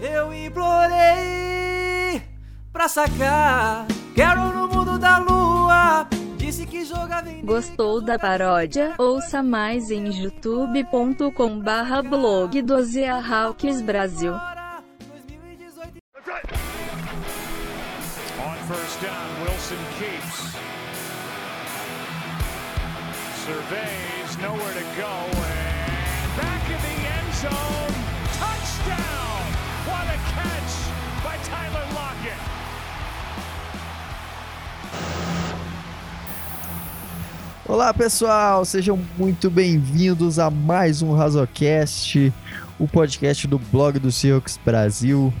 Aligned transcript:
Eu 0.00 0.32
implorei 0.32 2.22
pra 2.72 2.88
sacar. 2.88 3.86
Quero 4.14 4.52
no 4.54 4.68
mundo 4.68 4.98
da 4.98 5.18
lua. 5.18 6.06
Disse 6.36 6.66
que 6.66 6.84
jogava 6.84 7.28
em. 7.30 7.44
Gostou 7.44 8.00
da 8.00 8.18
paródia? 8.18 8.94
Ouça 8.98 9.42
mais 9.42 9.90
em 9.90 10.06
youtube.com 10.12 11.60
barra 11.60 12.02
blog 12.02 12.60
do 12.62 12.82
Zia 12.84 13.16
Hawks 13.16 13.80
Brasil. 13.82 14.34
Agora, 14.34 14.82
2018 15.08 16.02
On 18.38 18.54
first 18.68 19.00
down, 19.00 19.26
Wilson 19.42 19.82
keeps. 19.98 20.56
Surveys, 23.46 24.36
nowhere 24.42 24.74
to 24.74 24.84
go, 24.96 25.12
and 25.36 26.36
back 26.36 26.62
in 26.68 26.80
the 26.82 26.96
end 27.08 27.34
zone. 27.34 27.95
Olá 37.68 37.92
pessoal, 37.92 38.64
sejam 38.64 38.96
muito 39.18 39.50
bem-vindos 39.50 40.38
a 40.38 40.48
mais 40.48 41.02
um 41.02 41.12
Razocast, 41.12 42.32
o 42.78 42.86
podcast 42.86 43.44
do 43.48 43.58
blog 43.58 43.98
do 43.98 44.12
Seahawks 44.12 44.56
Brasil. 44.64 45.34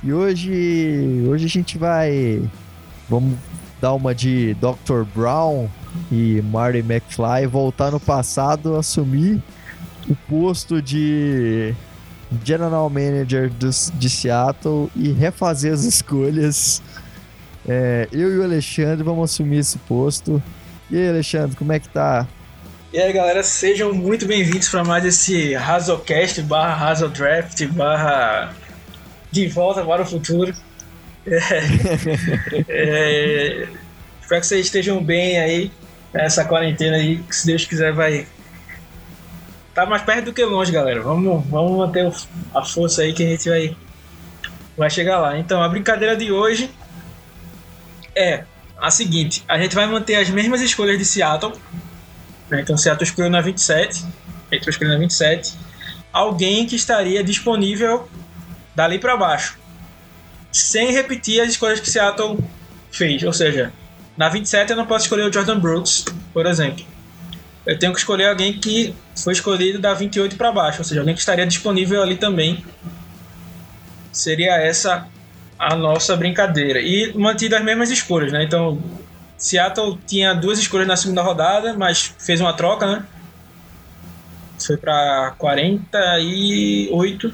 E 0.00 0.12
hoje, 0.12 1.24
hoje 1.28 1.46
a 1.46 1.48
gente 1.48 1.76
vai, 1.76 2.40
vamos 3.08 3.36
dar 3.80 3.94
uma 3.94 4.14
de 4.14 4.54
Dr. 4.54 5.02
Brown 5.12 5.68
e 6.10 6.40
Marty 6.52 6.78
McFly, 6.78 7.48
voltar 7.48 7.90
no 7.90 7.98
passado, 7.98 8.76
assumir 8.76 9.42
o 10.08 10.14
posto 10.14 10.80
de 10.80 11.74
General 12.44 12.88
Manager 12.88 13.52
dos, 13.52 13.92
de 13.98 14.08
Seattle 14.08 14.88
e 14.94 15.10
refazer 15.10 15.72
as 15.72 15.82
escolhas. 15.84 16.80
É, 17.66 18.08
eu 18.12 18.32
e 18.32 18.38
o 18.38 18.44
Alexandre 18.44 19.02
vamos 19.02 19.32
assumir 19.32 19.58
esse 19.58 19.78
posto. 19.78 20.40
E 20.92 20.98
aí, 20.98 21.08
Alexandre, 21.08 21.56
como 21.56 21.72
é 21.72 21.80
que 21.80 21.88
tá? 21.88 22.28
E 22.92 23.00
aí, 23.00 23.10
galera, 23.14 23.42
sejam 23.42 23.94
muito 23.94 24.26
bem-vindos 24.26 24.68
para 24.68 24.84
mais 24.84 25.02
esse 25.06 25.54
Razocast 25.54 26.42
barra 26.42 26.74
Razodraft 26.74 27.66
barra 27.68 28.54
De 29.30 29.48
Volta 29.48 29.82
para 29.82 30.02
o 30.02 30.04
Futuro. 30.04 30.54
É, 31.26 31.38
é, 32.68 33.68
espero 34.20 34.40
que 34.42 34.46
vocês 34.46 34.66
estejam 34.66 35.02
bem 35.02 35.38
aí 35.38 35.72
nessa 36.12 36.44
quarentena 36.44 36.98
aí, 36.98 37.22
que 37.22 37.34
se 37.34 37.46
Deus 37.46 37.64
quiser 37.64 37.94
vai 37.94 38.26
tá 39.72 39.86
mais 39.86 40.02
perto 40.02 40.26
do 40.26 40.32
que 40.34 40.44
longe, 40.44 40.70
galera. 40.70 41.00
Vamos, 41.00 41.42
vamos 41.46 41.72
manter 41.72 42.12
a 42.54 42.62
força 42.62 43.00
aí 43.00 43.14
que 43.14 43.24
a 43.24 43.28
gente 43.28 43.48
vai, 43.48 43.74
vai 44.76 44.90
chegar 44.90 45.20
lá. 45.20 45.38
Então, 45.38 45.62
a 45.62 45.68
brincadeira 45.70 46.14
de 46.14 46.30
hoje 46.30 46.70
é 48.14 48.44
a 48.82 48.90
seguinte: 48.90 49.44
a 49.46 49.56
gente 49.56 49.76
vai 49.76 49.86
manter 49.86 50.16
as 50.16 50.28
mesmas 50.28 50.60
escolhas 50.60 50.98
de 50.98 51.04
Seattle. 51.04 51.52
né? 52.50 52.60
Então, 52.60 52.76
Seattle 52.76 53.08
escolheu 53.08 53.30
na 53.30 53.40
27. 53.40 54.04
A 54.50 54.54
gente 54.54 54.64
vai 54.64 54.70
escolher 54.70 54.90
na 54.90 54.98
27. 54.98 55.54
Alguém 56.12 56.66
que 56.66 56.74
estaria 56.74 57.22
disponível 57.22 58.08
dali 58.74 58.98
para 58.98 59.16
baixo. 59.16 59.56
Sem 60.50 60.90
repetir 60.90 61.40
as 61.40 61.50
escolhas 61.50 61.78
que 61.78 61.88
Seattle 61.88 62.38
fez. 62.90 63.22
Ou 63.22 63.32
seja, 63.32 63.72
na 64.16 64.28
27 64.28 64.72
eu 64.72 64.76
não 64.76 64.84
posso 64.84 65.04
escolher 65.04 65.22
o 65.22 65.32
Jordan 65.32 65.60
Brooks, 65.60 66.04
por 66.34 66.44
exemplo. 66.44 66.84
Eu 67.64 67.78
tenho 67.78 67.92
que 67.92 68.00
escolher 68.00 68.28
alguém 68.28 68.58
que 68.58 68.92
foi 69.16 69.32
escolhido 69.32 69.78
da 69.78 69.94
28 69.94 70.36
para 70.36 70.50
baixo. 70.50 70.78
Ou 70.80 70.84
seja, 70.84 71.00
alguém 71.00 71.14
que 71.14 71.20
estaria 71.20 71.46
disponível 71.46 72.02
ali 72.02 72.16
também. 72.16 72.64
Seria 74.10 74.56
essa 74.56 75.06
a 75.62 75.76
nossa 75.76 76.16
brincadeira. 76.16 76.80
E 76.80 77.12
mantido 77.16 77.54
as 77.54 77.62
mesmas 77.62 77.88
escolhas, 77.90 78.32
né? 78.32 78.42
Então, 78.42 78.82
Seattle 79.38 79.96
tinha 80.04 80.34
duas 80.34 80.58
escolhas 80.58 80.88
na 80.88 80.96
segunda 80.96 81.22
rodada, 81.22 81.72
mas 81.74 82.12
fez 82.18 82.40
uma 82.40 82.52
troca, 82.52 82.84
né? 82.86 83.04
Foi 84.58 84.76
para 84.76 85.34
48. 85.38 87.32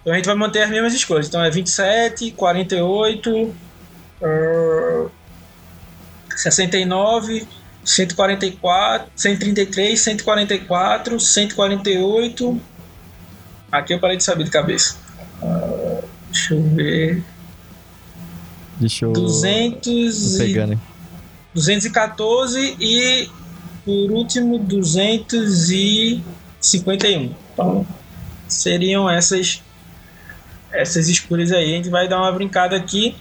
Então 0.00 0.12
a 0.12 0.16
gente 0.16 0.26
vai 0.26 0.34
manter 0.36 0.62
as 0.62 0.70
mesmas 0.70 0.94
escolhas. 0.94 1.26
Então 1.26 1.42
é 1.42 1.50
27, 1.50 2.30
48, 2.32 3.54
eh, 4.22 5.06
69, 6.36 7.48
144, 7.84 9.10
133, 9.16 10.00
144, 10.00 11.18
148. 11.18 12.60
Aqui 13.72 13.94
eu 13.94 13.98
parei 13.98 14.16
de 14.16 14.24
saber 14.24 14.44
de 14.44 14.50
cabeça. 14.50 14.96
Ah, 15.42 16.13
deixa 16.34 16.54
eu 16.54 16.62
ver. 16.62 17.22
Deixa 18.78 19.04
eu. 19.04 19.12
200 19.12 19.82
Tô 19.82 19.90
e... 20.42 20.46
pegando 20.46 20.72
aí. 20.72 20.78
214 21.54 22.76
e 22.80 23.28
por 23.84 24.10
último 24.10 24.58
251. 24.58 27.30
Então 27.52 27.86
seriam 28.48 29.08
essas 29.08 29.62
essas 30.72 31.08
escolhas 31.08 31.52
aí. 31.52 31.72
A 31.72 31.76
gente 31.76 31.88
vai 31.88 32.08
dar 32.08 32.18
uma 32.18 32.32
brincada 32.32 32.74
aqui. 32.76 33.14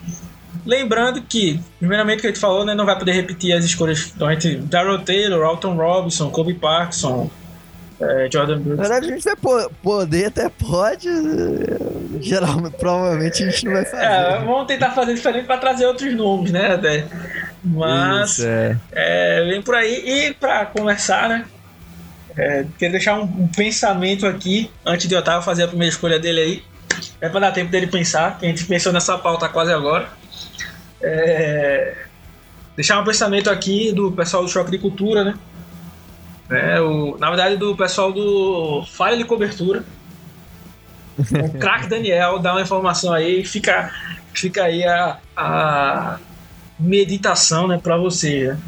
Lembrando 0.65 1.21
que, 1.21 1.59
primeiramente 1.77 2.21
que 2.21 2.27
a 2.27 2.31
gente 2.31 2.39
falou, 2.39 2.65
né, 2.65 2.73
não 2.73 2.85
vai 2.85 2.97
poder 2.97 3.11
repetir 3.11 3.53
as 3.53 3.63
escolhas. 3.63 4.11
Então 4.15 4.27
a 4.27 4.33
gente 4.33 4.55
Darrell 4.57 4.97
Taylor, 4.99 5.45
Alton 5.45 5.75
Robinson, 5.75 6.31
Kobe 6.31 6.55
Parkinson, 6.55 7.29
eh, 8.09 8.29
Jordan 8.31 8.55
Na 8.55 8.61
Brooks. 8.61 8.79
verdade, 8.79 9.05
a 9.05 9.09
gente 9.09 9.23
vai 9.23 9.35
po- 9.35 9.71
poder, 9.81 10.25
até 10.27 10.49
pode. 10.49 11.09
Geralmente, 12.21 12.75
provavelmente 12.77 13.43
a 13.43 13.49
gente 13.49 13.65
não 13.65 13.73
vai 13.73 13.85
fazer. 13.85 14.03
É, 14.03 14.39
vamos 14.39 14.67
tentar 14.67 14.91
fazer 14.91 15.13
diferente 15.13 15.45
para 15.45 15.57
trazer 15.57 15.85
outros 15.85 16.13
nomes, 16.13 16.51
né? 16.51 16.73
Até. 16.73 17.05
Mas 17.63 18.31
Isso, 18.39 18.45
é. 18.47 18.77
É, 18.91 19.45
vem 19.45 19.61
por 19.61 19.75
aí. 19.75 20.03
E 20.29 20.33
pra 20.33 20.65
conversar, 20.65 21.29
né? 21.29 21.45
É, 22.35 22.65
queria 22.77 22.91
deixar 22.91 23.15
um, 23.19 23.23
um 23.23 23.47
pensamento 23.47 24.25
aqui, 24.25 24.69
antes 24.85 25.07
de 25.07 25.15
Otávio 25.15 25.41
fazer 25.43 25.63
a 25.63 25.67
primeira 25.67 25.91
escolha 25.91 26.19
dele 26.19 26.39
aí. 26.41 26.63
É 27.21 27.29
pra 27.29 27.39
dar 27.39 27.51
tempo 27.51 27.71
dele 27.71 27.87
pensar, 27.87 28.37
que 28.37 28.45
a 28.45 28.49
gente 28.49 28.65
pensou 28.65 28.91
nessa 28.91 29.17
pauta 29.17 29.47
quase 29.49 29.71
agora. 29.71 30.07
É, 31.01 31.93
deixar 32.75 32.99
um 32.99 33.03
pensamento 33.03 33.49
aqui 33.49 33.91
do 33.91 34.11
pessoal 34.11 34.43
do 34.43 34.49
Choque 34.49 34.71
de 34.71 34.77
Cultura, 34.77 35.23
né? 35.23 35.33
É, 36.53 36.81
o, 36.81 37.17
na 37.17 37.29
verdade, 37.29 37.57
do 37.57 37.75
pessoal 37.75 38.11
do 38.11 38.85
Falha 38.85 39.17
de 39.17 39.25
Cobertura. 39.25 39.83
O 41.17 41.57
craque 41.59 41.87
Daniel 41.87 42.39
dá 42.39 42.53
uma 42.53 42.61
informação 42.61 43.13
aí, 43.13 43.45
fica, 43.45 43.91
fica 44.33 44.63
aí 44.63 44.83
a, 44.83 45.17
a 45.35 46.19
meditação, 46.79 47.67
né, 47.67 47.79
para 47.81 47.97
você. 47.97 48.49
né? 48.49 48.59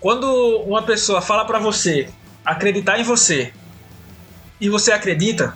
Quando 0.00 0.26
uma 0.66 0.82
pessoa 0.82 1.20
fala 1.20 1.44
para 1.44 1.58
você 1.58 2.08
acreditar 2.44 2.98
em 2.98 3.02
você 3.02 3.52
e 4.60 4.68
você 4.68 4.92
acredita, 4.92 5.54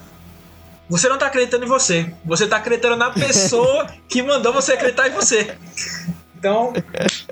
você 0.89 1.09
não 1.09 1.17
tá 1.17 1.27
acreditando 1.27 1.65
em 1.65 1.69
você, 1.69 2.13
você 2.25 2.47
tá 2.47 2.57
acreditando 2.57 2.97
na 2.97 3.11
pessoa 3.15 3.87
que 4.09 4.23
mandou 4.23 4.53
você 4.53 4.73
acreditar 4.73 5.09
em 5.09 5.13
você. 5.13 5.57
Então, 6.43 6.73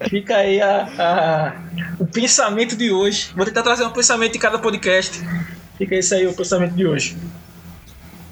fica 0.09 0.37
aí 0.37 0.60
a, 0.62 0.84
a- 0.97 1.54
o 1.98 2.06
pensamento 2.06 2.76
de 2.76 2.93
hoje. 2.93 3.32
Vou 3.34 3.44
tentar 3.44 3.65
trazer 3.65 3.82
um 3.82 3.91
pensamento 3.91 4.34
de 4.34 4.38
cada 4.38 4.56
podcast. 4.56 5.21
Fica 5.76 5.97
isso 5.97 6.15
aí 6.15 6.28
o 6.28 6.32
pensamento 6.32 6.75
de 6.76 6.87
hoje. 6.87 7.16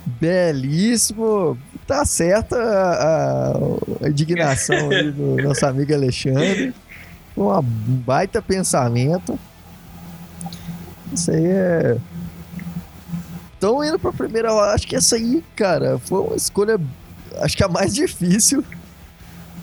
Belíssimo. 0.06 1.58
Tá 1.84 2.04
certa 2.04 2.56
a, 2.56 3.56
a- 4.04 4.08
indignação 4.08 4.88
aí 4.90 5.10
do 5.10 5.34
nosso 5.42 5.66
amigo 5.66 5.92
Alexandre. 5.92 6.72
Um 7.36 7.60
baita 7.60 8.40
pensamento. 8.40 9.36
Isso 11.12 11.32
aí 11.32 11.44
é. 11.44 11.96
Estão 13.54 13.82
indo 13.82 13.98
pra 13.98 14.12
primeira 14.12 14.52
hora. 14.52 14.74
Acho 14.74 14.86
que 14.86 14.94
essa 14.94 15.16
aí, 15.16 15.42
cara, 15.56 15.98
foi 15.98 16.20
uma 16.20 16.36
escolha. 16.36 16.78
Acho 17.40 17.56
que 17.56 17.64
a 17.64 17.68
mais 17.68 17.92
difícil 17.92 18.62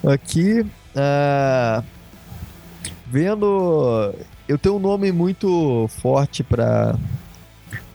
aqui. 0.06 0.66
Ah, 0.96 1.84
vendo. 3.06 4.14
Eu 4.48 4.58
tenho 4.58 4.76
um 4.76 4.80
nome 4.80 5.12
muito 5.12 5.88
forte 5.90 6.44
pra 6.44 6.96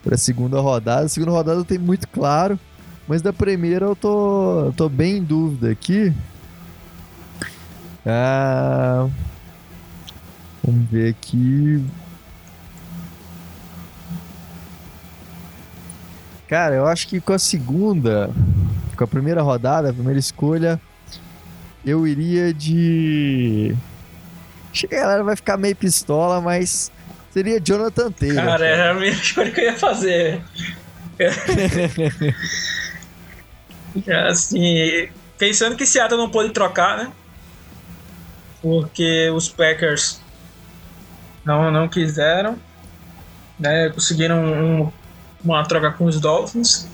para 0.03 0.17
segunda 0.17 0.61
rodada. 0.61 1.07
A 1.07 1.09
segunda 1.09 1.33
rodada 1.33 1.61
eu 1.61 1.65
tenho 1.65 1.81
muito 1.81 2.09
claro, 2.09 2.59
mas 3.07 3.23
da 3.23 3.33
primeira 3.33 3.87
eu 3.87 3.97
tô, 3.97 4.73
tô 4.77 4.89
bem 4.89 5.19
em 5.19 5.23
dúvida 5.23 5.71
aqui. 5.71 6.13
Ah, 8.05 9.09
vamos 10.65 10.89
ver 10.89 11.11
aqui. 11.11 11.85
Cara, 16.49 16.75
eu 16.75 16.87
acho 16.87 17.07
que 17.07 17.21
com 17.21 17.33
a 17.33 17.39
segunda, 17.39 18.31
com 18.97 19.05
a 19.05 19.07
primeira 19.07 19.41
rodada, 19.41 19.91
a 19.91 19.93
primeira 19.93 20.19
escolha, 20.19 20.81
eu 21.85 22.07
iria 22.07 22.53
de. 22.53 23.75
Acho 24.73 24.87
que 24.87 24.95
a 24.95 25.01
galera 25.01 25.25
vai 25.25 25.37
ficar 25.37 25.57
meio 25.57 25.75
pistola, 25.75 26.41
mas 26.41 26.93
seria 27.33 27.61
Jonathan 27.61 28.13
Taylor. 28.13 28.45
Cara, 28.45 28.67
era 28.67 28.91
a 28.91 28.95
minha 28.95 29.11
escolha 29.11 29.51
que 29.51 29.61
eu 29.61 29.65
ia 29.65 29.77
fazer. 29.77 30.43
Assim, 34.29 35.09
pensando 35.37 35.77
que 35.77 35.85
Seattle 35.85 36.21
não 36.21 36.31
pôde 36.31 36.53
trocar, 36.53 36.97
né? 36.97 37.13
Porque 38.63 39.31
os 39.31 39.49
Packers 39.49 40.21
não, 41.45 41.71
não 41.71 41.89
quiseram, 41.89 42.59
né? 43.59 43.89
Conseguiram 43.91 44.45
um, 44.45 44.93
uma 45.43 45.65
troca 45.65 45.91
com 45.91 46.05
os 46.05 46.21
Dolphins, 46.21 46.87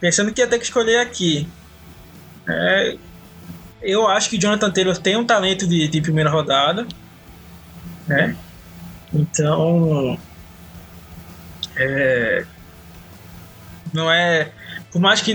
pensando 0.00 0.32
que 0.32 0.40
ia 0.40 0.46
ter 0.46 0.58
que 0.58 0.64
escolher 0.64 0.98
aqui. 0.98 1.48
É, 2.48 2.96
eu 3.82 4.06
acho 4.08 4.30
que 4.30 4.38
Jonathan 4.38 4.70
Taylor 4.70 4.96
tem 4.96 5.16
um 5.16 5.24
talento 5.24 5.66
de, 5.66 5.88
de 5.88 6.00
primeira 6.00 6.30
rodada, 6.30 6.86
né? 8.06 8.36
Então, 9.12 10.18
é, 11.76 12.44
não 13.92 14.10
é 14.10 14.50
por 14.96 15.00
mais 15.02 15.20
que 15.20 15.34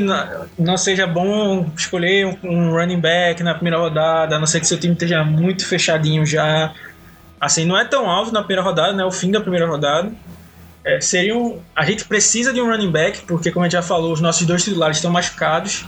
não 0.57 0.75
seja 0.75 1.05
bom 1.05 1.69
escolher 1.77 2.39
um 2.43 2.71
running 2.71 2.99
back 2.99 3.43
na 3.43 3.53
primeira 3.53 3.77
rodada, 3.77 4.35
a 4.35 4.39
não 4.39 4.47
ser 4.47 4.59
que 4.59 4.65
seu 4.65 4.79
time 4.79 4.93
esteja 4.93 5.23
muito 5.23 5.67
fechadinho 5.67 6.25
já. 6.25 6.73
Assim, 7.39 7.63
não 7.63 7.77
é 7.77 7.85
tão 7.85 8.09
alto 8.09 8.31
na 8.31 8.39
primeira 8.39 8.63
rodada, 8.63 8.93
né? 8.93 9.05
O 9.05 9.11
fim 9.11 9.29
da 9.29 9.39
primeira 9.39 9.67
rodada. 9.67 10.11
É, 10.83 10.99
seria 10.99 11.38
um, 11.38 11.59
a 11.75 11.85
gente 11.85 12.05
precisa 12.05 12.51
de 12.51 12.59
um 12.59 12.65
running 12.65 12.89
back, 12.89 13.21
porque, 13.27 13.51
como 13.51 13.63
a 13.63 13.67
gente 13.67 13.73
já 13.73 13.83
falou, 13.83 14.11
os 14.11 14.19
nossos 14.19 14.47
dois 14.47 14.63
titulares 14.63 14.97
estão 14.97 15.11
machucados. 15.11 15.85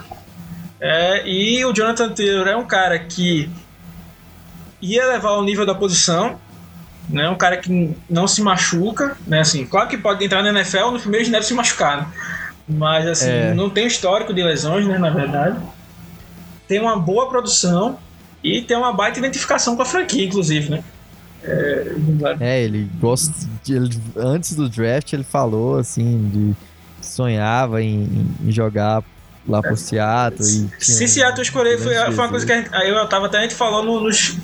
É, 0.85 1.25
e 1.25 1.63
o 1.63 1.71
Jonathan 1.71 2.09
Taylor 2.09 2.45
é 2.45 2.57
um 2.57 2.65
cara 2.65 2.99
que 2.99 3.49
ia 4.81 5.07
levar 5.07 5.31
o 5.37 5.41
nível 5.41 5.65
da 5.65 5.73
posição, 5.73 6.37
né? 7.09 7.29
Um 7.29 7.37
cara 7.37 7.55
que 7.55 7.95
não 8.09 8.27
se 8.27 8.41
machuca, 8.41 9.15
né? 9.25 9.39
Assim, 9.39 9.65
claro 9.65 9.87
que 9.87 9.97
pode 9.97 10.25
entrar 10.25 10.43
na 10.43 10.49
NFL, 10.49 10.91
no 10.91 10.99
primeiro 10.99 11.31
deve 11.31 11.45
se 11.45 11.53
machucar, 11.53 12.01
né? 12.01 12.07
Mas 12.67 13.07
assim, 13.07 13.29
é. 13.29 13.53
não 13.53 13.69
tem 13.69 13.87
histórico 13.87 14.33
de 14.33 14.43
lesões, 14.43 14.85
né, 14.85 14.97
na 14.97 15.09
verdade. 15.09 15.57
Tem 16.67 16.81
uma 16.81 16.99
boa 16.99 17.29
produção 17.29 17.97
e 18.43 18.61
tem 18.61 18.75
uma 18.75 18.91
baita 18.91 19.19
identificação 19.19 19.77
com 19.77 19.83
a 19.83 19.85
franquia, 19.85 20.25
inclusive, 20.25 20.69
né? 20.69 20.83
É, 21.45 21.95
é 22.41 22.61
ele 22.61 22.89
gosta. 22.99 23.33
De, 23.63 23.73
ele, 23.73 23.89
antes 24.17 24.53
do 24.53 24.67
draft, 24.67 25.13
ele 25.13 25.23
falou 25.23 25.77
assim 25.77 26.29
de 26.29 26.53
sonhava 27.01 27.81
em, 27.81 28.27
em 28.43 28.51
jogar 28.51 29.01
lá 29.47 29.61
pro 29.61 29.75
Seattle. 29.75 30.69
E 30.79 30.83
Se 30.83 31.07
Seattle 31.07 31.41
escolher, 31.41 31.77
foi, 31.77 31.95
foi 31.95 32.13
uma 32.13 32.29
coisa 32.29 32.45
que 32.45 32.53
gente, 32.53 32.69
eu 32.87 33.07
tava 33.07 33.27
até 33.27 33.39
a 33.39 33.41
gente 33.41 33.55
falando 33.55 33.99
nos, 33.99 34.37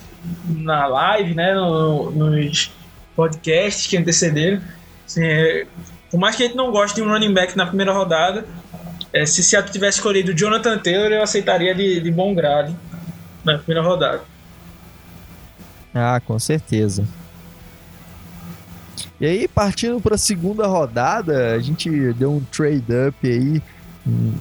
na 0.48 0.88
live, 0.88 1.34
né? 1.34 1.54
No, 1.54 2.12
nos 2.12 2.72
podcasts 3.16 3.88
que 3.88 3.98
antecederam. 3.98 4.62
Assim, 5.06 5.24
é, 5.24 5.66
por 6.12 6.20
mais 6.20 6.36
que 6.36 6.44
a 6.44 6.46
gente 6.48 6.56
não 6.58 6.72
goste 6.72 6.96
de 6.96 7.02
um 7.02 7.10
running 7.10 7.34
back 7.34 7.56
na 7.58 7.66
primeira 7.66 7.94
rodada, 7.94 8.46
é, 9.14 9.26
se 9.26 9.44
Seattle 9.44 9.72
tivesse 9.72 9.98
escolhido 9.98 10.32
o 10.32 10.36
Jonathan 10.36 10.78
Taylor, 10.78 11.12
eu 11.12 11.24
aceitaria 11.24 11.74
de, 11.74 12.00
de 12.00 12.12
bom 12.12 12.34
grado 12.34 12.76
na 13.44 13.58
primeira 13.58 13.88
rodada. 13.88 14.22
Ah, 15.94 16.22
com 16.26 16.38
certeza. 16.38 17.04
E 19.20 19.26
aí, 19.26 19.48
partindo 19.48 20.00
para 20.00 20.16
a 20.16 20.18
segunda 20.18 20.68
rodada, 20.68 21.54
a 21.54 21.60
gente 21.60 21.90
deu 22.14 22.34
um 22.34 22.40
trade-up 22.40 23.16
aí 23.28 23.62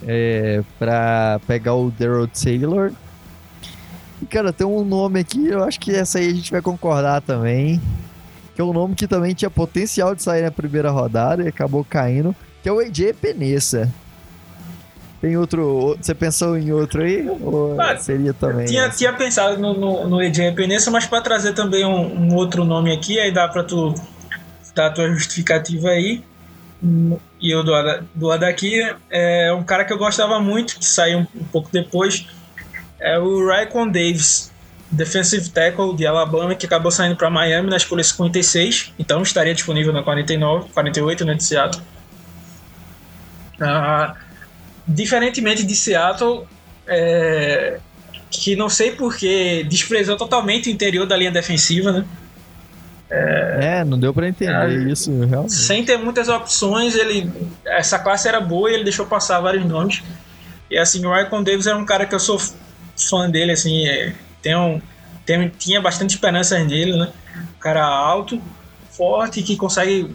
é, 0.07 0.63
para 0.79 1.41
pegar 1.47 1.75
o 1.75 1.91
Daryl 1.91 2.29
Taylor. 2.29 2.93
E, 4.21 4.27
cara, 4.27 4.53
tem 4.53 4.67
um 4.67 4.85
nome 4.85 5.21
aqui, 5.21 5.47
eu 5.47 5.63
acho 5.65 5.79
que 5.79 5.95
essa 5.95 6.19
aí 6.19 6.29
a 6.29 6.35
gente 6.35 6.51
vai 6.51 6.61
concordar 6.61 7.23
também 7.23 7.81
que 8.59 8.63
é 8.63 8.65
um 8.65 8.73
nome 8.73 8.97
que 8.97 9.07
também 9.07 9.33
tinha 9.35 9.49
potencial 9.49 10.17
de 10.17 10.23
sair 10.25 10.43
na 10.43 10.51
primeira 10.51 10.91
rodada 10.91 11.45
e 11.45 11.47
acabou 11.47 11.87
caindo, 11.89 12.35
que 12.61 12.69
é 12.69 12.73
o 12.73 12.81
AJ 12.81 13.13
Penessa. 13.21 13.89
Tem 15.21 15.37
outro. 15.37 15.97
Você 16.01 16.13
pensou 16.13 16.59
em 16.59 16.73
outro 16.73 17.05
aí? 17.05 17.25
Ou 17.41 17.81
ah, 17.81 17.97
seria 17.97 18.35
também? 18.35 18.67
Tinha, 18.67 18.89
tinha 18.89 19.13
pensado 19.13 19.61
no, 19.61 19.75
no, 19.75 20.09
no 20.09 20.19
AJ 20.19 20.57
Penessa, 20.57 20.91
mas 20.91 21.07
para 21.07 21.21
trazer 21.21 21.53
também 21.53 21.85
um, 21.85 22.23
um, 22.23 22.35
outro 22.35 22.65
nome 22.65 22.93
aqui, 22.93 23.21
aí 23.21 23.31
dá 23.31 23.47
para 23.47 23.63
tu 23.63 23.95
dar 24.75 24.87
a 24.87 24.91
tua 24.91 25.09
justificativa 25.09 25.91
aí. 25.91 26.25
E 26.83 27.51
eu 27.51 27.65
do, 27.65 27.73
do 28.15 28.27
lado 28.27 28.45
aqui 28.45 28.81
é 29.11 29.53
um 29.53 29.65
cara 29.65 29.85
que 29.85 29.93
eu 29.93 29.99
gostava 29.99 30.39
muito, 30.39 30.79
que 30.79 30.85
saiu 30.85 31.21
um, 31.21 31.27
um 31.35 31.45
pouco 31.45 31.71
depois, 31.73 32.27
é 33.01 33.19
o 33.19 33.47
Raikon 33.47 33.89
Davis 33.89 34.53
defensive 34.91 35.51
tackle 35.51 35.95
de 35.95 36.07
Alabama, 36.07 36.55
que 36.55 36.67
acabou 36.67 36.91
saindo 36.91 37.17
para 37.17 37.29
Miami 37.29 37.69
na 37.69 37.77
escolha 37.77 38.03
56, 38.03 38.95
então 38.99 39.23
estaria 39.23 39.55
disponível 39.55 39.93
na 39.93 40.03
49, 40.03 40.71
48, 40.71 41.25
né, 41.25 41.35
de 41.35 41.45
Seattle. 41.45 41.83
Ah, 43.61 44.15
diferentemente 44.87 45.65
de 45.65 45.75
Seattle, 45.75 46.47
é, 46.87 47.81
que 48.31 48.57
não 48.57 48.69
sei 48.69 48.93
porque 48.93 49.65
desprezou 49.69 50.17
totalmente 50.17 50.69
o 50.69 50.73
interior 50.73 51.07
da 51.07 51.17
linha 51.17 51.31
defensiva, 51.31 51.93
né? 51.93 52.05
É, 53.11 53.79
é 53.81 53.85
não 53.85 53.99
deu 53.99 54.13
para 54.13 54.29
entender 54.29 54.87
é, 54.87 54.91
isso, 54.91 55.11
realmente. 55.25 55.55
Sem 55.55 55.85
ter 55.85 55.97
muitas 55.97 56.29
opções, 56.29 56.95
ele 56.95 57.31
essa 57.65 57.99
classe 57.99 58.29
era 58.29 58.41
boa 58.41 58.71
e 58.71 58.75
ele 58.75 58.85
deixou 58.85 59.07
passar 59.07 59.41
vários 59.41 59.65
nomes. 59.65 60.03
E 60.71 60.77
assim, 60.77 61.05
o 61.05 61.13
Ryan 61.13 61.43
Davis 61.43 61.67
era 61.67 61.79
um 61.79 61.85
cara 61.85 62.05
que 62.05 62.15
eu 62.15 62.21
sou 62.21 62.39
fã 62.97 63.31
dele, 63.31 63.53
assim, 63.53 63.87
é, 63.87 64.13
tem 64.43 64.57
um, 64.57 64.81
tem, 65.25 65.49
tinha 65.49 65.81
bastante 65.81 66.11
esperança 66.11 66.59
nele, 66.63 66.97
né? 66.97 67.09
Um 67.57 67.61
cara 67.61 67.85
alto, 67.85 68.41
forte, 68.91 69.43
que 69.43 69.57
consegue 69.57 70.15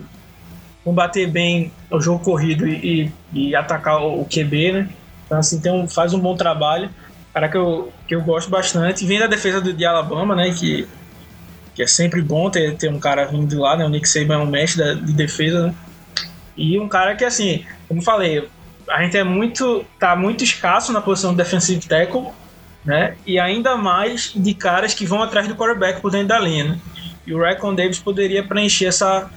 combater 0.83 1.27
bem 1.27 1.71
o 1.89 1.99
jogo 2.01 2.23
corrido 2.23 2.67
e, 2.67 3.11
e, 3.33 3.49
e 3.49 3.55
atacar 3.55 4.01
o, 4.01 4.21
o, 4.21 4.25
QB, 4.25 4.71
né? 4.73 4.89
Então, 5.25 5.39
assim, 5.39 5.59
tem 5.59 5.71
um, 5.71 5.87
faz 5.87 6.13
um 6.13 6.19
bom 6.19 6.35
trabalho. 6.35 6.89
Cara 7.33 7.47
que 7.47 7.57
eu, 7.57 7.91
que 8.07 8.13
eu 8.13 8.21
gosto 8.21 8.49
bastante. 8.49 9.05
Vem 9.05 9.19
da 9.19 9.27
defesa 9.27 9.61
do, 9.61 9.73
de 9.73 9.85
Alabama, 9.85 10.35
né? 10.35 10.51
Que, 10.51 10.87
que 11.75 11.81
é 11.81 11.87
sempre 11.87 12.21
bom 12.21 12.49
ter, 12.49 12.75
ter 12.75 12.89
um 12.89 12.99
cara 12.99 13.25
vindo 13.25 13.47
de 13.47 13.55
lá, 13.55 13.75
né? 13.75 13.85
O 13.85 13.89
Nick 13.89 14.07
Saban 14.07 14.35
é 14.35 14.37
um 14.37 14.45
mestre 14.45 14.95
de 14.95 15.13
defesa, 15.13 15.67
né? 15.67 15.75
E 16.55 16.79
um 16.79 16.87
cara 16.87 17.15
que, 17.15 17.25
assim, 17.25 17.65
como 17.87 18.01
falei, 18.01 18.47
a 18.89 19.03
gente 19.03 19.17
é 19.17 19.23
muito. 19.23 19.85
tá 19.99 20.15
muito 20.15 20.43
escasso 20.43 20.93
na 20.93 21.01
posição 21.01 21.31
de 21.31 21.37
defensive 21.37 21.87
tackle 21.87 22.31
né? 22.85 23.15
E 23.25 23.39
ainda 23.39 23.75
mais 23.77 24.31
de 24.35 24.53
caras 24.53 24.93
que 24.93 25.05
vão 25.05 25.21
atrás 25.21 25.47
do 25.47 25.55
quarterback 25.55 26.01
por 26.01 26.11
dentro 26.11 26.29
da 26.29 26.39
linha, 26.39 26.65
né? 26.65 26.79
E 27.25 27.33
o 27.33 27.39
Raikon 27.39 27.73
Davis 27.73 27.99
poderia 27.99 28.43
preencher 28.45 28.85
essa, 28.85 29.29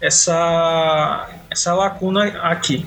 essa, 0.00 1.30
essa 1.50 1.74
lacuna 1.74 2.24
aqui. 2.42 2.86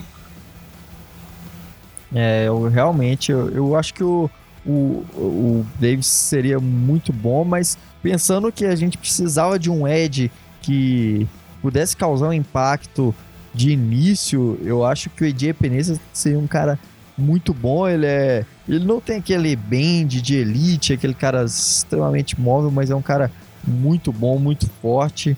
É, 2.13 2.47
eu 2.47 2.69
realmente, 2.69 3.31
eu, 3.31 3.49
eu 3.49 3.75
acho 3.75 3.91
que 3.93 4.03
o, 4.03 4.29
o, 4.63 4.71
o 4.71 5.65
Davis 5.79 6.05
seria 6.05 6.59
muito 6.59 7.11
bom, 7.11 7.43
mas 7.43 7.77
pensando 8.03 8.51
que 8.51 8.65
a 8.65 8.75
gente 8.75 8.97
precisava 8.97 9.57
de 9.57 9.71
um 9.71 9.87
Ed 9.87 10.29
que 10.61 11.25
pudesse 11.61 11.95
causar 11.95 12.27
um 12.27 12.33
impacto 12.33 13.15
de 13.53 13.71
início, 13.71 14.59
eu 14.61 14.83
acho 14.83 15.09
que 15.09 15.23
o 15.23 15.27
AJ 15.27 15.53
Peneza 15.53 15.99
seria 16.11 16.37
um 16.37 16.47
cara 16.47 16.77
muito 17.17 17.53
bom. 17.53 17.87
Ele 17.87 18.05
é. 18.05 18.45
Ele 18.67 18.85
não 18.85 18.99
tem 18.99 19.17
aquele 19.17 19.55
bend 19.55 20.21
de 20.21 20.35
elite, 20.35 20.93
aquele 20.93 21.13
cara 21.13 21.45
extremamente 21.45 22.39
móvel, 22.39 22.69
mas 22.69 22.89
é 22.89 22.95
um 22.95 23.01
cara 23.01 23.31
muito 23.65 24.11
bom, 24.11 24.37
muito 24.37 24.69
forte. 24.81 25.37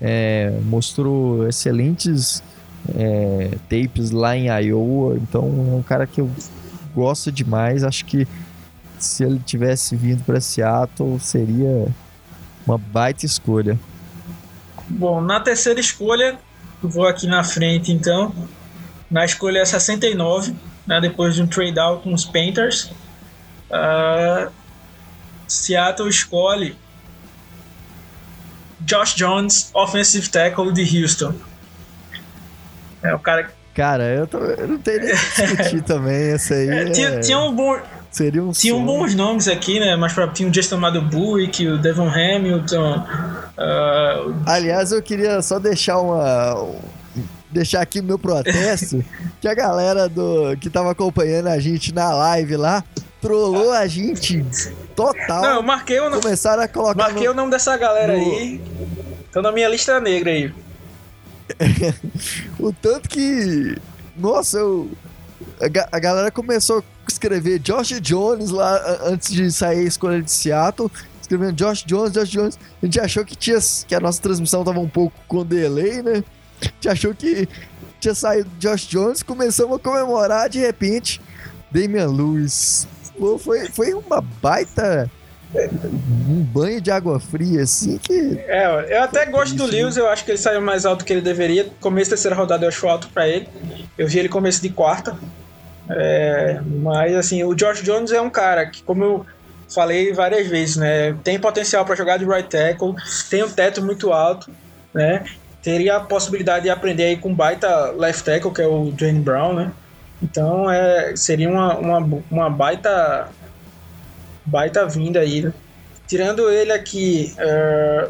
É, 0.00 0.58
mostrou 0.64 1.48
excelentes 1.48 2.42
é, 2.94 3.50
tapes 3.68 4.10
lá 4.10 4.36
em 4.36 4.46
Iowa. 4.46 5.16
Então 5.16 5.44
é 5.44 5.76
um 5.76 5.82
cara 5.82 6.06
que 6.06 6.20
eu 6.20 6.30
gosto 6.94 7.30
demais. 7.30 7.82
Acho 7.82 8.04
que 8.04 8.26
se 8.98 9.24
ele 9.24 9.40
tivesse 9.44 9.96
vindo 9.96 10.24
para 10.24 10.40
Seattle 10.40 11.18
seria 11.20 11.88
uma 12.66 12.78
baita 12.78 13.24
escolha. 13.24 13.78
Bom, 14.88 15.20
na 15.20 15.40
terceira 15.40 15.80
escolha, 15.80 16.38
vou 16.82 17.06
aqui 17.06 17.26
na 17.26 17.44
frente 17.44 17.92
então. 17.92 18.34
Na 19.10 19.24
escolha 19.24 19.64
69, 19.64 20.54
né, 20.86 21.00
depois 21.00 21.34
de 21.34 21.42
um 21.42 21.46
trade 21.46 21.78
out 21.78 22.02
com 22.02 22.12
os 22.12 22.24
Panthers. 22.24 22.90
Uh, 23.70 24.50
Seattle 25.46 26.08
escolhe 26.08 26.76
Josh 28.80 29.14
Jones, 29.14 29.70
offensive 29.74 30.28
tackle 30.28 30.72
de 30.72 31.02
Houston. 31.02 31.34
É 33.02 33.14
o 33.14 33.18
cara. 33.18 33.50
Cara, 33.74 34.04
eu, 34.04 34.26
tô, 34.26 34.38
eu 34.38 34.68
não 34.68 34.78
tenho 34.78 35.00
nem 35.00 35.14
discutir 35.14 35.82
também 35.84 36.32
essa 36.32 36.54
aí. 36.54 36.68
É, 36.68 36.90
tinha, 36.90 37.08
é... 37.08 37.20
tinha 37.20 37.38
um 37.38 37.54
bom. 37.54 37.78
Seria 38.16 38.42
um 38.42 38.50
Tinham 38.50 38.82
bons 38.82 39.14
nomes 39.14 39.46
aqui, 39.46 39.78
né? 39.78 39.94
Mas 39.94 40.14
pra, 40.14 40.26
tinha 40.28 40.48
o 40.48 40.54
Justin 40.54 40.76
Madubuik, 40.76 41.68
o 41.68 41.76
Devon 41.76 42.08
Hamilton. 42.08 43.04
Uh... 43.58 44.34
Aliás, 44.46 44.90
eu 44.90 45.02
queria 45.02 45.42
só 45.42 45.58
deixar 45.58 45.98
uma, 46.00 46.66
deixar 47.50 47.82
aqui 47.82 48.00
meu 48.00 48.18
protesto, 48.18 49.04
que 49.38 49.46
a 49.46 49.52
galera 49.52 50.08
do 50.08 50.56
que 50.58 50.70
tava 50.70 50.92
acompanhando 50.92 51.48
a 51.48 51.58
gente 51.58 51.92
na 51.92 52.10
live 52.14 52.56
lá 52.56 52.82
trollou 53.20 53.70
a 53.70 53.86
gente 53.86 54.42
total. 54.94 55.42
Não, 55.42 55.54
eu 55.56 55.62
marquei 55.62 56.00
o 56.00 56.08
nome. 56.08 56.22
Começaram 56.22 56.62
a 56.62 56.68
colocar. 56.68 56.94
Marquei 56.94 57.26
no, 57.26 57.32
o 57.32 57.34
nome 57.34 57.50
dessa 57.50 57.76
galera 57.76 58.16
no... 58.16 58.18
aí. 58.18 58.62
Estão 59.26 59.42
na 59.42 59.52
minha 59.52 59.68
lista 59.68 60.00
negra 60.00 60.30
aí. 60.30 60.54
o 62.58 62.72
tanto 62.72 63.10
que. 63.10 63.76
Nossa, 64.16 64.56
eu. 64.56 64.90
A, 65.92 65.98
galera 65.98 66.30
começou 66.30 66.82
escrever 67.12 67.58
Josh 67.58 68.00
Jones 68.00 68.50
lá 68.50 69.00
antes 69.04 69.32
de 69.32 69.50
sair 69.50 69.80
a 69.80 69.88
escolha 69.88 70.22
de 70.22 70.30
Seattle. 70.30 70.90
Escrevendo 71.20 71.54
Josh 71.54 71.82
Jones, 71.84 72.12
Josh 72.12 72.28
Jones. 72.28 72.58
A 72.80 72.86
gente 72.86 73.00
achou 73.00 73.24
que, 73.24 73.34
tinha, 73.34 73.58
que 73.86 73.94
a 73.94 74.00
nossa 74.00 74.22
transmissão 74.22 74.62
tava 74.62 74.78
um 74.78 74.88
pouco 74.88 75.18
com 75.26 75.44
delay, 75.44 76.02
né? 76.02 76.22
A 76.60 76.64
gente 76.64 76.88
achou 76.88 77.14
que 77.14 77.48
tinha 78.00 78.14
saído 78.14 78.48
Josh 78.58 78.86
Jones. 78.86 79.22
Começamos 79.22 79.76
a 79.76 79.78
comemorar, 79.80 80.48
de 80.48 80.60
repente, 80.60 81.20
Damian 81.70 82.06
Lewis. 82.06 82.86
Pô, 83.18 83.38
foi, 83.38 83.66
foi 83.66 83.92
uma 83.92 84.20
baita. 84.20 85.10
Um 86.28 86.42
banho 86.42 86.80
de 86.80 86.90
água 86.90 87.18
fria, 87.18 87.62
assim, 87.62 87.98
que. 87.98 88.38
É, 88.46 88.96
eu 88.96 89.02
até 89.02 89.26
gosto 89.26 89.54
do. 89.56 89.64
Lewis, 89.64 89.96
eu 89.96 90.08
acho 90.08 90.24
que 90.24 90.30
ele 90.30 90.38
saiu 90.38 90.60
mais 90.60 90.84
alto 90.84 91.04
que 91.04 91.12
ele 91.12 91.22
deveria. 91.22 91.70
Começo 91.80 92.10
da 92.10 92.16
terceira 92.16 92.36
rodada 92.36 92.64
eu 92.64 92.68
acho 92.68 92.86
alto 92.86 93.08
pra 93.08 93.26
ele. 93.26 93.48
Eu 93.96 94.06
vi 94.06 94.18
ele 94.18 94.28
começo 94.28 94.60
de 94.60 94.68
quarta. 94.68 95.16
É, 95.88 96.60
mas 96.64 97.14
assim, 97.14 97.42
o 97.44 97.56
George 97.56 97.82
Jones 97.82 98.10
é 98.12 98.20
um 98.20 98.30
cara 98.30 98.66
que, 98.66 98.82
como 98.82 99.04
eu 99.04 99.26
falei 99.72 100.12
várias 100.12 100.46
vezes, 100.46 100.76
né? 100.76 101.16
Tem 101.22 101.38
potencial 101.38 101.84
pra 101.84 101.94
jogar 101.94 102.18
de 102.18 102.24
right 102.24 102.48
tackle, 102.48 102.94
tem 103.30 103.44
um 103.44 103.50
teto 103.50 103.82
muito 103.82 104.12
alto, 104.12 104.50
né? 104.92 105.24
Teria 105.62 105.96
a 105.96 106.00
possibilidade 106.00 106.64
de 106.64 106.70
aprender 106.70 107.04
aí 107.04 107.16
com 107.16 107.34
baita 107.34 107.90
left 107.92 108.24
tackle, 108.24 108.52
que 108.52 108.62
é 108.62 108.66
o 108.66 108.92
Jane 108.96 109.20
Brown, 109.20 109.54
né? 109.54 109.72
Então 110.22 110.70
é, 110.70 111.14
seria 111.16 111.48
uma, 111.48 111.76
uma, 111.76 112.22
uma 112.30 112.50
baita 112.50 113.28
baita 114.44 114.86
vinda 114.86 115.20
aí, 115.20 115.42
né? 115.42 115.52
Tirando 116.06 116.48
ele 116.48 116.72
aqui, 116.72 117.34
é, 117.36 118.08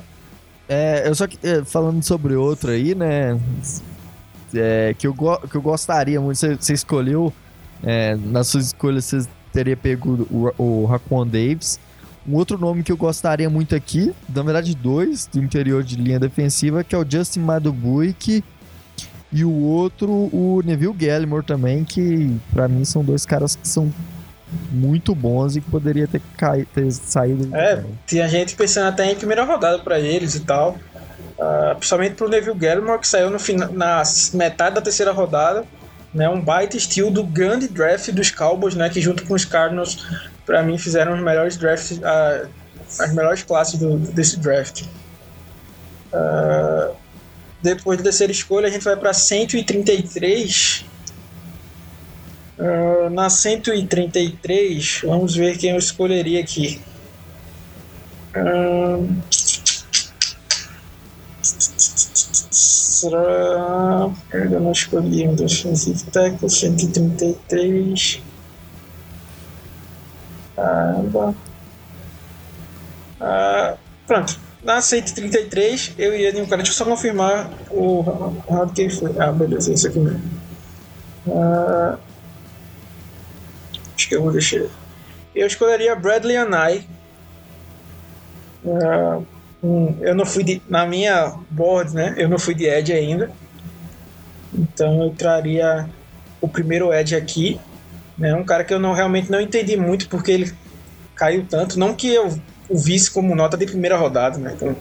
É, 0.68 1.08
eu 1.08 1.14
só 1.14 1.26
que, 1.26 1.38
é, 1.42 1.64
falando 1.64 2.02
sobre 2.02 2.34
outro 2.34 2.70
aí, 2.70 2.94
né? 2.94 3.38
é, 4.54 4.94
que, 4.98 5.06
eu 5.06 5.14
que 5.14 5.56
eu 5.56 5.62
gostaria 5.62 6.20
muito, 6.20 6.38
você 6.38 6.72
escolheu, 6.72 7.32
é, 7.82 8.16
nas 8.16 8.48
suas 8.48 8.66
escolhas 8.66 9.04
você 9.04 9.26
teria 9.52 9.76
pego 9.76 10.26
o, 10.30 10.52
o 10.62 10.86
Raquan 10.86 11.26
Davis. 11.26 11.78
Um 12.28 12.34
outro 12.34 12.58
nome 12.58 12.82
que 12.82 12.90
eu 12.90 12.96
gostaria 12.96 13.48
muito 13.48 13.74
aqui, 13.74 14.12
na 14.28 14.42
verdade 14.42 14.74
dois, 14.74 15.26
do 15.26 15.38
interior 15.42 15.82
de 15.84 15.94
linha 15.96 16.18
defensiva, 16.18 16.82
que 16.82 16.94
é 16.94 16.98
o 16.98 17.06
Justin 17.08 17.40
Madubuik 17.40 18.42
e 19.32 19.44
o 19.44 19.52
outro, 19.52 20.10
o 20.10 20.60
Neville 20.64 20.92
Gallimore 20.92 21.44
também, 21.44 21.84
que 21.84 22.36
pra 22.52 22.66
mim 22.66 22.84
são 22.84 23.04
dois 23.04 23.24
caras 23.24 23.54
que 23.54 23.66
são 23.68 23.92
muito 24.72 25.14
bons 25.14 25.56
e 25.56 25.60
que 25.60 25.70
poderia 25.70 26.06
ter, 26.08 26.20
ter 26.74 26.90
saído. 26.92 27.54
É, 27.54 27.84
tinha 28.06 28.28
gente 28.28 28.56
pensando 28.56 28.88
até 28.88 29.10
em 29.10 29.14
primeira 29.14 29.44
rodada 29.44 29.78
pra 29.80 29.98
eles 30.00 30.34
e 30.34 30.40
tal. 30.40 30.76
Ah, 31.38 31.74
principalmente 31.76 32.14
pro 32.14 32.28
Neville 32.28 32.56
Gallimore, 32.58 32.98
que 33.00 33.06
saiu 33.08 33.30
no 33.30 33.38
fina- 33.38 33.68
na 33.68 34.02
metade 34.34 34.74
da 34.76 34.80
terceira 34.80 35.12
rodada. 35.12 35.64
Né, 36.16 36.26
um 36.30 36.40
baita 36.40 36.78
estilo 36.78 37.10
do 37.10 37.22
grande 37.22 37.68
draft 37.68 38.10
dos 38.10 38.30
Cowboys, 38.30 38.74
né, 38.74 38.88
que 38.88 39.02
junto 39.02 39.22
com 39.26 39.34
os 39.34 39.44
Cardinals, 39.44 40.06
pra 40.46 40.62
mim, 40.62 40.78
fizeram 40.78 41.12
os 41.12 41.20
melhores 41.20 41.58
drafts, 41.58 42.00
ah, 42.02 42.46
as 42.98 43.12
melhores 43.14 43.42
classes 43.42 43.78
do- 43.78 43.98
desse 43.98 44.38
draft. 44.38 44.84
Ah, 46.12 46.92
depois 47.62 47.98
da 47.98 48.04
terceira 48.04 48.32
escolha, 48.32 48.68
a 48.68 48.70
gente 48.70 48.82
vai 48.82 48.96
pra 48.96 49.12
133. 49.12 50.86
Ah, 52.58 53.10
na 53.10 53.28
133, 53.28 55.02
vamos 55.04 55.36
ver 55.36 55.58
quem 55.58 55.72
eu 55.72 55.78
escolheria 55.78 56.40
aqui. 56.40 56.80
Ahn, 58.34 59.20
será. 62.96 64.10
Eu 64.32 64.60
não 64.60 64.72
escolhi 64.72 65.28
um 65.28 65.34
defensive 65.34 66.02
tackle, 66.04 66.48
133. 66.48 68.22
Caramba. 70.54 71.34
Ah, 73.20 73.76
pronto. 74.06 74.38
Na 74.62 74.80
133, 74.80 75.94
eu 75.96 76.14
ia 76.14 76.32
de 76.32 76.40
um 76.40 76.46
cara. 76.46 76.56
Deixa 76.56 76.72
eu 76.72 76.76
só 76.76 76.84
confirmar 76.84 77.50
o 77.70 78.00
round 78.48 78.72
que 78.72 78.90
foi. 78.90 79.14
Ah, 79.18 79.30
beleza, 79.30 79.72
esse 79.72 79.86
aqui 79.86 79.98
mesmo. 79.98 80.22
Ah, 81.28 81.98
acho 83.94 84.08
que 84.08 84.16
eu 84.16 84.22
vou 84.22 84.32
deixar. 84.32 84.66
Eu 85.34 85.46
escolheria 85.46 85.94
Bradley 85.94 86.36
Anai. 86.36 86.84
Ah, 88.66 89.20
hum, 89.66 89.96
eu 90.00 90.14
não 90.14 90.24
fui 90.24 90.44
de, 90.44 90.62
na 90.68 90.86
minha 90.86 91.34
board, 91.50 91.94
né? 91.94 92.14
Eu 92.16 92.28
não 92.28 92.38
fui 92.38 92.54
de 92.54 92.66
Edge 92.66 92.92
ainda. 92.92 93.30
Então 94.54 95.02
eu 95.02 95.10
traria 95.10 95.88
o 96.40 96.48
primeiro 96.48 96.92
Edge 96.92 97.14
aqui. 97.14 97.60
Né, 98.16 98.34
um 98.34 98.44
cara 98.44 98.64
que 98.64 98.72
eu 98.72 98.78
não 98.78 98.94
realmente 98.94 99.30
não 99.30 99.38
entendi 99.38 99.76
muito 99.76 100.08
porque 100.08 100.32
ele 100.32 100.52
caiu 101.14 101.44
tanto. 101.48 101.78
Não 101.78 101.94
que 101.94 102.14
eu 102.14 102.38
o 102.68 102.78
visse 102.78 103.10
como 103.10 103.34
nota 103.34 103.56
de 103.56 103.66
primeira 103.66 103.96
rodada, 103.96 104.38
né? 104.38 104.52
Então, 104.54 104.74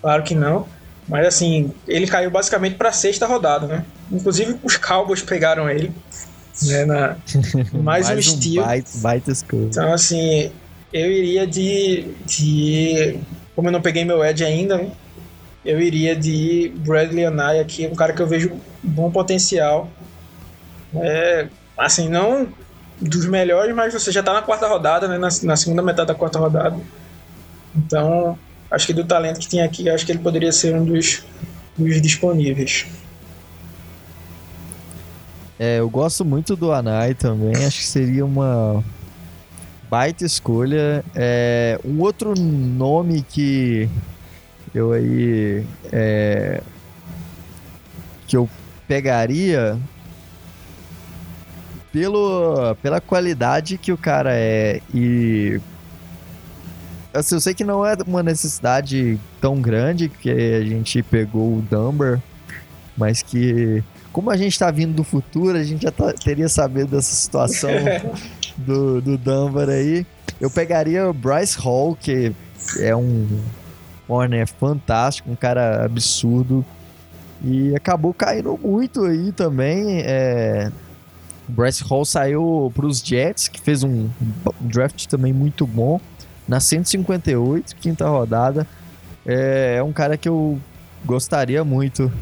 claro 0.00 0.22
que 0.22 0.34
não. 0.34 0.66
Mas 1.08 1.26
assim, 1.26 1.72
ele 1.86 2.06
caiu 2.06 2.30
basicamente 2.30 2.76
para 2.76 2.92
sexta 2.92 3.26
rodada, 3.26 3.66
né? 3.66 3.84
Inclusive 4.10 4.58
os 4.62 4.76
Cowboys 4.76 5.22
pegaram 5.22 5.68
ele. 5.68 5.92
Né, 6.62 6.84
na, 6.84 7.16
mais, 7.82 8.10
um 8.10 8.18
estilo. 8.18 8.64
Baita, 8.64 8.90
baita 8.96 9.30
escolha. 9.30 9.64
Então, 9.64 9.92
assim, 9.92 10.52
eu 10.92 11.10
iria 11.10 11.46
de, 11.46 12.12
de. 12.26 13.18
Como 13.58 13.66
eu 13.66 13.72
não 13.72 13.82
peguei 13.82 14.04
meu 14.04 14.24
Edge 14.24 14.44
ainda, 14.44 14.78
né? 14.78 14.92
Eu 15.64 15.80
iria 15.80 16.14
de 16.14 16.72
Bradley 16.76 17.26
Anaya 17.26 17.60
aqui, 17.60 17.88
um 17.88 17.94
cara 17.96 18.12
que 18.12 18.22
eu 18.22 18.26
vejo 18.28 18.52
bom 18.80 19.10
potencial. 19.10 19.90
É, 20.94 21.48
assim, 21.76 22.08
não 22.08 22.46
dos 23.00 23.26
melhores, 23.26 23.74
mas 23.74 23.92
você 23.92 24.12
já 24.12 24.22
tá 24.22 24.32
na 24.32 24.42
quarta 24.42 24.68
rodada, 24.68 25.08
né? 25.08 25.18
Na, 25.18 25.26
na 25.42 25.56
segunda 25.56 25.82
metade 25.82 26.06
da 26.06 26.14
quarta 26.14 26.38
rodada. 26.38 26.78
Então, 27.74 28.38
acho 28.70 28.86
que 28.86 28.92
do 28.92 29.04
talento 29.04 29.40
que 29.40 29.48
tem 29.48 29.60
aqui, 29.60 29.90
acho 29.90 30.06
que 30.06 30.12
ele 30.12 30.20
poderia 30.20 30.52
ser 30.52 30.76
um 30.76 30.84
dos, 30.84 31.24
dos 31.76 32.00
disponíveis. 32.00 32.86
É, 35.58 35.80
eu 35.80 35.90
gosto 35.90 36.24
muito 36.24 36.54
do 36.54 36.70
Anai 36.70 37.12
também, 37.12 37.56
acho 37.66 37.78
que 37.78 37.86
seria 37.86 38.24
uma 38.24 38.84
baita 39.90 40.24
escolha. 40.24 41.04
É, 41.14 41.78
um 41.84 42.00
outro 42.00 42.34
nome 42.38 43.22
que 43.22 43.88
eu 44.74 44.92
aí 44.92 45.64
é, 45.92 46.62
que 48.26 48.36
eu 48.36 48.48
pegaria 48.86 49.78
pelo, 51.92 52.74
pela 52.82 53.00
qualidade 53.00 53.78
que 53.78 53.92
o 53.92 53.96
cara 53.96 54.32
é 54.34 54.80
e 54.94 55.60
assim, 57.12 57.34
eu 57.34 57.40
sei 57.40 57.54
que 57.54 57.64
não 57.64 57.84
é 57.84 57.96
uma 58.06 58.22
necessidade 58.22 59.18
tão 59.40 59.60
grande 59.60 60.08
que 60.08 60.30
a 60.30 60.64
gente 60.64 61.02
pegou 61.02 61.58
o 61.58 61.62
Dumber, 61.62 62.20
mas 62.96 63.22
que 63.22 63.82
como 64.12 64.30
a 64.30 64.36
gente 64.36 64.58
tá 64.58 64.70
vindo 64.70 64.94
do 64.94 65.04
futuro, 65.04 65.56
a 65.56 65.62
gente 65.62 65.82
já 65.82 65.90
tá- 65.90 66.12
teria 66.12 66.48
sabido 66.48 66.88
dessa 66.96 67.14
situação 67.14 67.70
do, 68.58 69.00
do 69.00 69.16
Dunbar 69.16 69.68
aí. 69.68 70.06
Eu 70.40 70.50
pegaria 70.50 71.08
o 71.08 71.12
Bryce 71.12 71.58
Hall, 71.58 71.96
que 71.96 72.32
é 72.80 72.94
um 72.94 73.26
corner 74.06 74.46
fantástico, 74.46 75.30
um 75.30 75.36
cara 75.36 75.84
absurdo. 75.84 76.64
E 77.42 77.74
acabou 77.74 78.12
caindo 78.12 78.58
muito 78.58 79.04
aí 79.04 79.32
também. 79.32 80.00
É... 80.00 80.70
O 81.48 81.52
Bryce 81.52 81.82
Hall 81.84 82.04
saiu 82.04 82.72
para 82.74 82.86
os 82.86 82.98
Jets, 82.98 83.48
que 83.48 83.60
fez 83.60 83.82
um 83.82 84.08
draft 84.60 85.06
também 85.06 85.32
muito 85.32 85.66
bom. 85.66 86.00
Na 86.46 86.60
158, 86.60 87.76
quinta 87.76 88.08
rodada. 88.08 88.66
É, 89.24 89.76
é 89.78 89.82
um 89.82 89.92
cara 89.92 90.16
que 90.16 90.28
eu 90.28 90.58
gostaria 91.04 91.64
muito. 91.64 92.12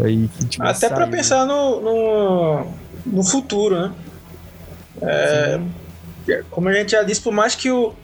Aí, 0.00 0.30
Até 0.60 0.88
para 0.88 1.06
pensar 1.08 1.44
no, 1.44 1.80
no, 1.80 2.66
no 3.04 3.24
futuro, 3.24 3.88
né? 3.88 3.92
É, 5.02 5.60
como 6.50 6.68
a 6.68 6.72
gente 6.72 6.92
já 6.92 7.02
disse, 7.02 7.20
por 7.20 7.32
mais 7.32 7.54
que 7.54 7.70
o 7.70 7.94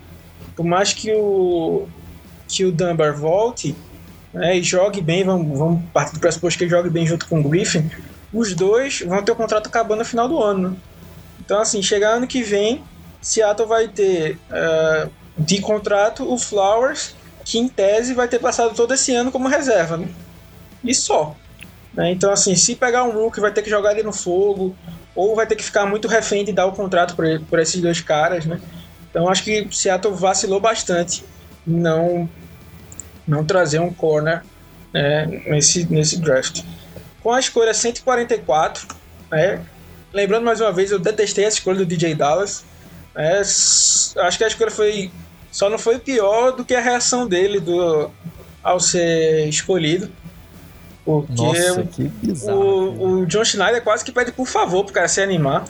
por 0.57 0.65
mais 0.65 0.93
que 0.93 1.13
o 1.13 1.89
que 2.47 2.65
o 2.65 2.73
Dunbar 2.73 3.17
volte 3.17 3.75
né, 4.33 4.57
e 4.57 4.63
jogue 4.63 5.01
bem, 5.01 5.25
vamos, 5.25 5.59
vamos 5.59 5.83
partir 5.93 6.15
do 6.15 6.21
pressuposto 6.21 6.59
que 6.59 6.65
ele 6.65 6.71
jogue 6.71 6.91
bem 6.91 7.07
junto 7.07 7.27
com 7.27 7.41
o 7.41 7.49
Griffin, 7.49 7.91
os 8.33 8.55
dois 8.55 9.01
vão 9.01 9.23
ter 9.23 9.33
o 9.33 9.37
contrato 9.37 9.69
acabando 9.69 10.01
no 10.01 10.05
final 10.05 10.29
do 10.29 10.43
ano. 10.43 10.77
Então, 11.41 11.61
assim, 11.61 11.83
chegar 11.83 12.15
ano 12.15 12.27
que 12.27 12.43
vem, 12.43 12.83
Seattle 13.21 13.69
vai 13.69 13.89
ter 13.89 14.39
eh, 14.51 15.09
de 15.39 15.61
contrato 15.61 16.31
o 16.31 16.39
Flowers, 16.39 17.15
que 17.45 17.59
em 17.59 17.69
tese 17.69 18.15
vai 18.15 18.27
ter 18.27 18.39
passado 18.39 18.75
todo 18.75 18.93
esse 18.93 19.15
ano 19.15 19.31
como 19.31 19.49
reserva. 19.49 19.97
Né? 19.97 20.09
E 20.83 20.95
só. 20.95 21.37
Né? 21.93 22.11
Então, 22.13 22.31
assim, 22.31 22.57
se 22.57 22.75
pegar 22.75 23.05
um 23.05 23.13
Rook, 23.13 23.39
vai 23.41 23.53
ter 23.53 23.63
que 23.63 23.71
jogar 23.71 23.93
ele 23.93 24.03
no 24.03 24.13
fogo, 24.13 24.75
ou 25.15 25.35
vai 25.37 25.47
ter 25.47 25.57
que 25.57 25.65
ficar 25.65 25.87
muito 25.87 26.09
refém 26.09 26.45
de 26.45 26.53
dar 26.53 26.67
o 26.67 26.73
contrato 26.73 27.15
por 27.15 27.59
esses 27.59 27.81
dois 27.81 28.01
caras, 28.01 28.45
né? 28.47 28.61
Então, 29.11 29.29
acho 29.29 29.45
que 29.45 29.69
Seattle 29.71 30.15
vacilou 30.15 30.61
bastante 30.61 31.25
não, 31.67 32.29
não 33.27 33.45
trazer 33.45 33.79
um 33.79 33.93
corner 33.93 34.43
né, 34.93 35.27
nesse, 35.47 35.85
nesse 35.91 36.19
draft. 36.21 36.63
Com 37.23 37.33
a 37.33 37.39
escolha 37.39 37.73
144, 37.73 38.89
né, 39.31 39.61
lembrando 40.13 40.45
mais 40.45 40.61
uma 40.61 40.73
vez, 40.73 40.91
eu 40.91 40.99
detestei 40.99 41.45
essa 41.45 41.57
escolha 41.59 41.79
do 41.79 41.87
DJ 41.87 42.15
Dallas. 42.15 42.65
É, 43.15 43.39
s- 43.39 44.19
acho 44.19 44.37
que 44.37 44.45
a 44.45 44.49
escolha 44.49 44.71
foi. 44.71 45.11
Só 45.53 45.71
não 45.71 45.79
foi 45.79 46.01
pior 46.01 46.51
do 46.51 46.65
que 46.65 46.75
a 46.75 46.81
reação 46.81 47.29
dele 47.29 47.61
do, 47.61 48.11
ao 48.63 48.81
ser 48.81 49.47
escolhido. 49.49 50.11
Porque 51.05 51.35
Nossa, 51.35 51.83
que 51.85 52.05
bizarro. 52.05 52.59
o, 52.59 53.21
o 53.21 53.27
John 53.27 53.45
Schneider 53.45 53.83
quase 53.83 54.05
que 54.05 54.11
pede 54.11 54.33
por 54.33 54.47
favor 54.47 54.85
pro 54.85 54.95
cara 54.95 55.07
se 55.07 55.21
animar. 55.21 55.65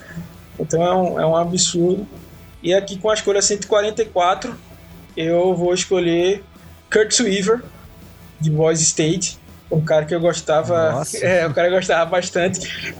Então 0.57 0.81
é 0.81 0.93
um, 0.93 1.19
é 1.19 1.25
um 1.25 1.35
absurdo. 1.35 2.07
E 2.63 2.73
aqui 2.73 2.97
com 2.97 3.09
a 3.09 3.13
escolha 3.13 3.41
144, 3.41 4.55
eu 5.15 5.53
vou 5.53 5.73
escolher 5.73 6.43
Kurt 6.91 7.19
Weaver, 7.19 7.61
de 8.39 8.49
Boise 8.49 8.83
State. 8.83 9.37
Um 9.69 9.81
cara 9.81 10.05
que 10.05 10.15
eu 10.15 10.19
gostava. 10.19 10.93
Nossa. 10.93 11.17
É, 11.25 11.45
um 11.45 11.53
cara 11.53 11.67
que 11.67 11.73
eu 11.73 11.79
gostava 11.79 12.09
bastante. 12.09 12.95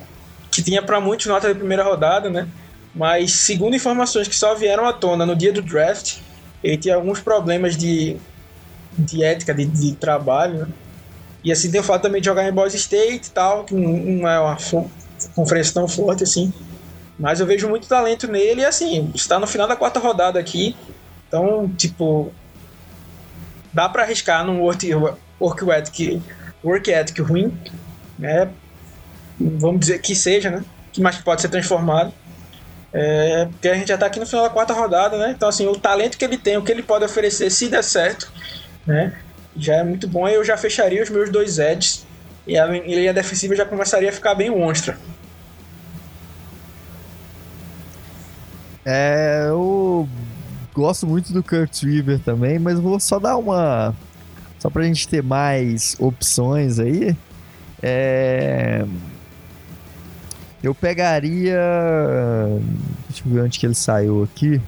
Que 0.52 0.62
tinha 0.62 0.82
para 0.82 1.00
muitos 1.00 1.26
nota 1.28 1.48
de 1.48 1.56
primeira 1.58 1.84
rodada, 1.84 2.30
né? 2.30 2.48
Mas 2.94 3.32
segundo 3.32 3.76
informações 3.76 4.28
que 4.28 4.36
só 4.36 4.56
vieram 4.56 4.86
à 4.86 4.94
tona 4.94 5.26
no 5.26 5.36
dia 5.36 5.52
do 5.52 5.62
draft, 5.62 6.18
ele 6.64 6.78
tinha 6.78 6.96
alguns 6.96 7.20
problemas 7.20 7.76
de, 7.76 8.18
de 8.98 9.24
ética, 9.24 9.54
de, 9.54 9.66
de 9.66 9.94
trabalho, 9.94 10.60
né? 10.60 10.68
E 11.46 11.52
assim 11.52 11.70
tem 11.70 11.80
o 11.80 11.84
fato 11.84 12.02
também 12.02 12.20
de 12.20 12.26
jogar 12.26 12.50
em 12.50 12.52
Boise 12.52 12.76
State 12.76 13.28
e 13.28 13.32
tal, 13.32 13.64
que 13.66 13.76
não 13.76 14.28
é 14.28 14.40
uma 14.40 14.58
conferência 15.36 15.76
tão 15.76 15.88
forte 15.88 16.24
assim. 16.24 16.52
Mas 17.20 17.40
eu 17.40 17.46
vejo 17.46 17.70
muito 17.70 17.88
talento 17.88 18.28
nele 18.28 18.62
e 18.62 18.66
assim, 18.66 19.12
está 19.14 19.40
no 19.40 19.46
final 19.46 19.68
da 19.68 19.76
quarta 19.76 20.00
rodada 20.00 20.40
aqui. 20.40 20.76
Então, 21.28 21.70
tipo, 21.78 22.34
dá 23.72 23.88
para 23.88 24.02
arriscar 24.02 24.44
num 24.44 24.60
work, 24.60 24.90
work 25.40 25.70
ethic, 25.70 26.22
work 26.64 26.90
ethic 26.90 27.22
ruim, 27.22 27.56
né? 28.18 28.50
Vamos 29.40 29.82
dizer 29.82 30.00
que 30.00 30.16
seja, 30.16 30.50
né? 30.50 30.66
Que 30.92 31.00
mais 31.00 31.18
pode 31.18 31.42
ser 31.42 31.50
transformado. 31.50 32.12
É, 32.92 33.46
porque 33.52 33.68
a 33.68 33.76
gente 33.76 33.90
já 33.90 33.98
tá 33.98 34.08
aqui 34.08 34.20
no 34.20 34.26
final 34.26 34.46
da 34.46 34.50
quarta 34.50 34.74
rodada, 34.74 35.16
né? 35.18 35.32
Então, 35.36 35.48
assim, 35.48 35.68
o 35.68 35.76
talento 35.76 36.18
que 36.18 36.26
ele 36.26 36.40
tem, 36.40 36.58
o 36.58 36.64
que 36.64 36.72
ele 36.72 36.82
pode 36.82 37.06
oferecer, 37.06 37.52
se 37.52 37.68
der 37.68 37.84
certo, 37.84 38.32
né? 38.88 39.14
Já 39.58 39.76
é 39.76 39.84
muito 39.84 40.08
bom. 40.08 40.28
Eu 40.28 40.44
já 40.44 40.58
fecharia 40.58 41.02
os 41.02 41.10
meus 41.10 41.30
dois 41.30 41.60
edges 41.60 42.06
e 42.46 42.58
a 42.58 42.66
linha 42.66 43.14
defensiva 43.14 43.56
já 43.56 43.66
começaria 43.66 44.10
a 44.10 44.14
ficar 44.14 44.36
bem 44.36 44.50
monstra. 44.50 44.98
É, 48.86 49.46
eu 49.48 50.08
gosto 50.74 51.08
muito 51.08 51.34
do 51.34 51.42
Kurt 51.42 51.84
Weaver 51.84 52.20
também, 52.20 52.60
mas 52.60 52.80
vou 52.80 53.00
só 53.00 53.18
dar 53.18 53.38
uma. 53.38 53.96
Só 54.60 54.70
pra 54.70 54.84
gente 54.84 55.08
ter 55.08 55.24
mais 55.24 55.96
opções 56.00 56.80
aí. 56.80 57.16
É, 57.82 58.86
eu 60.62 60.76
pegaria. 60.76 61.58
Deixa 63.10 63.24
eu 63.26 63.32
ver 63.32 63.42
onde 63.42 63.60
que 63.60 63.66
ele 63.66 63.76
saiu 63.76 64.24
aqui. 64.24 64.62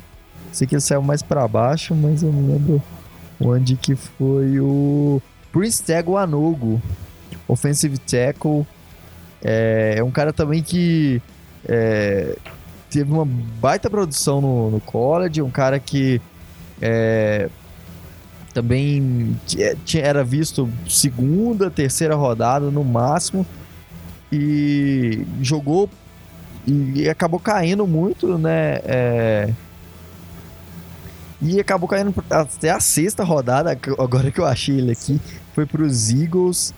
Sei 0.51 0.65
que 0.65 0.74
ele 0.74 0.82
saiu 0.82 1.03
mais 1.03 1.22
pra 1.22 1.48
baixo, 1.48 1.94
mas 1.94 2.24
eu 2.24 2.32
não 2.32 2.53
lembro 2.53 2.82
onde 3.39 3.75
que 3.75 3.96
foi 3.96 4.60
o. 4.60 5.22
Prince 5.51 5.82
Teguanogo, 5.82 6.82
offensive 7.48 7.98
tackle. 7.98 8.65
É, 9.44 9.96
é 9.98 10.03
um 10.03 10.12
cara 10.12 10.32
também 10.34 10.62
que. 10.62 11.22
é, 11.67 12.36
teve 12.89 13.12
uma 13.12 13.25
baita 13.25 13.89
produção 13.89 14.41
no, 14.41 14.72
no 14.72 14.79
college, 14.79 15.41
um 15.41 15.50
cara 15.50 15.79
que 15.79 16.22
é, 16.82 17.50
também 18.53 19.36
é- 19.58 19.75
era 20.00 20.24
visto 20.24 20.70
segunda, 20.88 21.70
terceira 21.70 22.15
rodada 22.15 22.72
no 22.72 22.84
máximo 22.84 23.46
e 24.32 25.25
jogou 25.41 25.89
e 26.65 27.08
acabou 27.08 27.39
caindo 27.39 27.88
muito, 27.88 28.38
né? 28.38 28.79
E 31.41 31.60
acabou 31.60 31.88
caindo 31.88 32.13
até 32.29 32.72
a 32.72 32.79
sexta 32.79 33.24
rodada, 33.24 33.78
agora 34.00 34.32
que 34.32 34.39
eu 34.39 34.45
achei 34.45 34.78
ele 34.78 34.91
aqui, 34.91 35.19
foi 35.54 35.65
para 35.65 35.84
os 35.84 36.10
Eagles, 36.10 36.73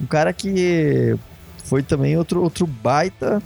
um 0.00 0.06
cara 0.06 0.32
que 0.32 1.16
foi 1.64 1.82
também 1.82 2.16
outro, 2.16 2.42
outro 2.42 2.66
baita 2.66 3.42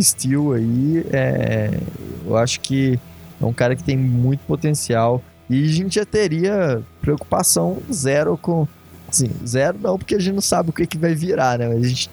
Steel 0.00 0.52
aí, 0.52 1.04
é, 1.12 1.80
eu 2.24 2.36
acho 2.36 2.60
que 2.60 2.98
é 3.40 3.44
um 3.44 3.52
cara 3.52 3.74
que 3.74 3.82
tem 3.82 3.96
muito 3.96 4.40
potencial 4.46 5.22
e 5.50 5.64
a 5.64 5.68
gente 5.68 5.96
já 5.96 6.06
teria 6.06 6.82
preocupação 7.00 7.78
zero 7.92 8.38
com, 8.38 8.66
assim, 9.08 9.30
zero 9.46 9.78
não, 9.80 9.98
porque 9.98 10.14
a 10.14 10.18
gente 10.18 10.34
não 10.34 10.40
sabe 10.40 10.70
o 10.70 10.72
que, 10.72 10.86
que 10.86 10.96
vai 10.96 11.14
virar, 11.14 11.58
né? 11.58 11.68
Mas 11.68 11.84
a 11.84 11.88
gente 11.88 12.10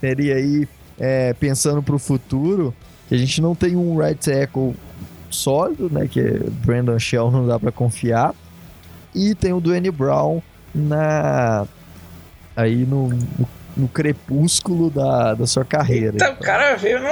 teria 0.00 0.36
aí, 0.36 0.68
é, 0.98 1.32
pensando 1.34 1.82
para 1.82 1.96
o 1.96 1.98
futuro, 1.98 2.74
que 3.08 3.14
a 3.14 3.18
gente 3.18 3.40
não 3.40 3.54
tem 3.54 3.74
um 3.74 3.96
right 3.96 4.20
tackle 4.20 4.74
sólido, 5.30 5.88
né? 5.90 6.08
Que 6.08 6.22
Brandon 6.64 6.98
Shell 6.98 7.30
não 7.30 7.46
dá 7.46 7.58
para 7.58 7.72
confiar 7.72 8.34
e 9.14 9.34
tem 9.34 9.52
o 9.52 9.60
Dwayne 9.60 9.90
Brown 9.90 10.40
na 10.74 11.66
aí 12.56 12.84
no, 12.84 13.08
no, 13.08 13.48
no 13.76 13.88
crepúsculo 13.88 14.90
da, 14.90 15.34
da 15.34 15.46
sua 15.46 15.64
carreira. 15.64 16.12
Então, 16.14 16.32
o 16.32 16.38
cara 16.38 16.76
veio 16.76 16.98
no. 17.00 17.08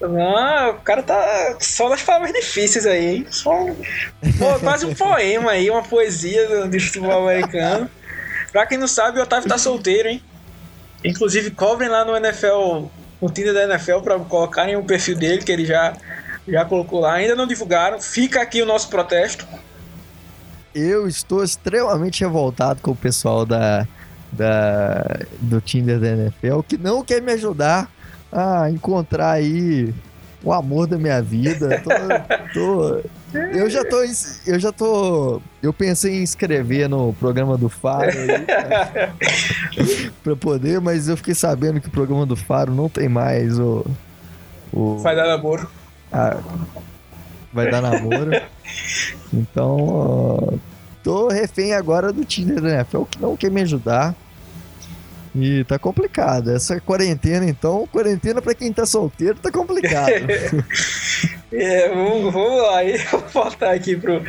Não, 0.00 0.70
o 0.70 0.74
cara 0.80 1.02
tá 1.02 1.56
só 1.60 1.90
nas 1.90 2.02
palavras 2.02 2.32
difíceis 2.32 2.86
aí, 2.86 3.16
hein? 3.16 3.26
Só 3.30 3.50
pô, 3.50 4.58
quase 4.62 4.86
um 4.86 4.94
poema 4.94 5.50
aí, 5.50 5.68
uma 5.70 5.82
poesia 5.82 6.66
do 6.66 6.80
futebol 6.80 7.28
americano. 7.28 7.90
Pra 8.50 8.66
quem 8.66 8.78
não 8.78 8.88
sabe, 8.88 9.18
o 9.18 9.22
Otávio 9.22 9.48
tá 9.48 9.58
solteiro, 9.58 10.08
hein? 10.08 10.22
Inclusive, 11.04 11.50
cobrem 11.50 11.88
lá 11.88 12.04
no 12.04 12.16
NFL, 12.16 12.86
no 13.20 13.30
Tinder 13.30 13.52
da 13.52 13.64
NFL, 13.64 13.98
pra 14.00 14.18
colocarem 14.18 14.76
o 14.76 14.84
perfil 14.84 15.16
dele, 15.16 15.42
que 15.42 15.52
ele 15.52 15.64
já, 15.64 15.94
já 16.46 16.64
colocou 16.64 17.00
lá. 17.00 17.14
Ainda 17.14 17.34
não 17.36 17.46
divulgaram, 17.46 18.00
fica 18.00 18.40
aqui 18.42 18.62
o 18.62 18.66
nosso 18.66 18.88
protesto. 18.88 19.46
Eu 20.74 21.08
estou 21.08 21.42
extremamente 21.42 22.20
revoltado 22.20 22.80
com 22.80 22.92
o 22.92 22.96
pessoal 22.96 23.44
da, 23.44 23.86
da, 24.30 25.04
do 25.40 25.60
Tinder 25.60 25.98
da 25.98 26.08
NFL 26.08 26.60
que 26.66 26.78
não 26.78 27.04
quer 27.04 27.20
me 27.20 27.32
ajudar 27.32 27.90
a 28.32 28.70
encontrar 28.70 29.32
aí 29.32 29.92
o 30.42 30.52
amor 30.52 30.86
da 30.86 30.96
minha 30.96 31.20
vida. 31.20 31.82
Tô, 31.82 31.90
tô- 32.54 33.02
eu 33.52 33.68
já 33.68 33.84
tô. 33.84 33.96
Eu 34.46 34.58
já 34.58 34.72
tô. 34.72 35.42
Eu 35.62 35.72
pensei 35.72 36.20
em 36.20 36.22
escrever 36.22 36.88
no 36.88 37.12
programa 37.14 37.56
do 37.58 37.68
Faro 37.68 38.08
aí, 38.10 38.44
pra, 38.46 39.10
pra 40.24 40.36
poder, 40.36 40.80
mas 40.80 41.08
eu 41.08 41.16
fiquei 41.16 41.34
sabendo 41.34 41.80
que 41.80 41.88
o 41.88 41.90
programa 41.90 42.24
do 42.24 42.36
Faro 42.36 42.72
não 42.74 42.88
tem 42.88 43.08
mais 43.08 43.58
o. 43.58 43.84
o 44.72 45.00
dar 45.02 45.26
namoro. 46.12 46.40
a- 46.40 46.40
vai 47.52 47.70
dar 47.70 47.80
namoro. 47.82 48.30
Então, 49.32 50.58
tô 51.02 51.28
refém 51.28 51.72
agora 51.72 52.12
do 52.12 52.24
Tinder 52.24 52.60
da 52.60 52.70
NFL, 52.70 53.02
que 53.04 53.20
não 53.20 53.36
quer 53.36 53.50
me 53.50 53.62
ajudar. 53.62 54.14
E 55.34 55.62
tá 55.64 55.78
complicado. 55.78 56.50
Essa 56.50 56.80
quarentena, 56.80 57.48
então, 57.48 57.86
quarentena 57.92 58.42
pra 58.42 58.52
quem 58.54 58.72
tá 58.72 58.84
solteiro 58.84 59.36
tá 59.38 59.50
complicado. 59.50 60.10
É, 61.52 61.88
vamos, 61.88 62.32
vamos 62.32 62.62
lá, 62.62 62.76
aí 62.78 62.92
eu 63.12 63.18
vou 63.18 63.28
voltar 63.42 63.74
aqui 63.74 63.96
pro, 63.96 64.22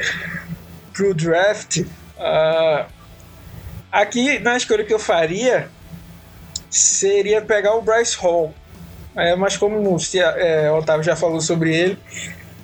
pro 0.92 1.14
draft. 1.14 1.84
Ah, 2.20 2.88
aqui 3.92 4.40
na 4.40 4.58
escolha 4.58 4.84
que 4.84 4.92
eu 4.92 4.98
faria 4.98 5.70
seria 6.68 7.40
pegar 7.40 7.76
o 7.76 7.82
Bryce 7.84 8.18
Hall. 8.18 8.52
É, 9.16 9.36
mas 9.36 9.58
como 9.58 9.78
é, 10.16 10.72
o 10.72 10.78
Otávio 10.78 11.04
já 11.04 11.16
falou 11.16 11.42
sobre 11.42 11.76
ele, 11.76 11.98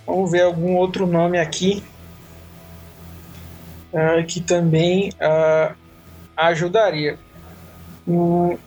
vamos 0.06 0.32
ver 0.32 0.44
algum 0.44 0.76
outro 0.76 1.06
nome 1.06 1.38
aqui 1.38 1.84
ah, 3.94 4.24
que 4.24 4.40
também 4.40 5.12
ah, 5.20 5.74
ajudaria. 6.36 7.18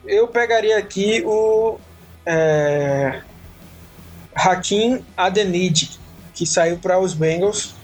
Eu 0.06 0.28
pegaria 0.28 0.76
aqui 0.76 1.22
o 1.24 1.78
é, 2.26 3.20
Hakim 4.34 5.02
Adeniji, 5.16 5.98
que 6.34 6.44
saiu 6.44 6.78
para 6.78 6.98
os 6.98 7.14
Bengals. 7.14 7.74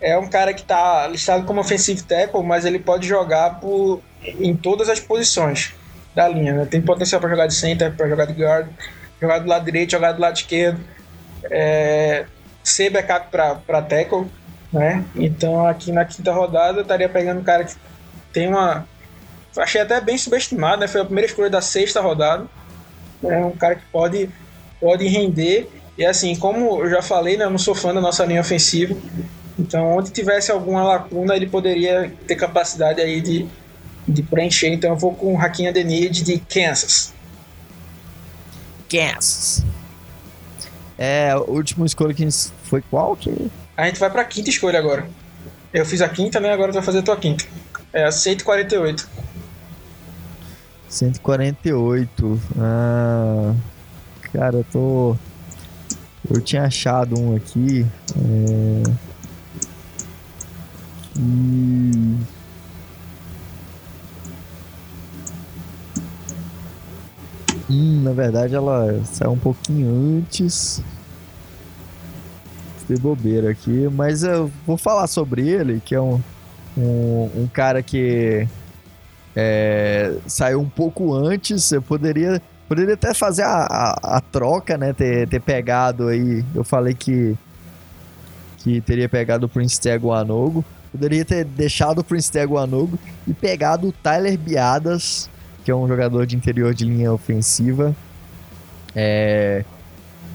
É 0.00 0.18
um 0.18 0.26
cara 0.26 0.54
que 0.54 0.62
está 0.62 1.06
listado 1.06 1.44
como 1.44 1.60
offensive 1.60 2.02
tackle, 2.02 2.42
mas 2.42 2.64
ele 2.64 2.78
pode 2.78 3.06
jogar 3.06 3.60
por, 3.60 4.00
em 4.22 4.56
todas 4.56 4.88
as 4.88 5.00
posições 5.00 5.74
da 6.14 6.28
linha. 6.28 6.54
né? 6.54 6.66
Tem 6.66 6.80
potencial 6.80 7.20
para 7.20 7.30
jogar 7.30 7.46
de 7.46 7.54
center, 7.54 7.94
para 7.94 8.08
jogar 8.08 8.26
de 8.26 8.32
guard, 8.32 8.68
jogar 9.24 9.38
do 9.40 9.48
lado 9.48 9.64
direito, 9.64 9.90
jogar 9.90 10.12
do 10.12 10.20
lado 10.20 10.36
esquerdo, 10.36 10.80
é, 11.50 12.26
ser 12.62 12.90
backup 12.90 13.28
para 13.30 13.82
tackle. 13.82 14.26
Né? 14.72 15.04
Então 15.14 15.66
aqui 15.66 15.92
na 15.92 16.04
quinta 16.04 16.32
rodada 16.32 16.78
eu 16.78 16.82
estaria 16.82 17.08
pegando 17.08 17.40
um 17.40 17.44
cara 17.44 17.64
que 17.64 17.74
tem 18.32 18.48
uma. 18.48 18.86
Achei 19.56 19.80
até 19.80 20.00
bem 20.00 20.18
subestimado, 20.18 20.80
né? 20.80 20.88
Foi 20.88 21.00
a 21.00 21.04
primeira 21.04 21.28
escolha 21.28 21.48
da 21.48 21.60
sexta 21.60 22.00
rodada. 22.00 22.46
É 23.22 23.38
um 23.38 23.52
cara 23.52 23.76
que 23.76 23.84
pode, 23.92 24.28
pode 24.80 25.06
render. 25.06 25.70
E 25.96 26.04
assim, 26.04 26.34
como 26.34 26.82
eu 26.82 26.90
já 26.90 27.00
falei, 27.00 27.36
né, 27.36 27.44
eu 27.44 27.50
não 27.50 27.58
sou 27.58 27.74
fã 27.74 27.94
da 27.94 28.00
nossa 28.00 28.24
linha 28.24 28.40
ofensiva. 28.40 28.96
Então, 29.56 29.96
onde 29.96 30.10
tivesse 30.10 30.50
alguma 30.50 30.82
lacuna, 30.82 31.36
ele 31.36 31.46
poderia 31.46 32.12
ter 32.26 32.34
capacidade 32.34 33.00
aí 33.00 33.20
de, 33.20 33.46
de 34.06 34.22
preencher. 34.24 34.72
Então, 34.72 34.90
eu 34.90 34.96
vou 34.96 35.14
com 35.14 35.34
o 35.34 35.38
Hakim 35.38 35.68
Adenid 35.68 36.24
de 36.24 36.38
Kansas. 36.40 37.13
Kansas. 38.94 39.64
É, 40.96 41.30
a 41.30 41.38
última 41.38 41.84
escolha 41.84 42.14
que 42.14 42.22
a 42.22 42.30
gente 42.30 42.52
foi 42.64 42.80
qual? 42.82 43.16
Que... 43.16 43.50
A 43.76 43.86
gente 43.86 43.98
vai 43.98 44.10
pra 44.10 44.24
quinta 44.24 44.50
escolha 44.50 44.78
agora. 44.78 45.08
Eu 45.72 45.84
fiz 45.84 46.00
a 46.00 46.08
quinta, 46.08 46.38
né? 46.38 46.52
Agora 46.52 46.70
tu 46.70 46.76
vai 46.76 46.84
fazer 46.84 47.00
a 47.00 47.02
tua 47.02 47.16
quinta. 47.16 47.44
É 47.92 48.04
a 48.04 48.12
148. 48.12 49.08
148. 50.88 52.40
Ah, 52.56 53.54
cara, 54.32 54.58
eu 54.58 54.64
tô. 54.72 55.16
Eu 56.30 56.40
tinha 56.40 56.62
achado 56.62 57.18
um 57.18 57.34
aqui. 57.34 57.84
É... 58.16 58.82
Que... 61.14 62.33
Hum, 67.70 68.02
na 68.02 68.12
verdade 68.12 68.54
ela 68.54 69.00
saiu 69.04 69.32
um 69.32 69.38
pouquinho 69.38 70.18
antes. 70.18 70.82
De 72.86 72.96
bobeira 72.96 73.50
aqui, 73.50 73.88
mas 73.90 74.22
eu 74.22 74.50
vou 74.66 74.76
falar 74.76 75.06
sobre 75.06 75.48
ele, 75.48 75.80
que 75.82 75.94
é 75.94 76.00
um, 76.00 76.20
um, 76.76 77.30
um 77.34 77.48
cara 77.50 77.82
que 77.82 78.46
é, 79.34 80.14
saiu 80.26 80.60
um 80.60 80.68
pouco 80.68 81.14
antes. 81.14 81.72
Eu 81.72 81.80
poderia, 81.80 82.42
poderia 82.68 82.92
até 82.92 83.14
fazer 83.14 83.42
a, 83.42 83.64
a, 83.64 84.16
a, 84.18 84.20
troca, 84.20 84.76
né? 84.76 84.92
Ter, 84.92 85.26
ter 85.26 85.40
pegado 85.40 86.08
aí. 86.08 86.44
Eu 86.54 86.62
falei 86.62 86.92
que, 86.92 87.34
que 88.58 88.82
teria 88.82 89.08
pegado 89.08 89.46
o 89.46 89.48
Prince 89.48 89.80
Teguanogo. 89.80 90.62
Poderia 90.92 91.24
ter 91.24 91.44
deixado 91.46 92.00
o 92.00 92.04
Prince 92.04 92.30
Teguanogo 92.30 92.98
e 93.26 93.32
pegado 93.32 93.88
o 93.88 93.92
Tyler 93.92 94.38
Biadas 94.38 95.30
que 95.64 95.70
é 95.70 95.74
um 95.74 95.88
jogador 95.88 96.26
de 96.26 96.36
interior 96.36 96.74
de 96.74 96.84
linha 96.84 97.12
ofensiva. 97.12 97.96
É, 98.94 99.64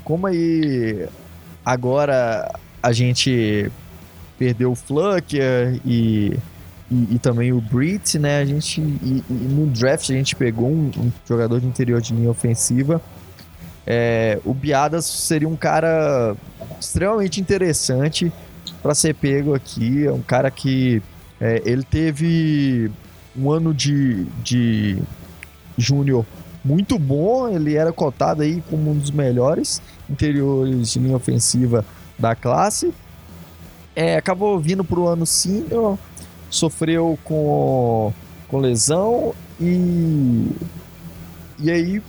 como 0.04 0.26
aí 0.26 1.08
agora 1.64 2.52
a 2.82 2.92
gente 2.92 3.72
perdeu 4.38 4.72
o 4.72 4.76
Flucker 4.76 5.80
e, 5.86 6.38
e, 6.90 7.16
e, 7.16 7.20
também 7.20 7.54
o 7.54 7.62
Brit, 7.62 8.18
né? 8.18 8.40
A 8.40 8.46
gente 8.46 8.82
e, 8.82 9.24
e, 9.30 9.34
no 9.34 9.68
draft 9.68 10.10
a 10.10 10.14
gente 10.14 10.36
pegou 10.36 10.68
um, 10.68 10.92
um, 10.98 11.12
jogador 11.28 11.60
de 11.60 11.68
interior 11.68 12.02
de 12.02 12.14
linha 12.14 12.32
ofensiva. 12.32 13.00
É, 13.86 14.40
o 14.44 14.54
Biadas 14.54 15.06
seria 15.06 15.48
um 15.48 15.56
cara 15.56 16.36
extremamente 16.80 17.40
interessante 17.40 18.32
para 18.82 18.96
ser 18.96 19.14
pego 19.14 19.54
aqui. 19.54 20.08
É 20.08 20.12
um 20.12 20.22
cara 20.22 20.50
que 20.50 21.02
é, 21.40 21.62
ele 21.66 21.84
teve 21.84 22.92
um 23.40 23.52
ano 23.52 23.74
de, 23.74 24.26
de 24.44 24.98
júnior 25.78 26.26
muito 26.64 27.00
bom, 27.00 27.48
ele 27.48 27.76
era 27.76 27.92
cotado 27.92 28.42
aí 28.42 28.62
como 28.70 28.92
um 28.92 28.98
dos 28.98 29.12
melhores 29.12 29.82
interiores 30.10 30.92
de 30.92 31.00
linha 31.00 31.16
ofensiva 31.16 31.86
da 32.18 32.36
classe. 32.36 32.94
É, 33.96 34.18
acabou 34.18 34.60
vindo 34.60 34.84
para 34.84 35.00
o 35.00 35.08
ano 35.08 35.26
senior, 35.26 35.98
sofreu 36.50 37.18
com, 37.24 38.14
com 38.48 38.60
lesão 38.60 39.34
e, 39.60 40.48
e 41.60 41.72
aí 41.72 42.02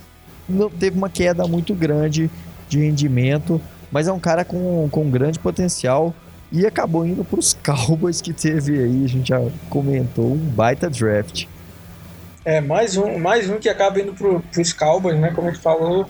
não, 0.49 0.69
teve 0.69 0.97
uma 0.97 1.09
queda 1.09 1.47
muito 1.47 1.75
grande 1.75 2.31
de 2.69 2.79
rendimento, 2.79 3.61
mas 3.91 4.09
é 4.09 4.13
um 4.13 4.21
cara 4.21 4.45
com, 4.45 4.89
com 4.91 5.11
grande 5.11 5.39
potencial 5.39 6.15
e 6.53 6.67
acabou 6.67 7.07
indo 7.07 7.25
para 7.25 7.39
os 7.39 7.55
Cowboys 7.65 8.21
que 8.21 8.33
teve 8.33 8.79
aí, 8.83 9.05
a 9.05 9.09
gente 9.09 9.29
já 9.29 9.41
comentou, 9.69 10.33
um 10.33 10.37
baita 10.37 10.91
draft. 10.91 11.47
É, 12.45 12.61
mais 12.61 12.97
um, 12.97 13.19
mais 13.19 13.49
um 13.51 13.59
que 13.59 13.69
acaba 13.69 14.01
indo 14.01 14.15
pro, 14.15 14.41
pros 14.53 14.73
Cowboys, 14.73 15.19
né? 15.19 15.31
Como 15.35 15.49
a 15.49 15.53
gente 15.53 15.63
falou. 15.63 16.09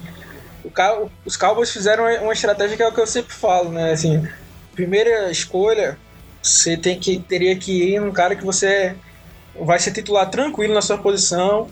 Os 1.24 1.36
Cowboys 1.36 1.70
fizeram 1.70 2.04
uma 2.22 2.32
estratégia 2.32 2.76
que 2.76 2.82
é 2.82 2.86
o 2.86 2.92
que 2.92 3.00
eu 3.00 3.06
sempre 3.06 3.32
falo, 3.34 3.70
né? 3.70 3.92
Assim, 3.92 4.26
primeira 4.74 5.30
escolha, 5.30 5.98
você 6.42 6.76
tem 6.76 6.98
que, 6.98 7.18
teria 7.18 7.56
que 7.56 7.94
ir 7.94 8.00
num 8.00 8.12
cara 8.12 8.36
que 8.36 8.44
você 8.44 8.94
vai 9.60 9.78
ser 9.78 9.90
titular 9.90 10.30
tranquilo 10.30 10.72
na 10.72 10.82
sua 10.82 10.98
posição. 10.98 11.68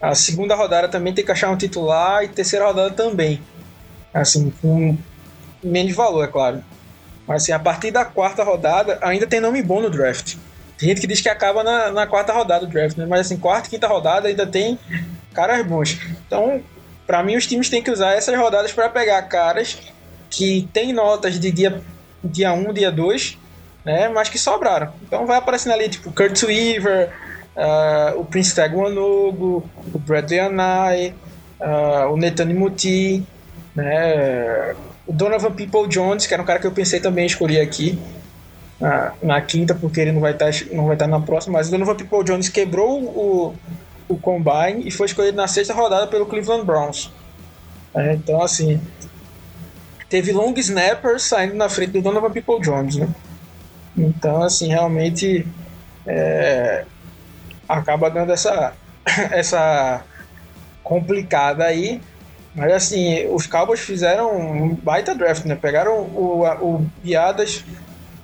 A 0.00 0.14
segunda 0.14 0.56
rodada 0.56 0.88
também 0.88 1.14
tem 1.14 1.24
que 1.24 1.30
achar 1.30 1.50
um 1.50 1.56
titular 1.56 2.24
e 2.24 2.28
terceira 2.28 2.66
rodada 2.66 2.90
também. 2.90 3.40
Assim, 4.12 4.52
com 4.60 4.96
menos 5.62 5.94
valor, 5.94 6.24
é 6.24 6.26
claro. 6.26 6.64
Mas 7.26 7.42
assim, 7.42 7.52
a 7.52 7.58
partir 7.58 7.90
da 7.90 8.04
quarta 8.04 8.42
rodada 8.42 8.98
ainda 9.00 9.26
tem 9.26 9.40
nome 9.40 9.62
bom 9.62 9.80
no 9.80 9.90
draft. 9.90 10.36
Tem 10.78 10.88
gente 10.88 11.00
que 11.00 11.06
diz 11.06 11.20
que 11.20 11.28
acaba 11.28 11.62
na, 11.62 11.92
na 11.92 12.06
quarta 12.06 12.32
rodada 12.32 12.66
do 12.66 12.72
draft, 12.72 12.96
né? 12.96 13.06
Mas 13.06 13.20
assim, 13.20 13.36
quarta 13.36 13.68
e 13.68 13.70
quinta 13.70 13.86
rodada 13.86 14.28
ainda 14.28 14.46
tem 14.46 14.78
caras 15.32 15.64
bons. 15.64 15.98
Então, 16.26 16.60
para 17.06 17.22
mim, 17.22 17.36
os 17.36 17.46
times 17.46 17.68
têm 17.68 17.82
que 17.82 17.90
usar 17.90 18.12
essas 18.14 18.36
rodadas 18.36 18.72
para 18.72 18.88
pegar 18.88 19.22
caras 19.22 19.78
que 20.28 20.68
têm 20.72 20.92
notas 20.92 21.38
de 21.38 21.50
dia, 21.50 21.80
dia 22.24 22.52
1, 22.52 22.72
dia 22.72 22.90
2, 22.90 23.38
né? 23.84 24.08
Mas 24.08 24.28
que 24.28 24.38
sobraram. 24.38 24.92
Então 25.02 25.26
vai 25.26 25.36
aparecendo 25.36 25.72
ali, 25.72 25.88
tipo, 25.88 26.12
Kurt 26.12 26.42
Weaver, 26.42 27.10
uh, 27.56 28.18
o 28.18 28.24
Prince 28.24 28.54
Taguanogo, 28.54 29.68
o 29.94 29.98
Bradley 29.98 30.40
Anai, 30.40 31.14
uh, 31.60 32.12
o 32.12 32.16
Netani 32.16 32.54
Muti, 32.54 33.24
né? 33.74 34.74
O 35.06 35.12
Donovan 35.12 35.52
People 35.52 35.88
Jones, 35.88 36.26
que 36.26 36.34
era 36.34 36.42
um 36.42 36.46
cara 36.46 36.58
que 36.58 36.66
eu 36.66 36.72
pensei 36.72 37.00
também 37.00 37.26
escolher 37.26 37.60
aqui 37.60 37.98
na, 38.80 39.12
na 39.22 39.40
quinta, 39.40 39.74
porque 39.74 40.00
ele 40.00 40.12
não 40.12 40.20
vai 40.20 40.32
estar 40.32 40.50
tá, 40.52 40.58
não 40.72 40.86
vai 40.86 40.94
estar 40.94 41.06
tá 41.06 41.10
na 41.10 41.20
próxima, 41.20 41.58
mas 41.58 41.68
o 41.68 41.70
Donovan 41.70 41.96
People 41.96 42.24
Jones 42.24 42.48
quebrou 42.48 43.02
o, 43.02 43.54
o 44.08 44.16
Combine 44.16 44.86
e 44.86 44.90
foi 44.90 45.06
escolhido 45.06 45.36
na 45.36 45.48
sexta 45.48 45.74
rodada 45.74 46.06
pelo 46.06 46.26
Cleveland 46.26 46.64
Browns. 46.64 47.10
É, 47.94 48.14
então, 48.14 48.40
assim, 48.42 48.80
teve 50.08 50.32
long 50.32 50.54
snapper 50.56 51.18
saindo 51.20 51.54
na 51.54 51.68
frente 51.68 51.92
do 51.92 52.02
Donovan 52.02 52.30
People 52.30 52.60
Jones, 52.60 52.96
né? 52.96 53.08
Então, 53.96 54.42
assim, 54.42 54.68
realmente 54.68 55.46
é, 56.06 56.84
acaba 57.68 58.10
dando 58.10 58.32
essa, 58.32 58.72
essa 59.30 60.02
complicada 60.82 61.64
aí. 61.64 62.00
Mas, 62.54 62.72
assim, 62.72 63.26
os 63.28 63.46
Cowboys 63.46 63.80
fizeram 63.80 64.36
um 64.36 64.74
baita 64.74 65.14
draft, 65.14 65.44
né? 65.44 65.54
Pegaram 65.54 66.00
o, 66.00 66.44
o 66.60 66.86
Biadas 67.02 67.64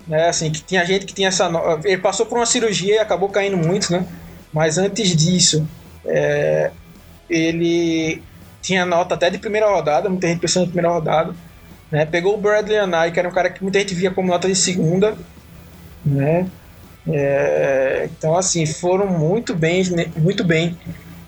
né? 0.09 0.29
Assim, 0.29 0.51
que 0.51 0.63
tinha 0.63 0.85
gente 0.85 1.05
que 1.05 1.13
tinha 1.13 1.29
essa. 1.29 1.51
Ele 1.85 1.99
passou 1.99 2.25
por 2.25 2.39
uma 2.39 2.47
cirurgia 2.47 2.95
e 2.95 2.99
acabou 2.99 3.29
caindo 3.29 3.57
muito, 3.59 3.93
né? 3.93 4.07
Mas 4.53 4.79
antes 4.79 5.15
disso, 5.15 5.69
é... 6.07 6.71
ele 7.29 8.23
tinha 8.63 8.87
nota 8.87 9.15
até 9.15 9.29
de 9.29 9.39
primeira 9.39 9.69
rodada, 9.69 10.09
muita 10.09 10.27
gente 10.27 10.41
pensando 10.41 10.65
em 10.65 10.71
primeira 10.71 10.89
rodada. 10.89 11.35
Né? 11.91 12.07
Pegou 12.07 12.35
o 12.35 12.41
Bradley 12.41 12.79
Anai, 12.79 13.13
que 13.13 13.19
era 13.19 13.29
um 13.29 13.33
cara 13.33 13.51
que 13.51 13.63
muita 13.63 13.79
gente 13.79 13.95
via 13.95 14.11
como 14.11 14.29
nota 14.29 14.49
de 14.49 14.57
segunda. 14.57 15.15
Né? 16.05 16.47
É... 17.07 18.09
então, 18.11 18.35
assim, 18.35 18.65
foram 18.65 19.07
muito 19.07 19.55
bem, 19.55 19.83
muito 20.17 20.43
bem 20.43 20.77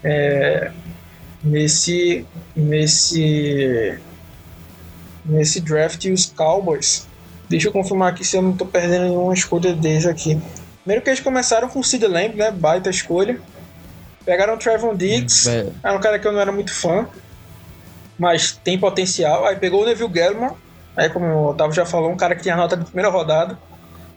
é... 0.03 0.71
nesse, 1.43 2.27
nesse, 2.55 3.99
nesse 5.25 5.61
draft 5.61 6.05
os 6.07 6.27
Cowboys. 6.27 7.07
Deixa 7.49 7.69
eu 7.69 7.73
confirmar 7.73 8.13
aqui 8.13 8.25
se 8.25 8.37
eu 8.37 8.43
não 8.43 8.53
tô 8.57 8.65
perdendo 8.65 9.05
nenhuma 9.05 9.35
escolha 9.35 9.75
deles 9.75 10.07
aqui. 10.07 10.41
Primeiro 10.83 11.03
que 11.03 11.11
eles 11.11 11.21
começaram 11.21 11.69
com 11.69 11.81
o 11.81 11.85
Sid 11.85 12.07
Lamb, 12.07 12.37
né? 12.37 12.51
Baita 12.51 12.91
escolha. 12.91 13.41
Pegaram 14.25 14.55
o 14.55 14.59
Trevon 14.59 14.95
Diggs, 14.95 15.49
hum, 15.49 15.73
era 15.83 15.97
um 15.97 16.01
cara 16.01 16.19
que 16.19 16.27
eu 16.27 16.33
não 16.33 16.41
era 16.41 16.53
muito 16.53 16.73
fã, 16.73 17.09
mas 18.19 18.53
tem 18.53 18.79
potencial. 18.79 19.47
Aí 19.47 19.57
pegou 19.57 19.83
o 19.83 19.87
Neville 19.87 20.11
Gallimore, 20.11 20.55
aí 20.95 21.09
como 21.09 21.27
o 21.27 21.49
Otávio 21.49 21.75
já 21.75 21.87
falou, 21.87 22.11
um 22.11 22.17
cara 22.17 22.37
que 22.37 22.43
tinha 22.43 22.55
nota 22.55 22.77
de 22.77 22.85
primeira 22.85 23.09
rodada. 23.09 23.59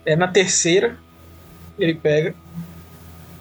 É 0.06 0.16
na 0.16 0.28
terceira, 0.28 0.98
ele 1.80 1.96
pega. 1.96 2.36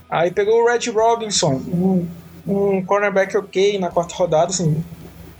Aí 0.08 0.30
pegou 0.30 0.62
o 0.62 0.66
Red 0.66 0.88
Robinson, 0.90 1.54
um, 1.54 2.06
um 2.46 2.84
cornerback 2.84 3.36
ok 3.36 3.78
na 3.78 3.90
quarta 3.90 4.14
rodada, 4.14 4.50
assim, 4.50 4.84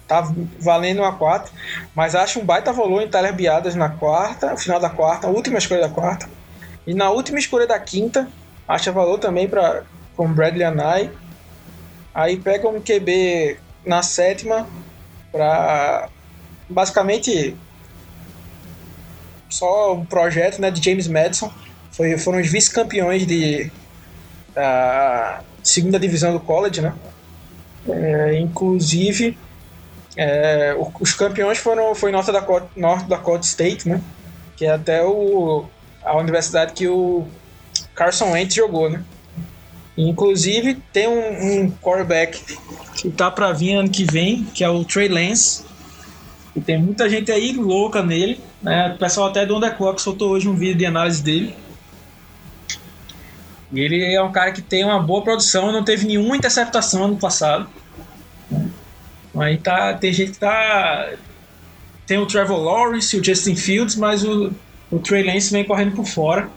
tá 0.07 0.33
valendo 0.59 1.03
a 1.03 1.13
quarta, 1.13 1.51
mas 1.95 2.15
acho 2.15 2.41
um 2.41 2.45
baita 2.45 2.73
valor 2.73 3.03
em 3.03 3.09
Tyler 3.09 3.35
Biadas 3.35 3.75
na 3.75 3.89
quarta, 3.89 4.57
final 4.57 4.79
da 4.79 4.91
quarta, 4.91 5.29
última 5.29 5.59
escolha 5.59 5.83
da 5.83 5.89
quarta. 5.89 6.29
E 6.87 6.95
na 6.95 7.11
última 7.11 7.39
escolha 7.39 7.67
da 7.67 7.79
quinta, 7.79 8.29
acha 8.67 8.93
valor 8.93 9.19
também 9.19 9.49
para 9.49 9.85
com 10.17 10.33
Bradley 10.33 10.65
Anai. 10.65 11.11
Aí 12.15 12.37
pega 12.37 12.69
um 12.69 12.81
QB 12.81 13.59
na 13.87 14.03
sétima 14.03 14.67
para 15.31 16.09
basicamente 16.69 17.57
só 19.49 19.95
um 19.95 20.05
projeto 20.05 20.61
né, 20.61 20.71
de 20.71 20.83
James 20.83 21.09
Madison. 21.09 21.51
Foi, 21.91 22.19
foram 22.19 22.41
os 22.41 22.51
vice-campeões 22.51 23.27
de 23.27 23.71
da 24.55 25.43
segunda 25.63 25.99
divisão 25.99 26.33
do 26.33 26.41
college, 26.41 26.81
né? 26.81 26.95
É, 27.89 28.39
inclusive 28.39 29.37
é, 30.17 30.77
os 31.01 31.15
campeões 31.15 31.59
foram 31.59 31.95
foi 31.95 32.13
North 32.13 32.27
Dakota, 32.27 32.69
North 32.77 33.07
Dakota 33.07 33.45
State, 33.45 33.89
né? 33.89 34.01
Que 34.57 34.67
é 34.67 34.73
até 34.73 35.05
o, 35.05 35.65
a 36.05 36.17
universidade 36.17 36.73
que 36.73 36.87
o 36.87 37.27
Carson 37.95 38.33
Wentz 38.33 38.55
jogou, 38.55 38.91
né? 38.91 39.03
Inclusive 39.97 40.81
tem 40.93 41.09
um, 41.09 41.63
um 41.63 41.71
quarterback 41.71 42.59
que 42.97 43.11
tá 43.11 43.31
para 43.31 43.53
vir 43.53 43.75
ano 43.75 43.91
que 43.91 44.05
vem, 44.05 44.45
que 44.45 44.65
é 44.65 44.69
o 44.69 44.85
Trey 44.85 45.09
Lance. 45.09 45.65
E 46.55 46.61
tem 46.61 46.79
muita 46.79 47.09
gente 47.09 47.33
aí 47.33 47.53
louca 47.55 48.03
nele, 48.03 48.39
né? 48.63 48.93
O 48.95 48.99
pessoal 48.99 49.29
até 49.29 49.47
do 49.47 49.57
Underclock 49.57 50.01
soltou 50.01 50.31
hoje 50.31 50.49
um 50.49 50.55
vídeo 50.55 50.77
de 50.77 50.87
análise 50.87 51.23
dele. 51.23 51.55
E 53.73 53.81
ele 53.81 54.05
é 54.05 54.23
um 54.23 54.31
cara 54.31 54.53
que 54.53 54.61
tem 54.61 54.85
uma 54.85 55.01
boa 55.01 55.23
produção, 55.23 55.73
não 55.73 55.83
teve 55.83 56.07
nenhuma 56.07 56.37
interceptação 56.37 57.05
ano 57.05 57.17
passado. 57.17 57.69
Aí 59.35 59.57
tá, 59.57 59.95
tem 59.95 60.13
gente 60.13 60.33
que 60.33 60.39
tá. 60.39 61.11
Tem 62.07 62.19
o 62.19 62.27
Trevor 62.27 62.59
Lawrence, 62.59 63.17
o 63.17 63.25
Justin 63.25 63.57
Fields, 63.57 63.97
mas 63.97 64.23
o, 64.23 64.53
o 64.91 64.99
Trey 64.99 65.23
Lance 65.23 65.51
vem 65.51 65.65
correndo 65.65 65.93
por 65.93 66.05
fora. 66.05 66.51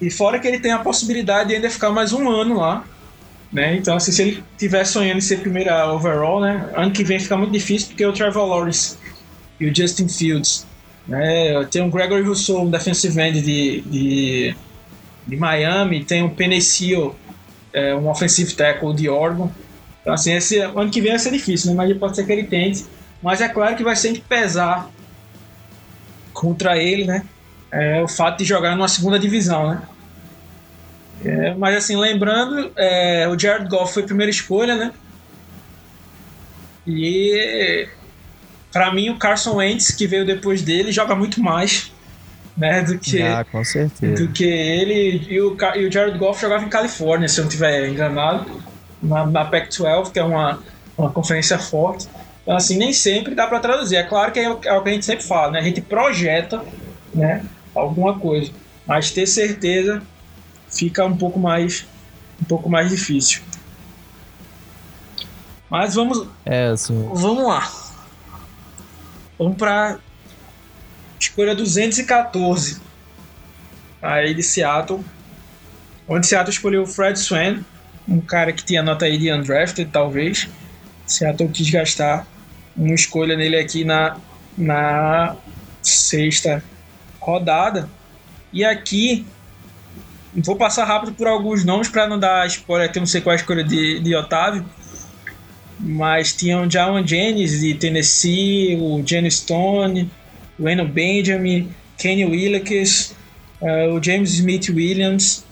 E 0.00 0.10
fora 0.10 0.40
que 0.40 0.48
ele 0.48 0.58
tem 0.58 0.72
a 0.72 0.80
possibilidade 0.80 1.50
de 1.50 1.54
ainda 1.54 1.70
ficar 1.70 1.90
mais 1.90 2.12
um 2.12 2.28
ano 2.28 2.58
lá. 2.58 2.84
Né? 3.52 3.76
Então, 3.76 3.94
assim, 3.96 4.10
se 4.10 4.22
ele 4.22 4.44
tiver 4.58 4.84
sonhando 4.84 5.18
em 5.18 5.20
ser 5.20 5.40
primeira 5.40 5.92
overall, 5.92 6.40
né? 6.40 6.70
ano 6.74 6.90
que 6.90 7.04
vem 7.04 7.20
fica 7.20 7.36
muito 7.36 7.52
difícil 7.52 7.88
porque 7.88 8.04
o 8.04 8.12
Trevor 8.12 8.46
Lawrence 8.46 8.96
e 9.60 9.66
o 9.66 9.74
Justin 9.74 10.08
Fields. 10.08 10.66
Né? 11.06 11.64
Tem 11.70 11.82
o 11.82 11.90
Gregory 11.90 12.22
Rousseau, 12.22 12.62
um 12.62 12.70
defensive 12.70 13.20
end 13.20 13.42
de, 13.42 13.80
de, 13.82 14.56
de 15.26 15.36
Miami, 15.36 16.04
tem 16.04 16.22
o 16.22 16.30
Penicil, 16.30 17.14
é, 17.72 17.94
um 17.94 18.08
offensive 18.08 18.52
tackle 18.54 18.94
de 18.94 19.08
Oregon. 19.08 19.50
Então, 20.00 20.12
assim, 20.12 20.32
esse 20.32 20.58
ano 20.58 20.90
que 20.90 21.00
vem 21.00 21.10
vai 21.10 21.18
ser 21.18 21.30
difícil, 21.30 21.70
né? 21.70 21.76
mas 21.76 21.96
pode 21.96 22.16
ser 22.16 22.26
que 22.26 22.32
ele 22.32 22.44
tente. 22.44 22.84
Mas 23.22 23.40
é 23.40 23.48
claro 23.48 23.76
que 23.76 23.84
vai 23.84 23.94
sempre 23.94 24.20
pesar 24.20 24.90
contra 26.32 26.76
ele, 26.76 27.04
né? 27.04 27.24
É, 27.70 28.02
o 28.02 28.08
fato 28.08 28.38
de 28.38 28.44
jogar 28.44 28.74
numa 28.74 28.88
segunda 28.88 29.18
divisão, 29.18 29.70
né? 29.70 29.82
É, 31.24 31.54
mas 31.54 31.76
assim, 31.76 31.96
lembrando, 31.96 32.72
é, 32.76 33.28
o 33.28 33.38
Jared 33.38 33.68
Goff 33.68 33.94
foi 33.94 34.02
a 34.02 34.06
primeira 34.06 34.30
escolha, 34.30 34.74
né? 34.74 34.92
E 36.84 37.88
para 38.72 38.92
mim 38.92 39.10
o 39.10 39.18
Carson 39.18 39.56
Wentz, 39.56 39.92
que 39.92 40.06
veio 40.06 40.26
depois 40.26 40.62
dele, 40.62 40.90
joga 40.90 41.14
muito 41.14 41.40
mais 41.40 41.91
né, 42.56 42.82
do 42.82 42.98
que 42.98 43.22
Ah, 43.22 43.44
com 43.50 43.64
certeza. 43.64 44.14
do 44.14 44.32
que 44.32 44.44
ele 44.44 45.26
e 45.28 45.40
o, 45.40 45.56
e 45.76 45.86
o 45.86 45.92
Jared 45.92 46.18
Goff 46.18 46.40
jogava 46.40 46.64
em 46.64 46.68
Califórnia, 46.68 47.28
se 47.28 47.38
eu 47.40 47.44
não 47.44 47.48
estiver 47.48 47.88
enganado, 47.88 48.62
na, 49.02 49.26
na 49.26 49.44
Pac-12, 49.44 50.12
que 50.12 50.18
é 50.18 50.24
uma, 50.24 50.60
uma 50.96 51.10
conferência 51.10 51.58
forte. 51.58 52.06
Então, 52.42 52.56
assim, 52.56 52.76
nem 52.76 52.92
sempre 52.92 53.34
dá 53.34 53.46
para 53.46 53.60
traduzir. 53.60 53.96
É 53.96 54.02
claro 54.02 54.32
que 54.32 54.40
é 54.40 54.50
o, 54.50 54.58
é 54.64 54.72
o 54.72 54.82
que 54.82 54.88
a 54.90 54.92
gente 54.92 55.04
sempre 55.06 55.24
fala, 55.24 55.52
né? 55.52 55.58
A 55.60 55.62
gente 55.62 55.80
projeta, 55.80 56.62
né, 57.14 57.44
alguma 57.74 58.18
coisa, 58.18 58.50
mas 58.86 59.10
ter 59.10 59.26
certeza 59.26 60.02
fica 60.70 61.04
um 61.04 61.16
pouco 61.16 61.38
mais 61.38 61.86
um 62.40 62.44
pouco 62.44 62.68
mais 62.68 62.90
difícil. 62.90 63.40
Mas 65.70 65.94
vamos 65.94 66.26
É, 66.44 66.66
assim, 66.66 67.08
Vamos 67.14 67.46
lá. 67.46 67.70
Vamos 69.38 69.56
para 69.56 69.98
escolha 71.22 71.54
214. 71.54 72.80
Aí 74.00 74.34
de 74.34 74.42
Seattle. 74.42 75.04
Onde 76.08 76.26
Seattle 76.26 76.52
escolheu 76.52 76.82
o 76.82 76.86
Fred 76.86 77.18
Swan, 77.18 77.60
um 78.08 78.20
cara 78.20 78.52
que 78.52 78.64
tinha 78.64 78.82
nota 78.82 79.04
aí 79.04 79.16
de 79.16 79.32
undrafted, 79.32 79.90
talvez. 79.90 80.48
Seattle 81.06 81.48
quis 81.48 81.70
gastar 81.70 82.26
uma 82.76 82.94
escolha 82.94 83.36
nele 83.36 83.56
aqui 83.56 83.84
na, 83.84 84.16
na 84.58 85.36
sexta 85.80 86.62
rodada. 87.20 87.88
E 88.52 88.64
aqui 88.64 89.24
vou 90.34 90.56
passar 90.56 90.84
rápido 90.84 91.12
por 91.12 91.26
alguns 91.26 91.64
nomes 91.64 91.88
para 91.88 92.08
não 92.08 92.18
dar 92.18 92.46
spoiler, 92.46 92.90
que 92.90 92.98
eu 92.98 93.00
não 93.00 93.06
sei 93.06 93.20
qual 93.20 93.32
é 93.32 93.36
a 93.36 93.40
escolha 93.40 93.62
de, 93.62 94.00
de 94.00 94.14
Otávio 94.14 94.64
mas 95.82 96.32
tinham 96.32 96.70
Jawan 96.70 97.04
Jennings 97.04 97.60
de 97.60 97.74
Tennessee, 97.74 98.76
o 98.80 99.02
Jenny 99.04 99.30
Stone, 99.30 100.08
Eno 100.60 100.86
Benjamin, 100.86 101.70
Kenny 101.98 102.24
Willekes, 102.24 103.14
eh, 103.60 103.88
o 103.88 104.02
James 104.02 104.34
Smith 104.34 104.68
Williams, 104.68 105.44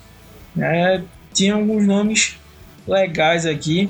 né? 0.54 1.02
tinha 1.32 1.54
alguns 1.54 1.86
nomes 1.86 2.36
legais 2.86 3.46
aqui, 3.46 3.88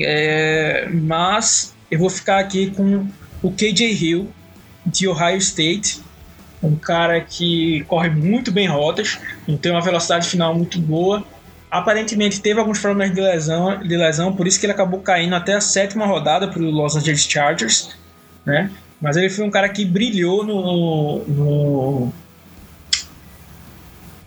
É, 0.00 0.88
mas 0.90 1.74
eu 1.90 1.98
vou 1.98 2.10
ficar 2.10 2.38
aqui 2.38 2.70
com 2.70 3.06
o 3.42 3.52
KJ 3.52 3.92
Hill 3.92 4.28
de 4.84 5.08
Ohio 5.08 5.38
State, 5.38 6.00
um 6.62 6.76
cara 6.76 7.20
que 7.20 7.84
corre 7.86 8.08
muito 8.10 8.50
bem 8.50 8.66
rotas, 8.66 9.18
não 9.46 9.56
tem 9.56 9.70
uma 9.72 9.80
velocidade 9.80 10.28
final 10.28 10.54
muito 10.54 10.80
boa, 10.80 11.24
aparentemente 11.70 12.40
teve 12.40 12.58
alguns 12.58 12.80
problemas 12.80 13.14
de 13.14 13.20
lesão, 13.20 13.78
de 13.78 13.96
lesão, 13.96 14.34
por 14.34 14.46
isso 14.46 14.58
que 14.58 14.66
ele 14.66 14.72
acabou 14.72 15.00
caindo 15.00 15.34
até 15.34 15.54
a 15.54 15.60
sétima 15.60 16.06
rodada 16.06 16.48
para 16.48 16.62
o 16.62 16.70
Los 16.70 16.96
Angeles 16.96 17.26
Chargers, 17.28 17.90
né? 18.44 18.70
Mas 19.00 19.16
ele 19.16 19.28
foi 19.28 19.44
um 19.44 19.50
cara 19.50 19.68
que 19.68 19.84
brilhou 19.84 20.44
no, 20.44 21.24
no, 21.26 22.12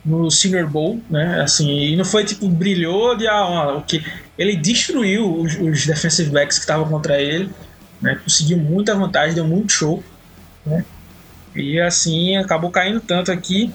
no 0.06 0.32
Senior 0.32 0.68
Bowl, 0.70 1.02
né? 1.10 1.42
Assim, 1.42 1.70
e 1.70 1.96
não 1.96 2.06
foi 2.06 2.24
tipo 2.24 2.48
brilhou 2.48 3.16
de 3.18 3.28
ah, 3.28 3.78
o 3.78 3.82
que 3.82 4.04
ele 4.38 4.56
destruiu 4.56 5.42
os, 5.42 5.56
os 5.56 5.86
defensive 5.86 6.30
backs 6.30 6.58
que 6.58 6.64
estavam 6.64 6.88
contra 6.88 7.20
ele, 7.22 7.50
né? 8.02 8.20
Conseguiu 8.24 8.58
muita 8.58 8.96
vantagem, 8.96 9.36
deu 9.36 9.46
muito 9.46 9.72
show, 9.72 10.04
né? 10.66 10.86
E 11.56 11.80
assim 11.80 12.38
acabou 12.38 12.70
caindo 12.70 13.00
tanto 13.02 13.32
aqui 13.32 13.74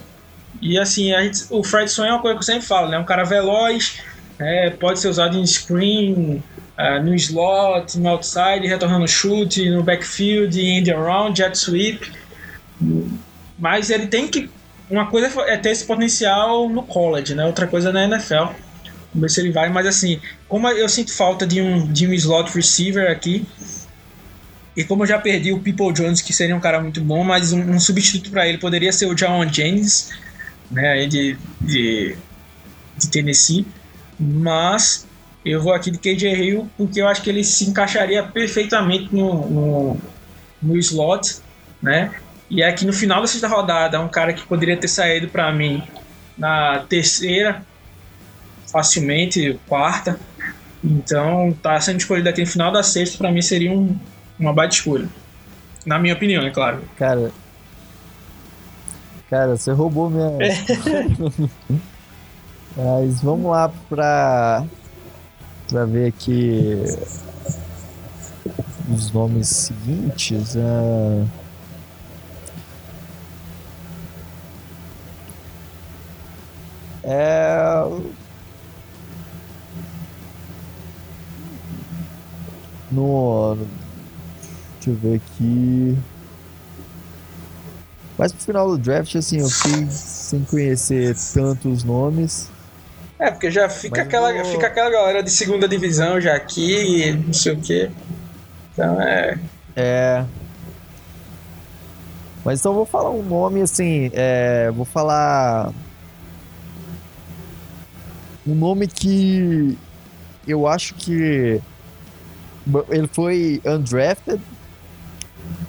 e 0.60 0.78
assim, 0.78 1.10
gente, 1.10 1.44
o 1.50 1.62
Fred 1.62 1.90
Swan 1.90 2.06
é 2.06 2.12
uma 2.12 2.20
coisa 2.20 2.36
que 2.36 2.42
eu 2.42 2.46
sempre 2.46 2.66
falo, 2.66 2.88
né? 2.88 2.98
Um 2.98 3.04
cara 3.04 3.24
veloz, 3.24 4.00
é, 4.38 4.70
pode 4.70 4.98
ser 5.00 5.08
usado 5.08 5.36
em 5.36 5.46
screen, 5.46 6.42
ah, 6.76 7.00
no 7.00 7.14
slot, 7.14 7.98
no 7.98 8.08
outside, 8.08 8.66
retornando 8.66 9.06
chute, 9.06 9.70
no 9.70 9.82
backfield, 9.82 10.60
end 10.60 10.90
around, 10.90 11.36
jet 11.36 11.56
sweep. 11.56 12.10
Mas 13.58 13.90
ele 13.90 14.06
tem 14.06 14.28
que. 14.28 14.50
Uma 14.90 15.06
coisa 15.06 15.28
é 15.42 15.56
ter 15.56 15.70
esse 15.70 15.84
potencial 15.84 16.68
no 16.68 16.82
college, 16.82 17.34
né? 17.34 17.44
Outra 17.44 17.66
coisa 17.66 17.92
na 17.92 18.04
NFL. 18.04 18.52
Vamos 19.14 19.22
ver 19.22 19.30
se 19.30 19.40
ele 19.40 19.52
vai, 19.52 19.68
mas 19.68 19.86
assim, 19.86 20.20
como 20.48 20.68
eu 20.68 20.88
sinto 20.88 21.12
falta 21.12 21.46
de 21.46 21.60
um, 21.60 21.86
de 21.92 22.06
um 22.06 22.12
slot 22.12 22.52
receiver 22.52 23.10
aqui, 23.10 23.46
e 24.76 24.82
como 24.82 25.04
eu 25.04 25.06
já 25.06 25.18
perdi 25.18 25.52
o 25.52 25.60
People 25.60 25.92
Jones, 25.92 26.20
que 26.20 26.32
seria 26.32 26.56
um 26.56 26.60
cara 26.60 26.80
muito 26.80 27.00
bom, 27.00 27.22
mas 27.22 27.52
um, 27.52 27.60
um 27.60 27.78
substituto 27.78 28.30
para 28.30 28.48
ele 28.48 28.58
poderia 28.58 28.92
ser 28.92 29.06
o 29.06 29.16
Jawan 29.16 29.50
Jennings, 29.52 30.10
né, 30.70 31.06
de, 31.06 31.36
de, 31.60 32.16
de 32.98 33.08
Tennessee. 33.08 33.64
Mas 34.18 35.06
eu 35.44 35.60
vou 35.60 35.72
aqui 35.72 35.90
de 35.90 35.98
KJ 35.98 36.34
Hill 36.34 36.68
porque 36.76 37.00
eu 37.00 37.08
acho 37.08 37.22
que 37.22 37.30
ele 37.30 37.44
se 37.44 37.68
encaixaria 37.68 38.22
perfeitamente 38.22 39.14
no, 39.14 39.48
no, 39.48 39.96
no 40.62 40.76
slot, 40.78 41.38
né? 41.82 42.12
E 42.48 42.62
aqui 42.62 42.84
no 42.86 42.92
final 42.92 43.20
da 43.20 43.26
sexta 43.26 43.48
rodada, 43.48 44.00
um 44.00 44.08
cara 44.08 44.32
que 44.32 44.46
poderia 44.46 44.76
ter 44.76 44.88
saído 44.88 45.28
para 45.28 45.52
mim 45.52 45.82
na 46.36 46.84
terceira, 46.88 47.64
facilmente, 48.70 49.58
quarta. 49.68 50.18
Então, 50.82 51.56
tá 51.62 51.80
sendo 51.80 52.00
escolhido 52.00 52.28
aqui 52.28 52.42
no 52.42 52.46
final 52.46 52.70
da 52.70 52.82
sexta, 52.82 53.16
para 53.16 53.32
mim 53.32 53.40
seria 53.40 53.72
um, 53.72 53.98
uma 54.38 54.52
baita 54.52 54.74
escolha. 54.74 55.08
Na 55.86 55.98
minha 55.98 56.14
opinião, 56.14 56.44
é 56.44 56.50
claro. 56.50 56.82
cara. 56.96 57.32
Cara, 59.30 59.56
você 59.56 59.72
roubou 59.72 60.10
minha. 60.10 60.30
Mas 62.76 63.20
vamos 63.22 63.50
lá 63.50 63.70
pra. 63.88 64.64
Pra 65.68 65.84
ver 65.84 66.08
aqui. 66.08 66.82
Os 68.92 69.10
nomes 69.12 69.48
seguintes. 69.48 70.56
ah. 70.56 71.26
É. 77.02 77.84
No. 82.90 83.56
Deixa 84.76 84.90
eu 84.90 84.94
ver 84.94 85.16
aqui. 85.16 85.98
Mas 88.16 88.32
pro 88.32 88.44
final 88.44 88.68
do 88.68 88.78
draft, 88.78 89.14
assim, 89.16 89.40
eu 89.40 89.48
fui 89.48 89.86
sem 89.90 90.44
conhecer 90.44 91.16
tantos 91.32 91.82
nomes. 91.82 92.48
É, 93.24 93.30
porque 93.30 93.50
já 93.50 93.70
fica 93.70 93.96
Mas 93.98 94.06
aquela, 94.06 94.32
vou- 94.34 94.44
fica 94.44 94.66
aquela 94.66 94.90
galera 94.90 95.22
de 95.22 95.30
segunda 95.30 95.66
divisão 95.66 96.20
já 96.20 96.34
aqui, 96.34 97.12
não 97.24 97.32
sei 97.32 97.52
o 97.54 97.56
quê. 97.60 97.90
Então 98.72 99.00
é. 99.00 99.38
É. 99.74 100.24
Mas 102.44 102.60
então 102.60 102.72
eu 102.72 102.76
vou 102.76 102.84
falar 102.84 103.10
um 103.10 103.22
nome 103.22 103.62
assim. 103.62 104.10
É, 104.12 104.70
vou 104.72 104.84
falar. 104.84 105.72
Um 108.46 108.54
nome 108.54 108.86
que 108.86 109.78
eu 110.46 110.66
acho 110.68 110.92
que 110.94 111.62
ele 112.90 113.08
foi 113.10 113.62
undrafted. 113.64 114.38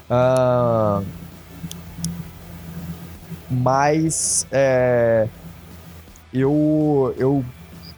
ah, 0.10 1.02
mas 3.50 4.46
é, 4.52 5.30
eu, 6.40 7.16
eu 7.18 7.46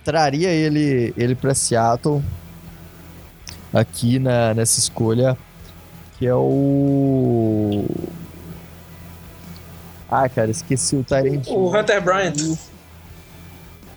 traria 0.04 0.50
ele, 0.50 1.13
ele 1.17 1.36
para 1.36 1.54
Seattle 1.54 2.23
aqui 3.73 4.19
na, 4.19 4.54
nessa 4.54 4.80
escolha. 4.80 5.38
que 6.17 6.26
é 6.26 6.34
o. 6.34 7.86
Ah, 10.10 10.30
cara, 10.30 10.50
esqueci 10.50 10.95
o 10.95 11.04
Tyrant. 11.04 11.47
O 11.47 11.76
Hunter 11.76 12.02
Bryant. 12.02 12.58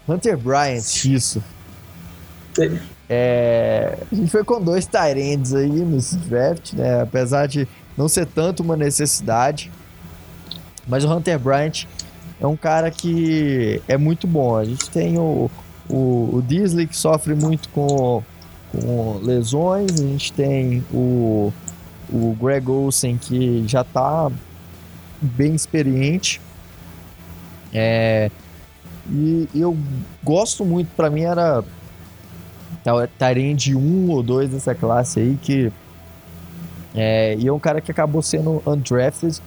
Hunter 0.09 0.37
Bryant, 0.37 1.05
isso. 1.05 1.42
É, 3.09 3.96
a 4.11 4.14
gente 4.14 4.31
foi 4.31 4.42
com 4.44 4.61
dois 4.61 4.87
Tyrants 4.87 5.55
aí 5.55 5.68
nesse 5.68 6.16
draft, 6.16 6.72
né? 6.72 7.03
Apesar 7.03 7.46
de 7.46 7.66
não 7.96 8.09
ser 8.09 8.26
tanto 8.26 8.62
uma 8.62 8.76
necessidade. 8.76 9.70
Mas 10.87 11.05
o 11.05 11.12
Hunter 11.12 11.38
Bryant 11.38 11.87
é 12.40 12.46
um 12.46 12.57
cara 12.57 12.90
que 12.90 13.83
é 13.87 13.96
muito 13.96 14.26
bom. 14.26 14.57
A 14.57 14.64
gente 14.64 14.88
tem 14.90 15.18
o, 15.18 15.50
o, 15.88 16.37
o 16.37 16.44
Disley 16.46 16.87
que 16.87 16.96
sofre 16.96 17.35
muito 17.35 17.68
com, 17.68 18.22
com 18.72 19.20
lesões. 19.22 20.00
A 20.00 20.05
gente 20.05 20.33
tem 20.33 20.85
o, 20.92 21.53
o 22.09 22.37
Greg 22.40 22.68
Olsen 22.68 23.18
que 23.18 23.64
já 23.66 23.83
está 23.83 24.31
bem 25.20 25.55
experiente. 25.55 26.40
É, 27.72 28.31
e 29.11 29.48
eu 29.55 29.76
gosto 30.22 30.64
muito, 30.64 30.88
para 30.96 31.11
mim 31.11 31.22
era 31.22 31.62
Tyrande 33.18 33.76
um 33.76 34.11
ou 34.11 34.22
dois 34.22 34.50
dessa 34.50 34.74
classe 34.74 35.20
aí 35.20 35.38
que 35.40 35.72
é, 36.94 37.37
e 37.38 37.46
é 37.46 37.53
um 37.53 37.59
cara 37.59 37.81
que 37.81 37.90
acabou 37.90 38.20
sendo 38.22 38.62
undrafted 38.66 39.40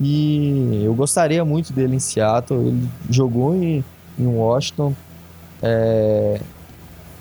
e 0.00 0.82
eu 0.84 0.94
gostaria 0.94 1.44
muito 1.44 1.72
dele 1.72 1.96
em 1.96 2.00
Seattle. 2.00 2.68
Ele 2.68 2.88
jogou 3.10 3.54
em, 3.54 3.84
em 4.18 4.26
Washington, 4.26 4.94
é, 5.62 6.40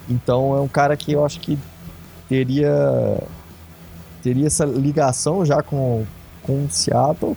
então 0.10 0.56
é 0.56 0.62
um 0.62 0.68
cara 0.68 0.96
que 0.96 1.12
eu 1.14 1.26
acho 1.26 1.40
que 1.40 1.58
teria 2.28 3.18
teria 4.24 4.48
essa 4.48 4.66
ligação 4.66 5.46
já 5.46 5.62
com 5.62 6.06
com 6.44 6.68
Seattle. 6.70 7.36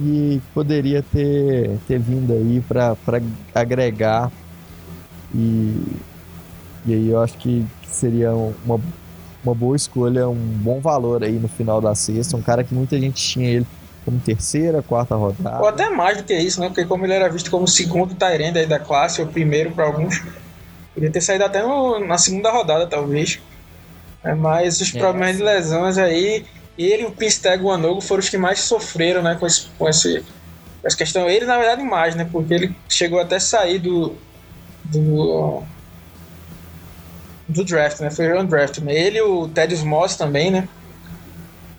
E 0.00 0.40
poderia 0.54 1.02
ter, 1.02 1.76
ter 1.88 1.98
vindo 1.98 2.32
aí 2.32 2.62
para 2.68 2.96
agregar. 3.54 4.30
E, 5.34 5.82
e 6.86 6.94
aí 6.94 7.08
eu 7.08 7.20
acho 7.20 7.36
que 7.38 7.66
seria 7.84 8.32
uma, 8.32 8.80
uma 9.42 9.54
boa 9.54 9.74
escolha, 9.74 10.28
um 10.28 10.36
bom 10.36 10.80
valor 10.80 11.24
aí 11.24 11.38
no 11.38 11.48
final 11.48 11.80
da 11.80 11.94
sexta, 11.94 12.36
um 12.36 12.42
cara 12.42 12.62
que 12.62 12.74
muita 12.74 12.98
gente 13.00 13.20
tinha 13.20 13.48
ele 13.48 13.66
como 14.08 14.18
terceira, 14.20 14.82
quarta 14.82 15.14
rodada. 15.14 15.60
Ou 15.60 15.68
até 15.68 15.90
mais 15.90 16.16
do 16.16 16.24
que 16.24 16.34
isso, 16.34 16.58
né? 16.60 16.68
Porque 16.68 16.86
como 16.86 17.04
ele 17.04 17.12
era 17.12 17.28
visto 17.28 17.50
como 17.50 17.68
segundo 17.68 18.14
Tyrande 18.14 18.58
aí 18.58 18.66
da 18.66 18.78
classe, 18.78 19.20
ou 19.20 19.26
primeiro 19.26 19.70
para 19.72 19.84
alguns, 19.84 20.22
podia 20.94 21.10
ter 21.10 21.20
saído 21.20 21.44
até 21.44 21.62
no, 21.62 21.98
na 22.06 22.16
segunda 22.16 22.50
rodada, 22.50 22.86
talvez. 22.86 23.38
É, 24.24 24.34
mas 24.34 24.80
os 24.80 24.94
é. 24.94 24.98
problemas 24.98 25.36
de 25.36 25.42
lesões 25.42 25.98
aí 25.98 26.46
ele 26.78 27.02
e 27.02 27.06
o 27.06 27.10
Pisteg 27.10 27.62
Wanogo 27.62 28.00
foram 28.00 28.20
os 28.20 28.30
que 28.30 28.38
mais 28.38 28.60
sofreram, 28.60 29.22
né, 29.22 29.36
com, 29.38 29.46
esse, 29.46 29.66
com 29.78 29.86
esse, 29.86 30.24
essa 30.82 30.96
questão. 30.96 31.28
Ele, 31.28 31.44
na 31.44 31.58
verdade, 31.58 31.82
mais, 31.82 32.14
né, 32.14 32.26
porque 32.30 32.54
ele 32.54 32.74
chegou 32.88 33.20
até 33.20 33.38
sair 33.38 33.78
do, 33.78 34.14
do, 34.84 35.62
do 37.46 37.64
draft, 37.64 38.00
né, 38.00 38.10
foi 38.10 38.32
undraft, 38.38 38.78
né. 38.78 38.94
Ele 38.94 39.18
e 39.18 39.22
o 39.22 39.48
Ted 39.48 39.74
Moss 39.84 40.16
também, 40.16 40.50
né, 40.50 40.66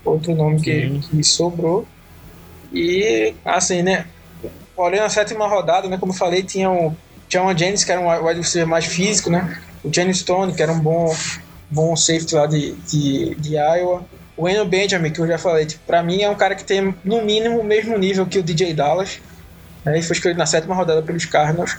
outro 0.05 0.35
nome 0.35 0.61
que, 0.61 0.99
que 0.99 1.23
sobrou. 1.23 1.87
E, 2.73 3.33
assim, 3.43 3.81
né, 3.81 4.05
olhando 4.75 5.05
a 5.05 5.09
sétima 5.09 5.47
rodada, 5.47 5.87
né, 5.87 5.97
como 5.97 6.11
eu 6.11 6.17
falei, 6.17 6.43
tinha 6.43 6.69
o 6.69 6.95
John 7.27 7.55
Jennings, 7.55 7.83
que 7.83 7.91
era 7.91 8.01
um 8.01 8.27
wide 8.27 8.39
receiver 8.39 8.67
mais 8.67 8.85
físico, 8.85 9.29
né, 9.29 9.59
o 9.83 9.93
Jenny 9.93 10.13
Stone, 10.13 10.53
que 10.53 10.61
era 10.61 10.71
um 10.71 10.79
bom, 10.79 11.13
bom 11.69 11.95
safety 11.95 12.35
lá 12.35 12.45
de, 12.45 12.73
de, 12.73 13.35
de 13.35 13.55
Iowa, 13.55 14.05
o 14.39 14.47
Eno 14.47 14.65
Benjamin, 14.65 15.11
que 15.11 15.19
eu 15.19 15.27
já 15.27 15.37
falei, 15.37 15.65
tipo, 15.65 15.83
pra 15.85 16.01
mim 16.01 16.21
é 16.21 16.29
um 16.29 16.35
cara 16.35 16.55
que 16.55 16.63
tem 16.63 16.95
no 17.03 17.21
mínimo 17.21 17.59
o 17.59 17.63
mesmo 17.63 17.97
nível 17.97 18.25
que 18.25 18.39
o 18.39 18.43
DJ 18.43 18.73
Dallas. 18.73 19.19
Né? 19.83 19.95
Ele 19.95 20.01
foi 20.01 20.15
escolhido 20.15 20.39
na 20.39 20.45
sétima 20.45 20.73
rodada 20.73 21.01
pelos 21.01 21.25
Cardinals. 21.25 21.73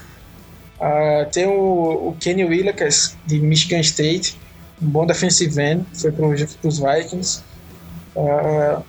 Uh, 0.79 1.29
tem 1.31 1.47
o, 1.47 2.09
o 2.09 2.17
Kenny 2.19 2.45
Willekes, 2.45 3.17
de 3.25 3.39
Michigan 3.39 3.79
State, 3.79 4.37
um 4.81 4.87
bom 4.87 5.07
defensive 5.07 5.59
end, 5.59 5.85
foi 5.93 6.11
para 6.11 6.25
os 6.27 6.79
Vikings. 6.79 7.41
Uh, 8.15 8.83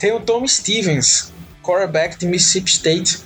tem 0.00 0.12
o 0.12 0.18
Tom 0.18 0.44
Stevens, 0.48 1.32
quarterback 1.62 2.18
de 2.18 2.26
Mississippi 2.26 2.70
State, 2.70 3.22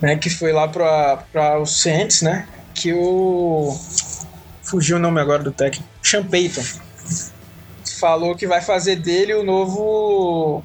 né, 0.00 0.16
que 0.16 0.30
foi 0.30 0.52
lá 0.52 0.68
para 0.68 1.58
os 1.60 1.82
Saints, 1.82 2.22
né, 2.22 2.46
que 2.72 2.92
o... 2.92 3.76
fugiu 4.62 4.98
o 4.98 5.00
nome 5.00 5.20
agora 5.20 5.42
do 5.42 5.50
técnico, 5.50 5.88
Sean 6.00 6.24
Payton 6.24 6.62
falou 8.04 8.36
que 8.36 8.46
vai 8.46 8.60
fazer 8.60 8.96
dele 8.96 9.32
o 9.32 9.42
novo. 9.42 10.62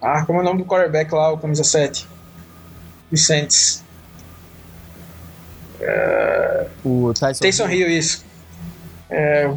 Ah, 0.00 0.24
como 0.24 0.38
é 0.38 0.42
o 0.42 0.44
nome 0.44 0.62
do 0.62 0.64
quarterback 0.64 1.12
lá, 1.12 1.32
o 1.32 1.38
camisa 1.38 1.64
7? 1.64 2.06
Vicentes. 3.10 3.82
É... 5.80 6.68
O 6.84 7.12
Tyson, 7.12 7.40
Tyson 7.40 7.68
Hill, 7.68 7.90
isso. 7.90 8.24
É... 9.10 9.52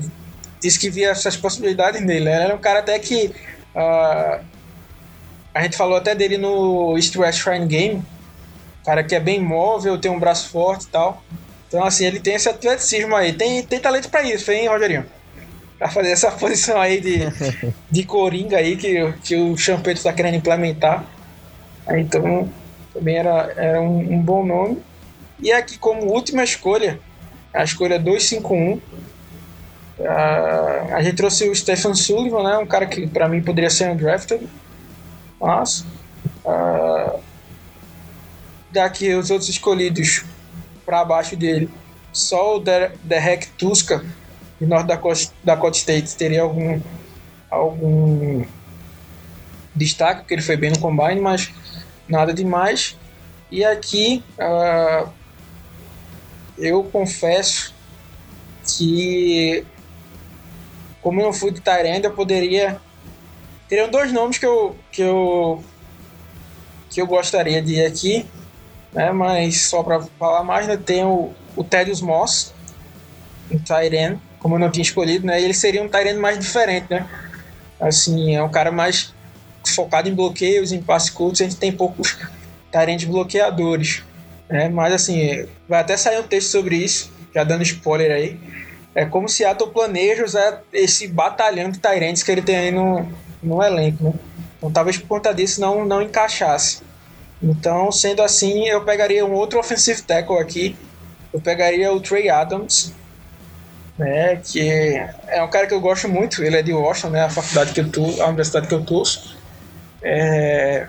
Disse 0.63 0.80
que 0.80 0.89
via 0.89 1.10
essas 1.10 1.36
possibilidades 1.36 2.02
nele. 2.02 2.26
Né? 2.26 2.36
Ele 2.36 2.43
era 2.45 2.56
um 2.56 2.60
cara 2.60 2.80
até 2.80 2.97
que. 2.97 3.34
Uh... 3.76 4.54
A 5.54 5.62
gente 5.62 5.78
falou 5.78 5.97
até 5.97 6.15
dele 6.15 6.38
no 6.38 6.95
East 6.97 7.15
West 7.15 7.41
Shrine 7.43 7.67
Game. 7.67 8.04
Cara 8.84 9.04
que 9.04 9.13
é 9.13 9.19
bem 9.19 9.39
móvel, 9.39 9.99
tem 9.99 10.10
um 10.10 10.19
braço 10.19 10.49
forte 10.49 10.86
e 10.86 10.88
tal. 10.88 11.23
Então, 11.67 11.84
assim, 11.84 12.06
ele 12.06 12.19
tem 12.19 12.36
esse 12.36 12.49
atleticismo 12.49 13.15
aí. 13.15 13.34
Tem, 13.34 13.62
tem 13.63 13.80
talento 13.80 14.10
para 14.10 14.23
isso, 14.23 14.52
hein, 14.52 14.67
Rogerinho? 14.67 15.06
Pra 15.78 15.89
fazer 15.89 16.10
essa 16.10 16.32
posição 16.38 16.80
aí 16.80 16.99
de, 16.99 17.19
de 17.89 18.04
coringa 18.04 18.58
aí 18.58 18.76
que, 18.76 19.13
que 19.23 19.36
o 19.36 19.56
Champeto 19.58 20.02
tá 20.02 20.12
querendo 20.12 20.36
implementar. 20.36 21.06
Então, 21.89 22.49
também 22.93 23.17
era, 23.17 23.54
era 23.56 23.82
um, 23.82 24.13
um 24.13 24.21
bom 24.21 24.45
nome. 24.45 24.80
E 25.39 25.52
aqui, 25.52 25.78
como 25.78 26.12
última 26.12 26.43
escolha, 26.43 26.99
a 27.54 27.63
escolha 27.63 27.99
251, 27.99 28.80
a, 29.99 30.95
a 30.95 31.01
gente 31.01 31.15
trouxe 31.15 31.49
o 31.49 31.56
Stephen 31.56 31.93
Sullivan, 31.93 32.43
né? 32.43 32.58
Um 32.58 32.65
cara 32.65 32.86
que 32.86 33.08
para 33.08 33.27
mim 33.27 33.41
poderia 33.41 33.69
ser 33.69 33.89
um 33.89 33.95
drafted. 33.95 34.47
Mas. 35.39 35.86
Uh, 36.45 37.19
daqui 38.73 39.13
os 39.13 39.29
outros 39.29 39.49
escolhidos 39.49 40.25
para 40.86 41.06
baixo 41.06 41.36
dele. 41.36 41.69
Só 42.12 42.58
o 42.58 42.60
Derek 42.60 43.47
Tuska, 43.58 44.03
de 44.60 44.65
Norte 44.65 44.88
Dakota, 44.88 45.21
Dakota 45.43 45.77
State, 45.77 46.15
teria 46.15 46.41
algum, 46.41 46.79
algum 47.49 48.43
destaque, 49.75 50.21
porque 50.21 50.34
ele 50.34 50.41
foi 50.41 50.58
bem 50.58 50.71
no 50.71 50.79
combine, 50.79 51.21
mas 51.21 51.51
nada 52.08 52.34
demais. 52.34 52.97
E 53.49 53.63
aqui 53.63 54.23
uh, 54.38 55.10
eu 56.58 56.84
confesso 56.84 57.73
que, 58.65 59.65
como 61.04 61.20
eu 61.20 61.26
não 61.26 61.34
fui 61.34 61.52
de 61.52 61.62
Tyrande, 61.62 62.06
eu 62.06 62.13
poderia. 62.13 62.80
Teriam 63.70 63.89
dois 63.89 64.12
nomes 64.12 64.38
que 64.38 64.46
eu, 64.46 64.76
que 64.92 65.02
eu, 65.02 65.63
que 66.89 67.02
eu 67.02 67.08
gostaria 67.08 67.62
de 67.62 67.76
ir 67.76 67.86
aqui 67.86 68.26
né? 68.94 69.12
Mas 69.12 69.62
só 69.62 69.84
para 69.84 70.02
falar 70.20 70.44
mais, 70.44 70.68
né, 70.68 70.78
tem 70.78 71.04
o, 71.04 71.32
o 71.56 71.63
Thaddeus 71.63 72.02
Moss, 72.02 72.54
um 73.52 73.60
Tyren, 73.60 74.20
como 74.39 74.56
eu 74.56 74.60
não 74.60 74.70
tinha 74.70 74.84
escolhido, 74.84 75.26
né? 75.26 75.42
Ele 75.42 75.54
seria 75.54 75.82
um 75.82 75.89
Tyren 75.89 76.16
mais 76.16 76.38
diferente, 76.38 76.88
né? 76.89 77.08
Assim, 77.80 78.36
é 78.36 78.44
um 78.44 78.50
cara 78.50 78.72
mais 78.72 79.13
focado 79.66 80.08
em 80.08 80.13
bloqueios, 80.13 80.72
em 80.72 80.82
passe 80.82 81.12
curtos, 81.12 81.42
a 81.42 81.46
gente 81.46 81.58
tem 81.58 81.72
poucos 81.72 82.18
Tyrens 82.72 83.04
bloqueadores, 83.04 84.04
né? 84.50 84.70
Mas 84.70 84.94
assim, 84.94 85.48
vai 85.68 85.82
até 85.82 85.98
sair 85.98 86.20
um 86.20 86.24
texto 86.24 86.49
sobre 86.49 86.78
isso, 86.78 87.12
já 87.34 87.43
dando 87.43 87.64
spoiler 87.64 88.12
aí. 88.12 88.39
É 88.96 89.06
como 89.06 89.28
se 89.28 89.38
Seattle 89.38 89.72
planeja 89.72 90.24
usar 90.24 90.62
esse 90.72 91.08
batalhão 91.08 91.72
de 91.72 91.80
Tyrants 91.80 92.22
que 92.22 92.32
ele 92.32 92.41
tem 92.41 92.56
aí 92.56 92.72
no, 92.72 93.08
no 93.41 93.62
elenco, 93.64 94.04
né? 94.04 94.14
Então 94.58 94.72
talvez 94.72 94.98
por 94.98 95.08
conta 95.08 95.34
disso 95.34 95.60
não, 95.60 95.84
não 95.84 96.02
encaixasse. 96.02 96.82
Então, 97.41 97.91
sendo 97.91 98.22
assim, 98.22 98.66
eu 98.68 98.86
pegaria 98.86 99.26
um 99.26 99.34
outro 99.34 99.60
offensive 99.60 100.02
tackle 100.02 100.38
aqui. 100.38 100.76
Eu 101.34 101.41
pegaria 101.41 101.91
o 101.91 102.00
Trey 102.00 102.30
Adams, 102.30 102.94
né, 103.98 104.38
que 104.38 104.62
é 105.28 105.44
um 105.44 105.50
cara 105.50 105.68
que 105.68 105.74
eu 105.74 105.82
gosto 105.82 106.08
muito. 106.08 106.41
Ele 106.41 106.56
é 106.56 106.62
de 106.62 106.72
Washington, 106.72 107.10
né, 107.10 107.24
a 107.24 107.30
faculdade 107.30 107.74
que 107.74 107.82
eu 107.82 107.89
tô, 107.89 108.22
a 108.22 108.28
universidade 108.28 108.68
que 108.68 108.74
eu 108.74 108.86
torço. 108.86 109.36
É, 110.02 110.88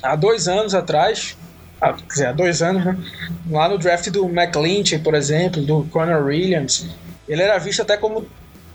há 0.00 0.14
dois 0.14 0.46
anos 0.46 0.74
atrás, 0.74 1.36
há, 1.82 1.92
quer 1.94 2.06
dizer, 2.06 2.26
há 2.26 2.32
dois 2.32 2.62
anos, 2.62 2.84
né, 2.84 2.96
lá 3.50 3.68
no 3.68 3.76
draft 3.76 4.08
do 4.10 4.26
McLinch, 4.26 4.96
por 5.00 5.14
exemplo, 5.14 5.60
do 5.60 5.84
Conor 5.90 6.24
Williams, 6.24 6.86
ele 7.28 7.42
era 7.42 7.58
visto 7.58 7.82
até 7.82 7.96
como 7.96 8.26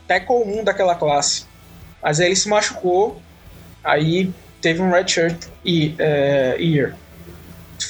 tackle 0.06 0.44
1 0.44 0.66
daquela 0.66 0.94
classe. 0.94 1.46
Mas 2.04 2.20
aí 2.20 2.28
ele 2.28 2.36
se 2.36 2.50
machucou, 2.50 3.22
aí 3.84 4.32
teve 4.62 4.82
um 4.82 4.92
redshirt 4.92 5.48
e, 5.64 5.96
é, 5.98 6.58
year. 6.60 6.96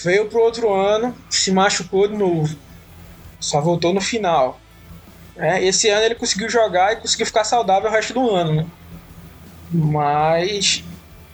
Veio 0.03 0.27
pro 0.27 0.41
outro 0.41 0.71
ano, 0.71 1.15
se 1.29 1.51
machucou 1.51 2.07
de 2.07 2.15
novo. 2.15 2.55
Só 3.39 3.59
voltou 3.59 3.93
no 3.93 4.01
final. 4.01 4.59
É, 5.35 5.63
esse 5.63 5.89
ano 5.89 6.03
ele 6.03 6.15
conseguiu 6.15 6.49
jogar 6.49 6.93
e 6.93 6.95
conseguiu 6.97 7.25
ficar 7.25 7.43
saudável 7.43 7.89
o 7.89 7.93
resto 7.93 8.13
do 8.13 8.29
ano, 8.29 8.55
né? 8.55 8.65
Mas 9.71 10.83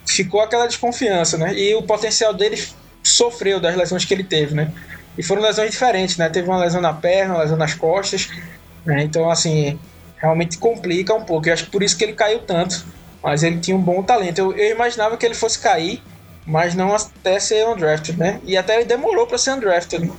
ficou 0.06 0.40
aquela 0.40 0.66
desconfiança, 0.66 1.38
né? 1.38 1.54
E 1.54 1.74
o 1.74 1.82
potencial 1.82 2.34
dele 2.34 2.56
sofreu 3.04 3.60
das 3.60 3.76
lesões 3.76 4.04
que 4.04 4.14
ele 4.14 4.24
teve, 4.24 4.54
né? 4.54 4.72
E 5.16 5.22
foram 5.22 5.42
lesões 5.42 5.70
diferentes, 5.70 6.16
né? 6.16 6.28
Teve 6.28 6.48
uma 6.48 6.58
lesão 6.58 6.80
na 6.80 6.92
perna, 6.92 7.34
uma 7.34 7.42
lesão 7.42 7.56
nas 7.56 7.74
costas, 7.74 8.28
né? 8.84 9.02
Então, 9.02 9.30
assim, 9.30 9.78
realmente 10.16 10.58
complica 10.58 11.14
um 11.14 11.24
pouco. 11.24 11.48
Eu 11.48 11.52
acho 11.52 11.66
que 11.66 11.70
por 11.70 11.82
isso 11.82 11.96
que 11.96 12.04
ele 12.04 12.14
caiu 12.14 12.40
tanto. 12.40 12.84
Mas 13.22 13.42
ele 13.42 13.58
tinha 13.58 13.76
um 13.76 13.80
bom 13.80 14.02
talento. 14.02 14.38
Eu, 14.38 14.52
eu 14.52 14.74
imaginava 14.74 15.16
que 15.16 15.24
ele 15.24 15.34
fosse 15.34 15.58
cair, 15.58 16.02
mas 16.44 16.74
não 16.74 16.94
até 16.94 17.40
ser 17.40 17.66
undrafted, 17.66 18.18
né? 18.18 18.40
E 18.44 18.56
até 18.56 18.76
ele 18.76 18.84
demorou 18.84 19.26
para 19.26 19.38
ser 19.38 19.52
undrafted. 19.52 20.12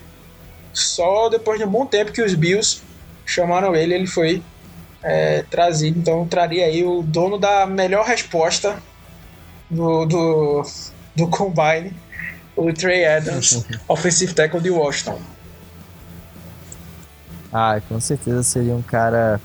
Só 0.74 1.30
depois 1.30 1.60
de 1.60 1.66
um 1.66 1.70
bom 1.70 1.86
tempo 1.86 2.12
que 2.12 2.22
os 2.22 2.34
Bills 2.34 2.82
chamaram 3.26 3.76
ele, 3.76 3.94
ele 3.94 4.08
foi 4.08 4.42
é, 5.04 5.44
trazido. 5.50 6.00
Então 6.00 6.28
traria 6.28 6.66
aí 6.66 6.84
o 6.84 7.04
dono 7.04 7.38
da 7.38 7.68
melhor 7.68 8.06
resposta 8.06 8.82
do, 9.70 10.06
do, 10.06 10.64
do 11.16 11.28
Combine, 11.28 11.94
o 12.56 12.72
Trey 12.74 13.06
Adams, 13.06 13.66
offensive 13.88 14.34
tackle 14.34 14.62
de 14.62 14.70
Washington. 14.70 15.20
Ah, 17.51 17.80
com 17.88 17.99
certeza 17.99 18.43
seria 18.43 18.76
um 18.76 18.82
cara 18.82 19.39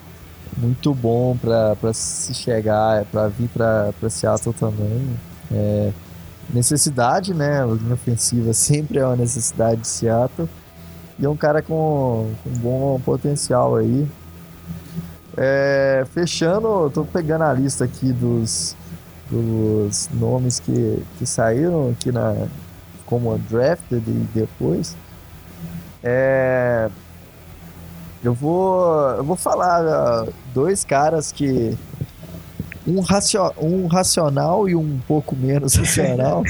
muito 0.57 0.93
bom 0.95 1.37
para 1.37 1.93
se 1.93 2.35
chegar, 2.35 3.05
para 3.07 3.29
vir 3.29 3.49
para 3.49 3.93
Seattle 4.11 4.53
também. 4.53 5.17
É, 5.53 5.93
necessidade, 6.53 7.33
né? 7.33 7.63
A 7.63 7.67
linha 7.67 7.95
ofensiva 7.95 8.53
sempre 8.55 8.99
é 8.99 9.07
uma 9.07 9.17
necessidade 9.17 9.83
de 9.83 9.89
Seattle. 9.89 10.49
E 11.19 11.25
é 11.25 11.29
um 11.29 11.37
cara 11.37 11.63
com, 11.63 12.33
com 12.43 12.51
bom 12.59 13.01
potencial 13.01 13.77
aí. 13.77 14.09
É, 15.37 16.05
fechando, 16.13 16.91
tô 16.91 17.05
pegando 17.05 17.45
a 17.45 17.53
lista 17.53 17.85
aqui 17.85 18.13
dos, 18.13 18.75
dos 19.31 20.09
nomes 20.13 20.59
que, 20.59 21.03
que 21.19 21.25
saíram 21.25 21.91
aqui 21.91 22.11
na, 22.11 22.35
como 23.11 23.37
drafted 23.37 24.03
e 24.07 24.29
depois. 24.33 24.97
É, 26.03 26.89
eu 28.23 28.33
vou, 28.33 29.11
eu 29.17 29.25
vou 29.25 29.37
falar 29.37 30.27
uh, 30.27 30.33
dois 30.55 30.85
caras 30.85 31.33
que 31.33 31.77
um, 32.87 33.01
racio, 33.01 33.53
um 33.59 33.87
racional 33.89 34.69
e 34.69 34.77
um 34.77 35.01
pouco 35.09 35.35
menos 35.35 35.75
racional. 35.77 36.45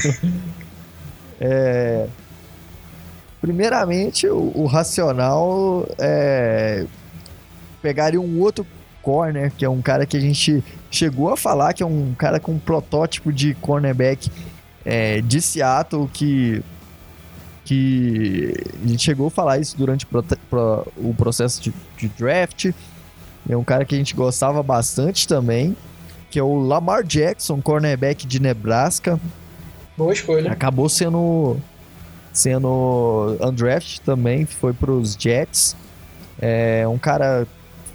é, 1.41 2.07
primeiramente, 3.41 4.27
o, 4.27 4.51
o 4.53 4.65
racional 4.67 5.85
é, 5.97 6.85
pegaria 7.81 8.21
um 8.21 8.39
outro 8.39 8.65
corner, 9.01 9.51
que 9.57 9.65
é 9.65 9.69
um 9.69 9.81
cara 9.81 10.05
que 10.05 10.15
a 10.15 10.19
gente 10.19 10.63
chegou 10.91 11.29
a 11.29 11.37
falar 11.37 11.73
que 11.73 11.81
é 11.81 11.85
um 11.85 12.13
cara 12.13 12.39
com 12.39 12.51
um 12.51 12.59
protótipo 12.59 13.33
de 13.33 13.55
cornerback 13.55 14.29
é, 14.85 15.21
de 15.21 15.41
Seattle 15.41 16.09
que 16.11 16.63
que 17.63 18.53
a 18.83 18.87
gente 18.87 19.03
chegou 19.03 19.27
a 19.27 19.31
falar 19.31 19.59
isso 19.59 19.77
durante 19.77 20.05
o 20.97 21.13
processo 21.13 21.61
de, 21.61 21.73
de 21.97 22.09
draft. 22.09 22.71
É 23.49 23.55
um 23.55 23.63
cara 23.63 23.85
que 23.85 23.95
a 23.95 23.97
gente 23.97 24.13
gostava 24.13 24.61
bastante 24.61 25.27
também, 25.27 25.77
que 26.29 26.37
é 26.37 26.43
o 26.43 26.59
Lamar 26.59 27.03
Jackson, 27.03 27.61
cornerback 27.61 28.27
de 28.27 28.41
Nebraska. 28.41 29.19
Boa 29.97 30.11
escolha. 30.11 30.51
Acabou 30.51 30.89
sendo 30.89 31.57
sendo 32.33 33.37
undrafted 33.41 34.01
também, 34.01 34.45
foi 34.45 34.73
para 34.73 34.91
os 34.91 35.13
Jets. 35.13 35.75
É 36.41 36.87
um 36.87 36.97
cara 36.97 37.47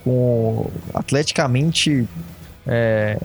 com 0.04 0.70
atleticamente 0.94 2.06
é, 2.66 3.18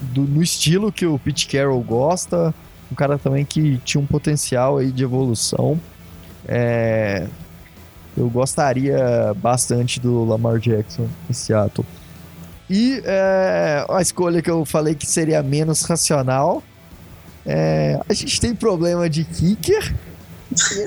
do, 0.00 0.22
no 0.22 0.42
estilo 0.42 0.90
que 0.90 1.06
o 1.06 1.18
Pete 1.18 1.46
Carroll 1.46 1.82
gosta, 1.82 2.54
um 2.90 2.94
cara 2.94 3.18
também 3.18 3.44
que 3.44 3.78
tinha 3.84 4.00
um 4.00 4.06
potencial 4.06 4.78
aí 4.78 4.90
de 4.90 5.04
evolução. 5.04 5.80
É, 6.46 7.26
eu 8.16 8.28
gostaria 8.28 9.34
bastante 9.36 10.00
do 10.00 10.24
Lamar 10.24 10.58
Jackson 10.58 11.08
em 11.28 11.32
Seattle. 11.32 11.86
E 12.68 13.02
é, 13.04 13.84
a 13.88 14.00
escolha 14.00 14.40
que 14.40 14.50
eu 14.50 14.64
falei 14.64 14.94
que 14.94 15.06
seria 15.06 15.42
menos 15.42 15.82
racional. 15.82 16.62
É, 17.44 18.00
a 18.08 18.12
gente 18.12 18.40
tem 18.40 18.54
problema 18.54 19.08
de 19.08 19.24
kicker. 19.24 19.94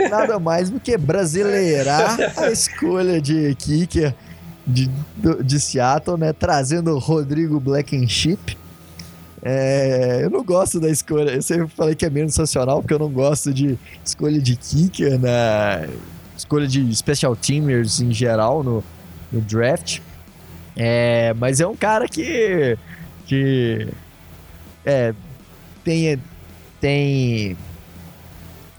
nada 0.09 0.39
mais 0.39 0.69
do 0.69 0.79
que 0.79 0.97
brasileirar 0.97 2.17
a 2.37 2.51
escolha 2.51 3.21
de 3.21 3.55
kicker 3.55 4.13
de, 4.65 4.89
de 5.43 5.59
Seattle, 5.59 6.17
né? 6.17 6.33
Trazendo 6.33 6.91
o 6.91 6.99
Rodrigo 6.99 7.59
Blackenship. 7.59 8.57
É, 9.45 10.21
eu 10.23 10.29
não 10.29 10.43
gosto 10.43 10.79
da 10.79 10.89
escolha. 10.89 11.31
Eu 11.31 11.41
sempre 11.41 11.67
falei 11.67 11.95
que 11.95 12.05
é 12.05 12.09
menos 12.09 12.33
sensacional 12.33 12.81
porque 12.81 12.93
eu 12.93 12.99
não 12.99 13.09
gosto 13.09 13.53
de 13.53 13.77
escolha 14.03 14.41
de 14.41 14.55
kicker 14.55 15.19
na 15.19 15.85
escolha 16.35 16.65
de 16.65 16.95
special 16.95 17.35
teamers 17.35 17.99
em 17.99 18.13
geral 18.13 18.63
no, 18.63 18.83
no 19.31 19.41
draft. 19.41 19.99
É, 20.75 21.33
mas 21.37 21.59
é 21.59 21.67
um 21.67 21.75
cara 21.75 22.07
que 22.07 22.77
que 23.27 23.87
é, 24.85 25.13
tem 25.83 26.19
tem 26.79 27.57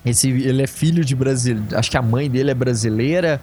esse 0.05 0.29
ele 0.29 0.62
é 0.62 0.67
filho 0.67 1.05
de 1.05 1.15
brasileiro. 1.15 1.77
Acho 1.77 1.91
que 1.91 1.97
a 1.99 2.03
mãe 2.03 2.31
dele 2.31 2.51
é 2.51 2.55
brasileira 2.55 3.41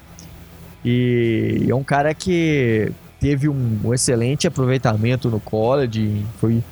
e 0.83 1.67
é 1.69 1.75
um 1.75 1.83
cara 1.83 2.15
que 2.15 2.91
teve 3.19 3.47
um, 3.47 3.79
um 3.83 3.93
excelente 3.93 4.47
aproveitamento 4.47 5.29
no 5.29 5.39
college, 5.39 6.25
foi 6.39 6.63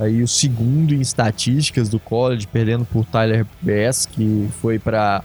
aí 0.00 0.22
o 0.22 0.28
segundo 0.28 0.94
em 0.94 1.00
estatísticas 1.00 1.88
do 1.88 2.00
college, 2.00 2.46
perdendo 2.46 2.84
por 2.86 3.04
Tyler 3.04 3.46
Bass, 3.60 4.06
que 4.06 4.48
foi 4.60 4.78
para 4.78 5.22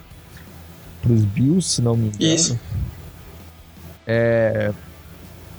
os 1.10 1.24
Bills, 1.24 1.76
se 1.76 1.82
não 1.82 1.96
me 1.96 2.08
engano. 2.08 2.36
Isso. 2.36 2.60
É, 4.06 4.72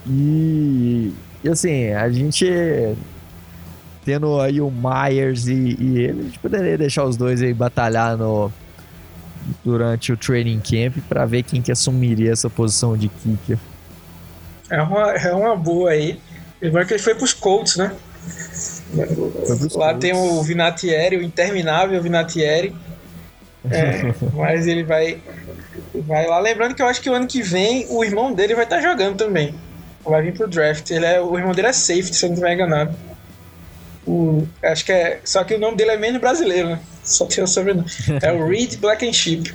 e, 0.06 1.12
e 1.42 1.48
assim, 1.48 1.92
a 1.92 2.10
gente 2.10 2.46
tendo 4.04 4.40
aí 4.40 4.60
o 4.60 4.70
Myers 4.70 5.48
e, 5.48 5.76
e, 5.80 5.98
ele, 5.98 6.20
a 6.20 6.22
gente 6.24 6.38
poderia 6.38 6.78
deixar 6.78 7.04
os 7.04 7.16
dois 7.16 7.42
aí 7.42 7.52
batalhar 7.52 8.16
no 8.16 8.52
durante 9.64 10.12
o 10.12 10.16
training 10.16 10.60
camp 10.60 10.98
para 11.08 11.24
ver 11.24 11.42
quem 11.42 11.62
que 11.62 11.72
assumiria 11.72 12.32
essa 12.32 12.50
posição 12.50 12.96
de 12.96 13.08
kicker. 13.08 13.58
É 14.68 14.82
uma, 14.82 15.12
é 15.12 15.32
uma 15.32 15.56
boa 15.56 15.90
aí. 15.90 16.20
Lembrando 16.60 16.86
que 16.86 16.94
ele 16.94 17.02
foi 17.02 17.14
pros 17.14 17.32
Colts, 17.32 17.76
né? 17.76 17.94
Lá 19.74 19.94
tem 19.94 20.12
o 20.14 20.42
Vinatieri, 20.42 21.16
o 21.16 21.22
interminável 21.22 22.00
Vinatieri. 22.02 22.74
É, 23.70 24.14
mas 24.34 24.66
ele 24.66 24.84
vai, 24.84 25.18
vai 25.94 26.26
lá. 26.26 26.38
Lembrando 26.38 26.74
que 26.74 26.82
eu 26.82 26.86
acho 26.86 27.00
que 27.00 27.10
o 27.10 27.14
ano 27.14 27.26
que 27.26 27.42
vem 27.42 27.86
o 27.88 28.04
irmão 28.04 28.32
dele 28.32 28.54
vai 28.54 28.64
estar 28.64 28.76
tá 28.76 28.82
jogando 28.82 29.16
também. 29.16 29.54
Vai 30.04 30.22
vir 30.22 30.34
pro 30.34 30.48
draft. 30.48 30.90
Ele 30.90 31.04
é, 31.04 31.20
o 31.20 31.36
irmão 31.36 31.52
dele 31.52 31.68
é 31.68 31.72
safety, 31.72 32.14
se 32.14 32.24
eu 32.24 32.28
não 32.28 32.34
estiver 32.34 32.54
enganado. 32.54 32.94
O, 34.06 34.46
acho 34.62 34.84
que 34.84 34.92
é. 34.92 35.20
Só 35.24 35.42
que 35.42 35.54
o 35.54 35.58
nome 35.58 35.76
dele 35.76 35.90
é 35.90 35.96
menos 35.96 36.20
brasileiro, 36.20 36.68
né? 36.70 36.80
Só 37.02 37.26
tem 37.26 37.42
o 37.42 37.46
sobrenome. 37.46 37.86
É 38.22 38.32
o 38.32 38.46
Reed 38.46 38.76
Black 38.76 39.06
and 39.06 39.12
Sheep. 39.12 39.52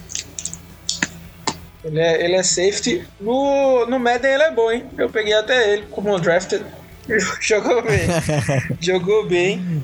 Ele 1.84 2.00
é, 2.00 2.24
ele 2.24 2.36
é 2.36 2.44
safety. 2.44 3.06
No, 3.20 3.86
no 3.86 3.98
Madden 3.98 4.34
ele 4.34 4.44
é 4.44 4.52
bom, 4.52 4.72
hein? 4.72 4.86
Eu 4.98 5.10
peguei 5.10 5.34
até 5.34 5.74
ele 5.74 5.86
como 5.90 6.20
drafted. 6.20 6.64
Jogou 7.42 7.82
bem. 7.82 8.08
Jogou 8.80 9.26
bem. 9.28 9.84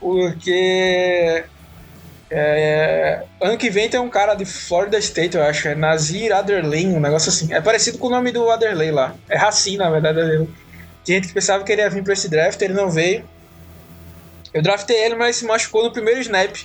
Porque. 0.00 1.44
É, 2.28 3.22
ano 3.40 3.56
que 3.56 3.70
vem 3.70 3.88
tem 3.88 4.00
um 4.00 4.08
cara 4.08 4.34
de 4.34 4.44
Florida 4.44 4.98
State, 4.98 5.36
eu 5.36 5.42
acho. 5.42 5.68
É 5.68 5.74
Nazir 5.74 6.34
Adderley, 6.34 6.86
um 6.86 7.00
negócio 7.00 7.28
assim. 7.28 7.52
É 7.52 7.60
parecido 7.60 7.98
com 7.98 8.08
o 8.08 8.10
nome 8.10 8.32
do 8.32 8.50
Adderley 8.50 8.90
lá. 8.90 9.14
É 9.28 9.36
Racine, 9.36 9.78
na 9.78 9.90
verdade. 9.90 10.20
É 10.20 10.46
Tinha 11.04 11.18
gente 11.18 11.28
que 11.28 11.34
pensava 11.34 11.62
que 11.62 11.72
ele 11.72 11.82
ia 11.82 11.90
vir 11.90 12.02
pra 12.02 12.12
esse 12.12 12.28
draft, 12.28 12.60
ele 12.60 12.74
não 12.74 12.90
veio. 12.90 13.24
Eu 14.52 14.62
draftei 14.62 14.96
ele, 14.96 15.14
mas 15.14 15.36
se 15.36 15.44
machucou 15.44 15.84
no 15.84 15.92
primeiro 15.92 16.20
snap 16.20 16.56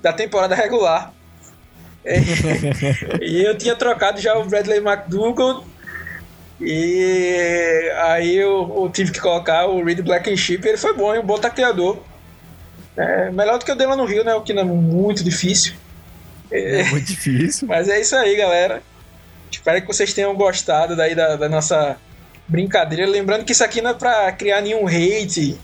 da 0.00 0.12
temporada 0.12 0.54
regular. 0.56 1.12
e 3.20 3.42
eu 3.44 3.58
tinha 3.58 3.76
trocado 3.76 4.20
já 4.20 4.38
o 4.38 4.44
Bradley 4.44 4.78
McDougall 4.78 5.64
e 6.60 7.90
aí 8.02 8.36
eu, 8.36 8.72
eu, 8.76 8.90
tive 8.92 9.12
que 9.12 9.20
colocar 9.20 9.66
o 9.66 9.82
Reed 9.82 10.00
Black 10.02 10.30
and 10.30 10.34
ele 10.68 10.76
foi 10.76 10.94
bom, 10.94 11.18
um 11.18 11.22
bom 11.22 11.38
tacleador. 11.38 11.98
É, 12.96 13.30
melhor 13.30 13.58
do 13.58 13.64
que 13.64 13.72
o 13.72 13.74
dele 13.74 13.90
lá 13.90 13.96
no 13.96 14.04
Rio, 14.04 14.22
né? 14.24 14.34
O 14.34 14.42
que 14.42 14.52
não 14.52 14.62
é 14.62 14.64
muito 14.64 15.24
difícil. 15.24 15.72
É, 16.50 16.80
é 16.80 16.84
muito 16.90 17.06
difícil. 17.06 17.66
Mas 17.66 17.88
é 17.88 17.98
isso 18.00 18.14
aí, 18.14 18.36
galera. 18.36 18.82
Espero 19.50 19.80
que 19.80 19.86
vocês 19.86 20.12
tenham 20.12 20.34
gostado 20.34 20.94
daí 20.94 21.14
da, 21.14 21.36
da 21.36 21.48
nossa 21.48 21.96
brincadeira. 22.46 23.06
Lembrando 23.06 23.44
que 23.44 23.52
isso 23.52 23.64
aqui 23.64 23.80
não 23.80 23.90
é 23.90 23.94
pra 23.94 24.30
criar 24.32 24.60
nenhum 24.60 24.86
hate 24.86 25.58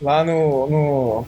lá 0.00 0.24
no, 0.24 0.66
no, 0.68 1.26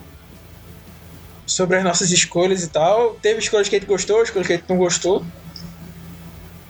sobre 1.47 1.77
as 1.77 1.85
nossas 1.85 2.11
escolhas 2.11 2.65
e 2.65 2.69
tal. 2.69 3.15
Teve 3.23 3.39
escolhas 3.39 3.69
que 3.69 3.77
a 3.77 3.79
gente 3.79 3.89
gostou, 3.89 4.23
escolhas 4.23 4.47
que 4.47 4.53
a 4.55 4.57
gente 4.57 4.69
não 4.69 4.77
gostou. 4.77 5.25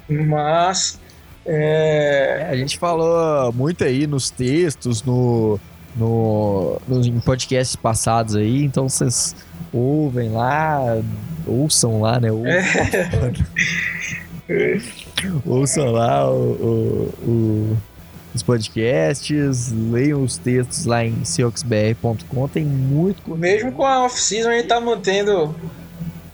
Mas 0.08 1.00
É, 1.46 2.38
É, 2.42 2.48
a 2.50 2.56
gente 2.56 2.78
falou 2.78 3.52
muito 3.52 3.84
aí 3.84 4.06
nos 4.06 4.30
textos, 4.30 5.02
no, 5.02 5.58
no, 5.96 6.80
nos 6.88 7.06
em 7.06 7.20
podcasts 7.20 7.76
passados 7.76 8.34
aí, 8.36 8.64
então 8.64 8.88
vocês 8.88 9.34
ouvem 9.72 10.30
lá, 10.30 10.98
ouçam 11.46 12.00
lá, 12.00 12.18
né? 12.18 12.30
Ouçam, 12.32 12.52
ouçam 15.46 15.90
lá 15.92 16.30
o, 16.30 16.34
o- 16.34 17.14
o- 17.28 17.76
os 18.34 18.42
podcasts, 18.42 19.70
leiam 19.72 20.22
os 20.24 20.36
textos 20.38 20.86
lá 20.86 21.04
em 21.04 21.24
seoxbr.com, 21.24 22.48
tem 22.48 22.64
muito 22.64 23.22
conteúdo. 23.22 23.38
mesmo 23.40 23.70
com 23.72 23.84
a 23.86 24.04
off-season, 24.04 24.48
a 24.50 24.54
gente 24.56 24.66
tá 24.66 24.80
mantendo 24.80 25.54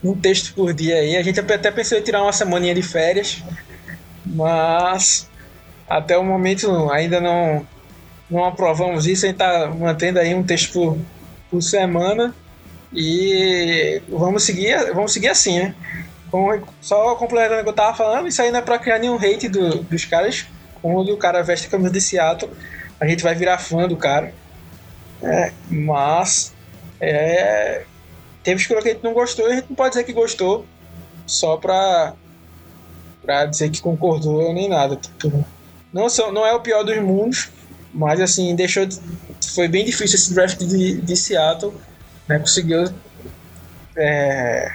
um 0.02 0.14
texto 0.14 0.54
por 0.54 0.72
dia 0.72 0.94
aí. 0.94 1.16
A 1.18 1.22
gente 1.22 1.38
até 1.38 1.70
pensou 1.70 1.98
em 1.98 2.02
tirar 2.02 2.22
uma 2.22 2.32
semaninha 2.32 2.74
de 2.74 2.80
férias, 2.80 3.42
mas 4.34 5.28
até 5.88 6.16
o 6.16 6.24
momento 6.24 6.90
ainda 6.90 7.20
não, 7.20 7.66
não 8.30 8.44
aprovamos 8.44 9.06
isso. 9.06 9.24
A 9.24 9.28
gente 9.28 9.38
tá 9.38 9.66
mantendo 9.68 10.18
aí 10.18 10.34
um 10.34 10.42
texto 10.42 10.72
por, 10.72 10.98
por 11.50 11.62
semana 11.62 12.34
e 12.92 14.00
vamos 14.08 14.42
seguir, 14.44 14.92
vamos 14.92 15.12
seguir 15.12 15.28
assim, 15.28 15.58
né? 15.58 15.74
Só 16.80 17.14
complementando 17.16 17.60
o 17.60 17.64
que 17.64 17.68
eu 17.70 17.74
tava 17.74 17.96
falando, 17.96 18.28
isso 18.28 18.40
aí 18.40 18.50
não 18.52 18.60
é 18.60 18.62
pra 18.62 18.78
criar 18.78 18.98
nenhum 19.00 19.16
hate 19.16 19.48
do- 19.48 19.82
dos 19.82 20.04
caras. 20.04 20.46
Quando 20.80 21.12
o 21.12 21.16
cara 21.16 21.42
veste 21.42 21.66
a 21.66 21.70
camisa 21.70 21.90
de 21.90 22.00
Seattle, 22.00 22.50
a 23.00 23.06
gente 23.06 23.22
vai 23.22 23.34
virar 23.34 23.58
fã 23.58 23.86
do 23.88 23.96
cara. 23.96 24.32
É, 25.22 25.52
mas 25.68 26.54
é, 27.00 27.82
teve 28.42 28.60
escolha 28.60 28.80
que 28.80 28.88
a 28.88 28.92
gente 28.92 29.04
não 29.04 29.12
gostou 29.12 29.48
e 29.48 29.52
a 29.52 29.54
gente 29.56 29.66
não 29.68 29.76
pode 29.76 29.90
dizer 29.90 30.04
que 30.04 30.12
gostou 30.12 30.64
só 31.26 31.56
pra, 31.56 32.14
pra 33.30 33.46
dizer 33.46 33.70
que 33.70 33.80
concordou 33.80 34.52
nem 34.52 34.68
nada. 34.68 34.96
Tipo, 34.96 35.44
não, 35.92 36.08
são, 36.08 36.32
não 36.32 36.44
é 36.44 36.52
o 36.52 36.60
pior 36.60 36.82
dos 36.82 36.98
mundos, 36.98 37.48
mas 37.94 38.20
assim, 38.20 38.56
deixou. 38.56 38.84
de- 38.84 39.00
Foi 39.54 39.68
bem 39.68 39.84
difícil 39.84 40.16
esse 40.16 40.34
draft 40.34 40.58
de, 40.58 41.00
de 41.00 41.16
Seattle. 41.16 41.72
Né, 42.28 42.38
conseguiu 42.40 42.88
é, 43.96 44.72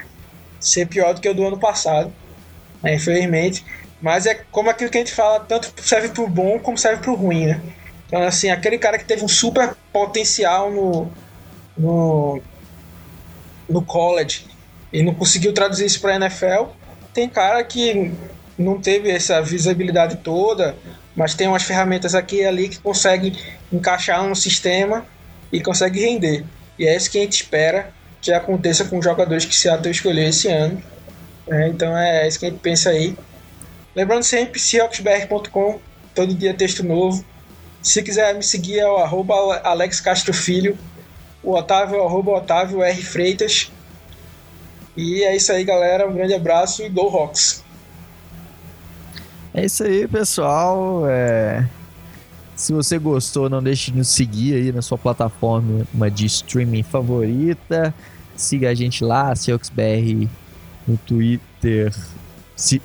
ser 0.60 0.88
pior 0.88 1.14
do 1.14 1.20
que 1.22 1.28
o 1.30 1.34
do 1.34 1.46
ano 1.46 1.58
passado, 1.58 2.12
né, 2.82 2.96
infelizmente. 2.96 3.66
Mas 4.02 4.26
é 4.26 4.36
como 4.52 4.70
aquilo 4.70 4.90
que 4.90 4.98
a 4.98 5.02
gente 5.02 5.14
fala, 5.14 5.40
tanto 5.42 5.72
serve 5.82 6.10
pro 6.10 6.28
bom 6.28 6.58
como 6.60 6.78
serve 6.78 7.02
pro 7.02 7.16
ruim, 7.16 7.48
né? 7.48 7.62
Então, 8.08 8.22
assim, 8.22 8.50
aquele 8.50 8.78
cara 8.78 8.98
que 8.98 9.06
teve 9.06 9.24
um 9.24 9.28
super 9.28 9.76
potencial 9.92 10.72
no, 10.72 11.12
no, 11.78 12.42
no 13.70 13.82
college 13.82 14.46
e 14.94 15.02
não 15.02 15.14
conseguiu 15.14 15.54
traduzir 15.54 15.86
isso 15.86 16.00
para 16.00 16.16
NFL. 16.16 16.66
Tem 17.14 17.28
cara 17.30 17.64
que 17.64 18.14
não 18.58 18.80
teve 18.80 19.10
essa 19.10 19.42
visibilidade 19.42 20.18
toda, 20.18 20.76
mas 21.16 21.34
tem 21.34 21.48
umas 21.48 21.64
ferramentas 21.64 22.16
aqui 22.16 22.38
e 22.38 22.46
ali 22.46 22.70
que 22.70 22.80
consegue 22.80 23.38
encaixar 23.72 24.24
no 24.24 24.36
sistema 24.36 25.06
e 25.52 25.62
consegue 25.62 26.00
render. 26.00 26.44
E 26.78 26.88
é 26.88 26.96
isso 26.96 27.10
que 27.10 27.18
a 27.18 27.22
gente 27.22 27.34
espera 27.34 27.94
que 28.22 28.32
aconteça 28.32 28.86
com 28.86 28.98
os 28.98 29.06
jogadores 29.06 29.46
que 29.46 29.56
Seattle 29.56 29.92
escolheu 29.92 30.28
esse 30.28 30.48
ano. 30.48 30.82
né? 31.48 31.68
então 31.68 31.98
é 31.98 32.28
isso 32.28 32.40
que 32.40 32.46
a 32.46 32.50
gente 32.50 32.60
pensa 32.60 32.90
aí. 32.90 33.16
Lembrando 33.96 34.24
sempre, 34.24 34.60
seahawksbr.com, 34.60 35.80
todo 36.14 36.34
dia 36.34 36.54
texto 36.54 36.84
novo. 36.84 37.24
Se 37.82 38.02
quiser 38.02 38.34
me 38.34 38.44
seguir 38.44 38.80
é 38.80 38.88
o 38.88 38.98
arroba 38.98 39.62
Alex 39.64 40.02
Castro 40.02 40.34
Filho. 40.34 40.78
O 41.44 41.54
Otávio 41.54 41.98
é 41.98 42.04
arroba 42.04 42.32
Otávio 42.32 42.82
R. 42.82 43.02
Freitas. 43.04 43.72
E 44.98 45.24
é 45.24 45.36
isso 45.36 45.52
aí, 45.52 45.64
galera. 45.64 46.10
Um 46.10 46.14
grande 46.14 46.34
abraço 46.34 46.84
e 46.84 46.90
Go 46.90 47.08
Rocks! 47.08 47.65
É 49.56 49.64
isso 49.64 49.84
aí, 49.86 50.06
pessoal. 50.06 51.08
É, 51.08 51.66
Se 52.58 52.74
você 52.74 53.00
gostou, 53.00 53.50
não 53.50 53.64
deixe 53.64 53.90
de 53.90 53.98
nos 53.98 54.10
seguir 54.10 54.54
aí 54.56 54.72
na 54.74 54.82
sua 54.82 54.98
plataforma 54.98 56.12
de 56.12 56.26
streaming 56.26 56.84
favorita. 56.84 57.94
Siga 58.36 58.70
a 58.70 58.74
gente 58.74 59.02
lá, 59.02 59.34
SeoxBR 59.34 60.28
no 60.86 60.98
Twitter. 60.98 61.96
Se... 62.54 62.82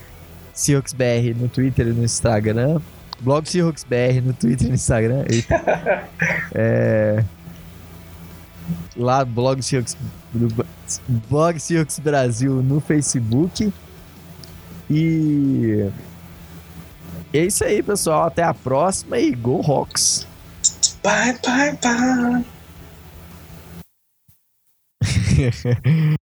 SeoxBR 0.54 1.34
no 1.36 1.48
Twitter 1.48 1.88
e 1.88 1.92
no 1.92 2.04
Instagram. 2.04 2.80
Blog 3.18 3.48
SeoxBR 3.48 4.20
no 4.24 4.32
Twitter 4.32 4.66
e 4.66 4.68
no 4.68 4.76
Instagram. 4.76 5.24
Eita. 5.28 6.08
É... 6.54 7.24
Lá, 8.96 9.24
Blog 9.24 9.60
Seahawks, 9.60 9.96
Blog 11.28 11.58
Seahawks 11.58 11.98
Brasil 11.98 12.62
no 12.62 12.80
Facebook. 12.80 13.72
E 17.32 17.38
é 17.38 17.44
isso 17.44 17.64
aí, 17.64 17.82
pessoal. 17.82 18.24
Até 18.24 18.42
a 18.42 18.52
próxima 18.52 19.18
e 19.18 19.32
Go 19.32 19.60
Rocks! 19.60 20.26
Bye, 21.02 21.38
bye, 21.42 21.78
bye! 21.80 22.44